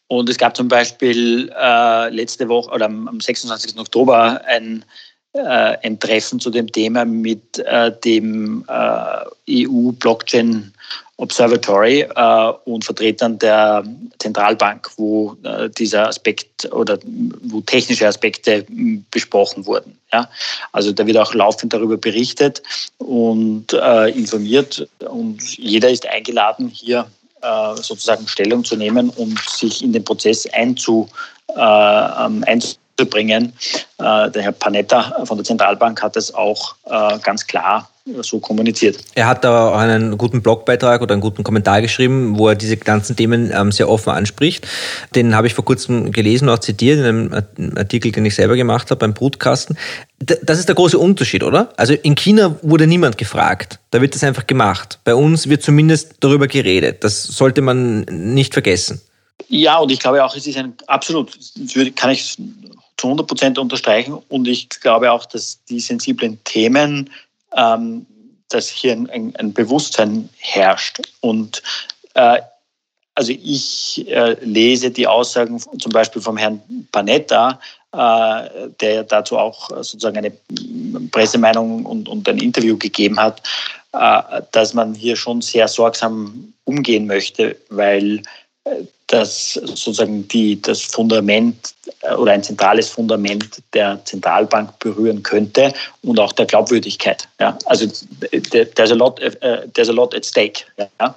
Und 0.07 0.29
es 0.29 0.39
gab 0.39 0.57
zum 0.57 0.69
Beispiel 0.69 1.53
äh, 1.57 2.09
letzte 2.11 2.49
Woche 2.49 2.71
oder 2.71 2.87
am 2.87 3.21
26. 3.21 3.79
Oktober 3.79 4.41
ein, 4.45 4.85
äh, 5.33 5.41
ein 5.41 5.99
Treffen 5.99 6.41
zu 6.41 6.51
dem 6.51 6.71
Thema 6.71 7.05
mit 7.05 7.59
äh, 7.59 7.93
dem 8.05 8.65
äh, 8.69 9.67
EU 9.67 9.93
Blockchain 9.93 10.73
Observatory 11.17 12.01
äh, 12.01 12.53
und 12.65 12.85
Vertretern 12.85 13.39
der 13.39 13.85
Zentralbank, 14.19 14.91
wo 14.97 15.37
äh, 15.43 15.69
dieser 15.71 16.09
Aspekt 16.09 16.71
oder 16.73 16.99
wo 17.43 17.61
technische 17.61 18.07
Aspekte 18.07 18.65
besprochen 19.11 19.67
wurden. 19.67 19.99
Ja? 20.13 20.29
Also 20.73 20.93
da 20.93 21.07
wird 21.07 21.19
auch 21.19 21.35
laufend 21.35 21.73
darüber 21.73 21.97
berichtet 21.97 22.63
und 22.99 23.73
informiert 23.73 24.89
und 25.01 25.43
jeder 25.59 25.91
ist 25.91 26.07
eingeladen, 26.07 26.69
hier 26.69 27.07
äh, 27.43 27.77
sozusagen 27.77 28.29
Stellung 28.29 28.65
zu 28.65 28.77
nehmen 28.77 29.11
und 29.11 29.41
sich 29.49 29.83
in 29.83 29.93
den 29.93 30.05
Prozess 30.05 30.47
einzu, 30.53 31.09
äh, 31.49 32.25
ähm, 32.25 32.45
einzubringen. 32.47 33.53
Äh, 33.99 34.31
der 34.31 34.43
Herr 34.43 34.53
Panetta 34.53 35.25
von 35.25 35.39
der 35.39 35.45
Zentralbank 35.45 36.03
hat 36.03 36.17
das 36.17 36.35
auch 36.35 36.75
äh, 36.85 37.19
ganz 37.21 37.47
klar 37.47 37.90
so 38.23 38.41
kommuniziert. 38.41 38.99
Er 39.15 39.27
hat 39.27 39.45
da 39.45 39.77
einen 39.77 40.17
guten 40.17 40.43
Blogbeitrag 40.43 41.03
oder 41.03 41.13
einen 41.13 41.21
guten 41.21 41.43
Kommentar 41.43 41.83
geschrieben, 41.83 42.39
wo 42.39 42.49
er 42.49 42.55
diese 42.55 42.77
ganzen 42.77 43.17
Themen 43.17 43.53
ähm, 43.55 43.73
sehr 43.73 43.89
offen 43.89 44.11
anspricht. 44.11 44.67
Den 45.15 45.35
habe 45.35 45.47
ich 45.47 45.55
vor 45.55 45.65
kurzem 45.65 46.11
gelesen, 46.13 46.49
auch 46.49 46.59
zitiert 46.59 46.99
in 46.99 47.05
einem 47.05 47.77
Artikel, 47.77 48.13
den 48.13 48.25
ich 48.25 48.35
selber 48.35 48.57
gemacht 48.57 48.91
habe 48.91 48.99
beim 48.99 49.15
Brutkasten. 49.15 49.77
Das 50.19 50.59
ist 50.59 50.69
der 50.69 50.75
große 50.75 50.99
Unterschied, 50.99 51.43
oder? 51.43 51.73
Also 51.77 51.95
in 51.95 52.15
China 52.15 52.57
wurde 52.63 52.87
niemand 52.87 53.17
gefragt. 53.19 53.79
Da 53.91 54.01
wird 54.01 54.15
das 54.15 54.25
einfach 54.25 54.47
gemacht. 54.47 54.99
Bei 55.05 55.15
uns 55.15 55.49
wird 55.49 55.63
zumindest 55.63 56.17
darüber 56.21 56.47
geredet. 56.47 57.05
Das 57.05 57.23
sollte 57.23 57.63
man 57.63 58.01
nicht 58.03 58.53
vergessen. 58.53 59.01
Ja, 59.49 59.79
und 59.79 59.91
ich 59.91 59.99
glaube 59.99 60.23
auch, 60.25 60.35
es 60.37 60.47
ist 60.47 60.57
ein 60.57 60.75
absolut, 60.87 61.39
kann 61.97 62.11
ich 62.11 62.37
zu 62.97 63.07
100 63.07 63.27
Prozent 63.27 63.59
unterstreichen. 63.59 64.19
Und 64.29 64.47
ich 64.47 64.69
glaube 64.69 65.11
auch, 65.11 65.25
dass 65.25 65.65
die 65.65 65.81
sensiblen 65.81 66.39
Themen 66.45 67.11
ähm, 67.57 68.07
dass 68.49 68.69
hier 68.69 68.93
ein, 68.93 69.35
ein, 69.37 69.53
Bewusstsein 69.53 70.29
herrscht. 70.39 71.01
Und 71.21 71.63
äh, 72.15 72.41
also 73.15 73.33
ich 73.33 74.07
äh, 74.09 74.37
lese 74.41 74.91
die 74.91 75.07
Aussagen 75.07 75.59
zum 75.59 75.93
Beispiel 75.93 76.23
vom 76.23 76.37
Herrn 76.37 76.61
Panetta, 76.93 77.61
äh, 77.93 78.69
der 78.81 79.05
dazu 79.05 79.39
auch 79.39 79.69
sozusagen 79.69 80.19
eine 80.19 80.33
Pressemeinung 81.11 81.85
und, 81.87 82.09
und 82.09 82.29
ein 82.29 82.39
Interview 82.39 82.77
gegeben 82.77 83.19
hat, 83.19 83.43
äh, 83.93 84.43
dass 84.53 84.75
man 84.75 84.95
hier 84.95 85.17
schon 85.17 85.43
sehr 85.43 85.69
sorgsam 85.69 86.53
umgehen 86.65 87.07
möchte, 87.07 87.57
weil 87.69 88.23
das 89.11 89.55
sozusagen 89.55 90.27
die, 90.29 90.61
das 90.63 90.83
Fundament 90.83 91.75
äh, 92.03 92.15
oder 92.15 92.33
ein 92.33 92.43
zentrales 92.43 92.89
Fundament 92.89 93.63
der 93.75 94.01
Zentralbank 94.05 94.79
berühren 94.79 95.23
könnte 95.23 95.73
und 96.03 96.19
auch 96.21 96.33
der 96.33 96.47
Glaubwürdigkeit. 96.47 97.29
Ja? 97.41 97.59
Also 97.67 97.87
there's 98.31 98.93
a, 98.93 98.95
lot, 98.95 99.21
uh, 99.21 99.67
there's 99.75 99.89
a 99.89 99.93
lot 99.93 100.15
at 100.15 100.25
stake. 100.25 100.65
Ja? 100.79 101.15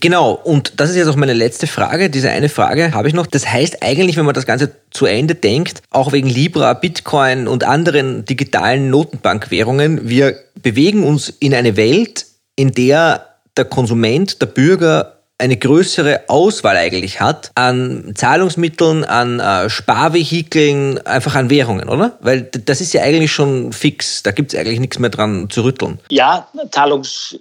Genau, 0.00 0.32
und 0.32 0.80
das 0.80 0.90
ist 0.90 0.96
jetzt 0.96 1.06
auch 1.06 1.14
meine 1.14 1.32
letzte 1.32 1.68
Frage. 1.68 2.10
Diese 2.10 2.28
eine 2.28 2.48
Frage 2.48 2.92
habe 2.92 3.06
ich 3.06 3.14
noch. 3.14 3.26
Das 3.26 3.46
heißt 3.46 3.84
eigentlich, 3.84 4.16
wenn 4.16 4.24
man 4.24 4.34
das 4.34 4.44
Ganze 4.44 4.72
zu 4.90 5.06
Ende 5.06 5.36
denkt, 5.36 5.80
auch 5.90 6.10
wegen 6.10 6.28
Libra, 6.28 6.72
Bitcoin 6.72 7.46
und 7.46 7.62
anderen 7.62 8.24
digitalen 8.24 8.90
Notenbankwährungen, 8.90 10.08
wir 10.08 10.36
bewegen 10.60 11.04
uns 11.04 11.28
in 11.28 11.54
eine 11.54 11.76
Welt, 11.76 12.26
in 12.56 12.72
der 12.72 13.26
der 13.56 13.64
Konsument, 13.64 14.40
der 14.42 14.46
Bürger 14.46 15.15
eine 15.38 15.56
größere 15.56 16.24
Auswahl 16.28 16.76
eigentlich 16.76 17.20
hat 17.20 17.50
an 17.54 18.12
Zahlungsmitteln, 18.14 19.04
an 19.04 19.38
äh, 19.38 19.68
Sparvehikeln, 19.68 21.04
einfach 21.06 21.34
an 21.34 21.50
Währungen, 21.50 21.88
oder? 21.88 22.16
Weil 22.20 22.42
das 22.42 22.80
ist 22.80 22.94
ja 22.94 23.02
eigentlich 23.02 23.32
schon 23.32 23.72
fix. 23.72 24.22
Da 24.22 24.30
gibt 24.30 24.54
es 24.54 24.58
eigentlich 24.58 24.80
nichts 24.80 24.98
mehr 24.98 25.10
dran 25.10 25.48
zu 25.50 25.62
rütteln. 25.62 25.98
Ja, 26.10 26.48
Zahlungs, 26.70 27.38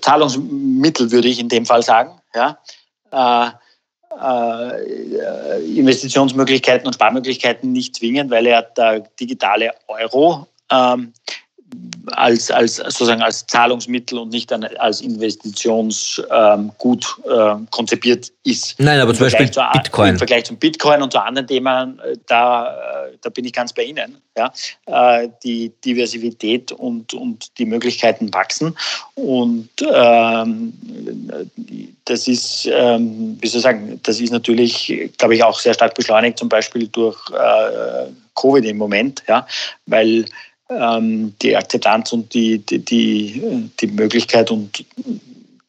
Zahlungsmittel 0.00 1.12
würde 1.12 1.28
ich 1.28 1.38
in 1.38 1.48
dem 1.48 1.66
Fall 1.66 1.82
sagen. 1.82 2.20
Ja. 2.34 2.58
äh, 3.12 3.50
äh, 4.20 5.78
Investitionsmöglichkeiten 5.78 6.86
und 6.86 6.94
Sparmöglichkeiten 6.94 7.70
nicht 7.72 7.96
zwingen, 7.96 8.30
weil 8.30 8.46
er 8.46 8.62
der 8.62 9.00
digitale 9.20 9.72
Euro 9.86 10.46
ähm, 10.70 11.12
als, 12.12 12.50
als 12.50 12.76
sozusagen 12.76 13.22
als 13.22 13.46
Zahlungsmittel 13.46 14.18
und 14.18 14.30
nicht 14.30 14.52
als 14.52 15.00
Investitionsgut 15.00 16.26
ähm, 16.30 16.72
äh, 17.30 17.66
konzipiert 17.70 18.32
ist. 18.44 18.74
Nein, 18.78 19.00
aber 19.00 19.10
Im 19.10 19.16
zum 19.16 19.26
Beispiel 19.26 19.50
zu, 19.50 19.60
Bitcoin. 19.72 20.10
Im 20.10 20.18
Vergleich 20.18 20.44
zum 20.44 20.56
Bitcoin 20.56 21.02
und 21.02 21.12
zu 21.12 21.18
anderen 21.22 21.46
Themen, 21.46 21.98
äh, 22.00 22.16
da, 22.26 23.06
äh, 23.06 23.16
da 23.20 23.30
bin 23.30 23.44
ich 23.44 23.52
ganz 23.52 23.72
bei 23.72 23.82
Ihnen. 23.84 24.16
Ja? 24.36 24.52
Äh, 24.86 25.28
die 25.44 25.72
Diversität 25.84 26.72
und, 26.72 27.14
und 27.14 27.58
die 27.58 27.66
Möglichkeiten 27.66 28.32
wachsen. 28.32 28.76
Und 29.14 29.68
ähm, 29.92 30.72
das 32.04 32.26
ist, 32.28 32.68
ähm, 32.72 33.38
wie 33.40 33.48
soll 33.48 33.58
ich 33.58 33.64
sagen, 33.64 34.00
das 34.02 34.20
ist 34.20 34.32
natürlich, 34.32 35.10
glaube 35.18 35.34
ich, 35.34 35.44
auch 35.44 35.58
sehr 35.58 35.74
stark 35.74 35.94
beschleunigt, 35.94 36.38
zum 36.38 36.48
Beispiel 36.48 36.88
durch 36.88 37.18
äh, 37.30 38.06
Covid 38.34 38.64
im 38.64 38.78
Moment, 38.78 39.22
ja? 39.28 39.46
weil 39.86 40.24
ähm, 40.70 41.34
die 41.42 41.56
Akzeptanz 41.56 42.12
und 42.12 42.32
die, 42.32 42.58
die, 42.58 42.78
die, 42.78 43.70
die 43.80 43.86
Möglichkeit 43.88 44.50
und 44.50 44.84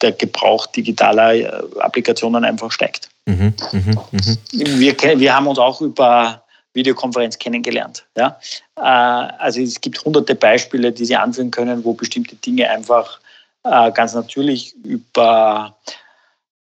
der 0.02 0.12
Gebrauch 0.14 0.68
digitaler 0.68 1.34
äh, 1.34 1.52
Applikationen 1.80 2.43
einfach 2.43 2.72
steigt. 2.72 3.10
Mhm, 3.26 3.54
mh, 3.72 4.06
mh. 4.12 4.80
Wir, 4.80 5.20
wir 5.20 5.36
haben 5.36 5.47
uns 5.47 5.60
auch 5.60 5.82
über 5.82 6.43
Videokonferenz 6.74 7.38
kennengelernt. 7.38 8.04
Ja? 8.18 8.39
Äh, 8.78 8.82
also 8.82 9.62
es 9.62 9.80
gibt 9.80 10.04
hunderte 10.04 10.36
Beispiele, 10.36 10.91
die 10.91 11.06
Sie 11.06 11.16
anführen 11.16 11.52
können, 11.52 11.84
wo 11.84 11.93
bestimmte 11.93 12.36
Dinge 12.36 12.70
einfach 12.70 13.20
äh, 13.64 13.91
ganz 13.91 14.14
natürlich 14.14 14.74
über 14.84 15.76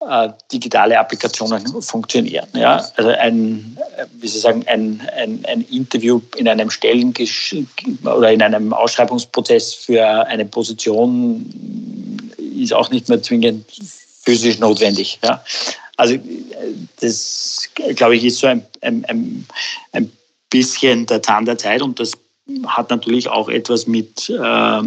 äh, 0.01 0.31
digitale 0.51 0.99
Applikationen 0.99 1.83
funktionieren. 1.83 2.49
Ja? 2.55 2.85
Also 2.97 3.11
ein, 3.11 3.77
wie 4.15 4.29
Sie 4.29 4.39
sagen, 4.39 4.65
ein, 4.67 5.07
ein, 5.17 5.45
ein 5.47 5.61
Interview 5.63 6.21
in 6.37 6.49
einem 6.49 6.71
Stellen 6.71 7.15
oder 8.03 8.33
in 8.33 8.43
einem 8.43 8.73
Ausschreibungsprozess 8.73 9.75
für 9.75 10.27
eine 10.27 10.47
Position 10.47 12.33
ist 12.57 12.73
auch 12.73 12.91
nicht 12.91 13.09
mehr 13.09 13.23
zwingend 13.23 13.67
physisch 14.23 14.59
notwendig. 14.59 15.19
Ja? 15.23 15.45
Also 15.97 16.17
das, 17.01 17.69
glaube 17.95 18.17
ich, 18.17 18.25
ist 18.25 18.39
so 18.39 18.47
ein, 18.47 18.65
ein, 18.81 19.47
ein 19.93 20.13
bisschen 20.49 21.07
der 21.07 21.23
Zahn 21.23 21.45
der 21.45 21.59
Zeit 21.59 21.83
und 21.83 22.01
das 22.01 22.13
hat 22.67 22.91
natürlich 22.91 23.29
auch 23.29 23.49
etwas 23.49 23.87
mit 23.87 24.31
äh, 24.31 24.35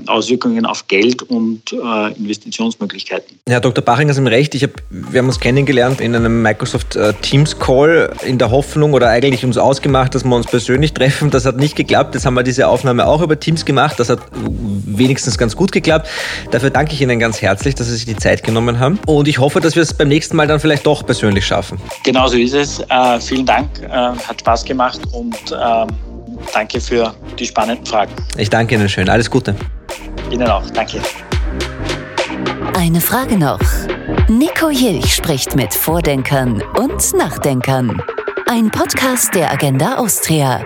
Auswirkungen 0.07 0.65
auf 0.65 0.87
Geld 0.87 1.23
und 1.23 1.73
äh, 1.73 2.13
Investitionsmöglichkeiten. 2.13 3.39
Ja, 3.47 3.59
Dr. 3.59 3.83
Bachinger 3.83 4.11
ist 4.11 4.17
im 4.17 4.27
Recht. 4.27 4.55
Ich 4.55 4.63
hab, 4.63 4.71
wir 4.89 5.19
haben 5.19 5.27
uns 5.27 5.39
kennengelernt 5.39 6.01
in 6.01 6.15
einem 6.15 6.41
Microsoft 6.41 6.95
äh, 6.95 7.13
Teams 7.21 7.57
Call 7.59 8.13
in 8.25 8.37
der 8.37 8.51
Hoffnung 8.51 8.93
oder 8.93 9.09
eigentlich 9.09 9.45
uns 9.45 9.57
ausgemacht, 9.57 10.15
dass 10.15 10.23
wir 10.23 10.35
uns 10.35 10.47
persönlich 10.47 10.93
treffen. 10.93 11.29
Das 11.29 11.45
hat 11.45 11.57
nicht 11.57 11.75
geklappt. 11.75 12.15
Jetzt 12.15 12.25
haben 12.25 12.35
wir 12.35 12.43
diese 12.43 12.67
Aufnahme 12.67 13.07
auch 13.07 13.21
über 13.21 13.39
Teams 13.39 13.65
gemacht. 13.65 13.99
Das 13.99 14.09
hat 14.09 14.19
wenigstens 14.33 15.37
ganz 15.37 15.55
gut 15.55 15.71
geklappt. 15.71 16.07
Dafür 16.51 16.69
danke 16.69 16.93
ich 16.93 17.01
Ihnen 17.01 17.19
ganz 17.19 17.41
herzlich, 17.41 17.75
dass 17.75 17.87
Sie 17.87 17.95
sich 17.95 18.05
die 18.05 18.17
Zeit 18.17 18.43
genommen 18.43 18.79
haben. 18.79 18.99
Und 19.05 19.27
ich 19.27 19.39
hoffe, 19.39 19.59
dass 19.59 19.75
wir 19.75 19.83
es 19.83 19.93
beim 19.93 20.07
nächsten 20.07 20.35
Mal 20.35 20.47
dann 20.47 20.59
vielleicht 20.59 20.85
doch 20.85 21.05
persönlich 21.05 21.45
schaffen. 21.45 21.79
Genau 22.03 22.27
so 22.27 22.37
ist 22.37 22.53
es. 22.53 22.79
Äh, 22.89 23.19
vielen 23.19 23.45
Dank. 23.45 23.69
Äh, 23.81 23.89
hat 23.89 24.39
Spaß 24.39 24.65
gemacht 24.65 24.99
und 25.11 25.35
ähm, 25.51 25.87
Danke 26.53 26.81
für 26.81 27.13
die 27.37 27.45
spannenden 27.45 27.85
Fragen. 27.85 28.13
Ich 28.37 28.49
danke 28.49 28.75
Ihnen 28.75 28.89
schön. 28.89 29.09
Alles 29.09 29.29
Gute. 29.29 29.55
Ihnen 30.31 30.47
auch. 30.47 30.69
Danke. 30.71 31.01
Eine 32.75 33.01
Frage 33.01 33.37
noch. 33.37 33.59
Nico 34.27 34.69
Jilch 34.69 35.15
spricht 35.15 35.55
mit 35.55 35.73
Vordenkern 35.73 36.61
und 36.77 37.13
Nachdenkern. 37.13 38.01
Ein 38.47 38.71
Podcast 38.71 39.35
der 39.35 39.51
Agenda 39.51 39.97
Austria. 39.97 40.63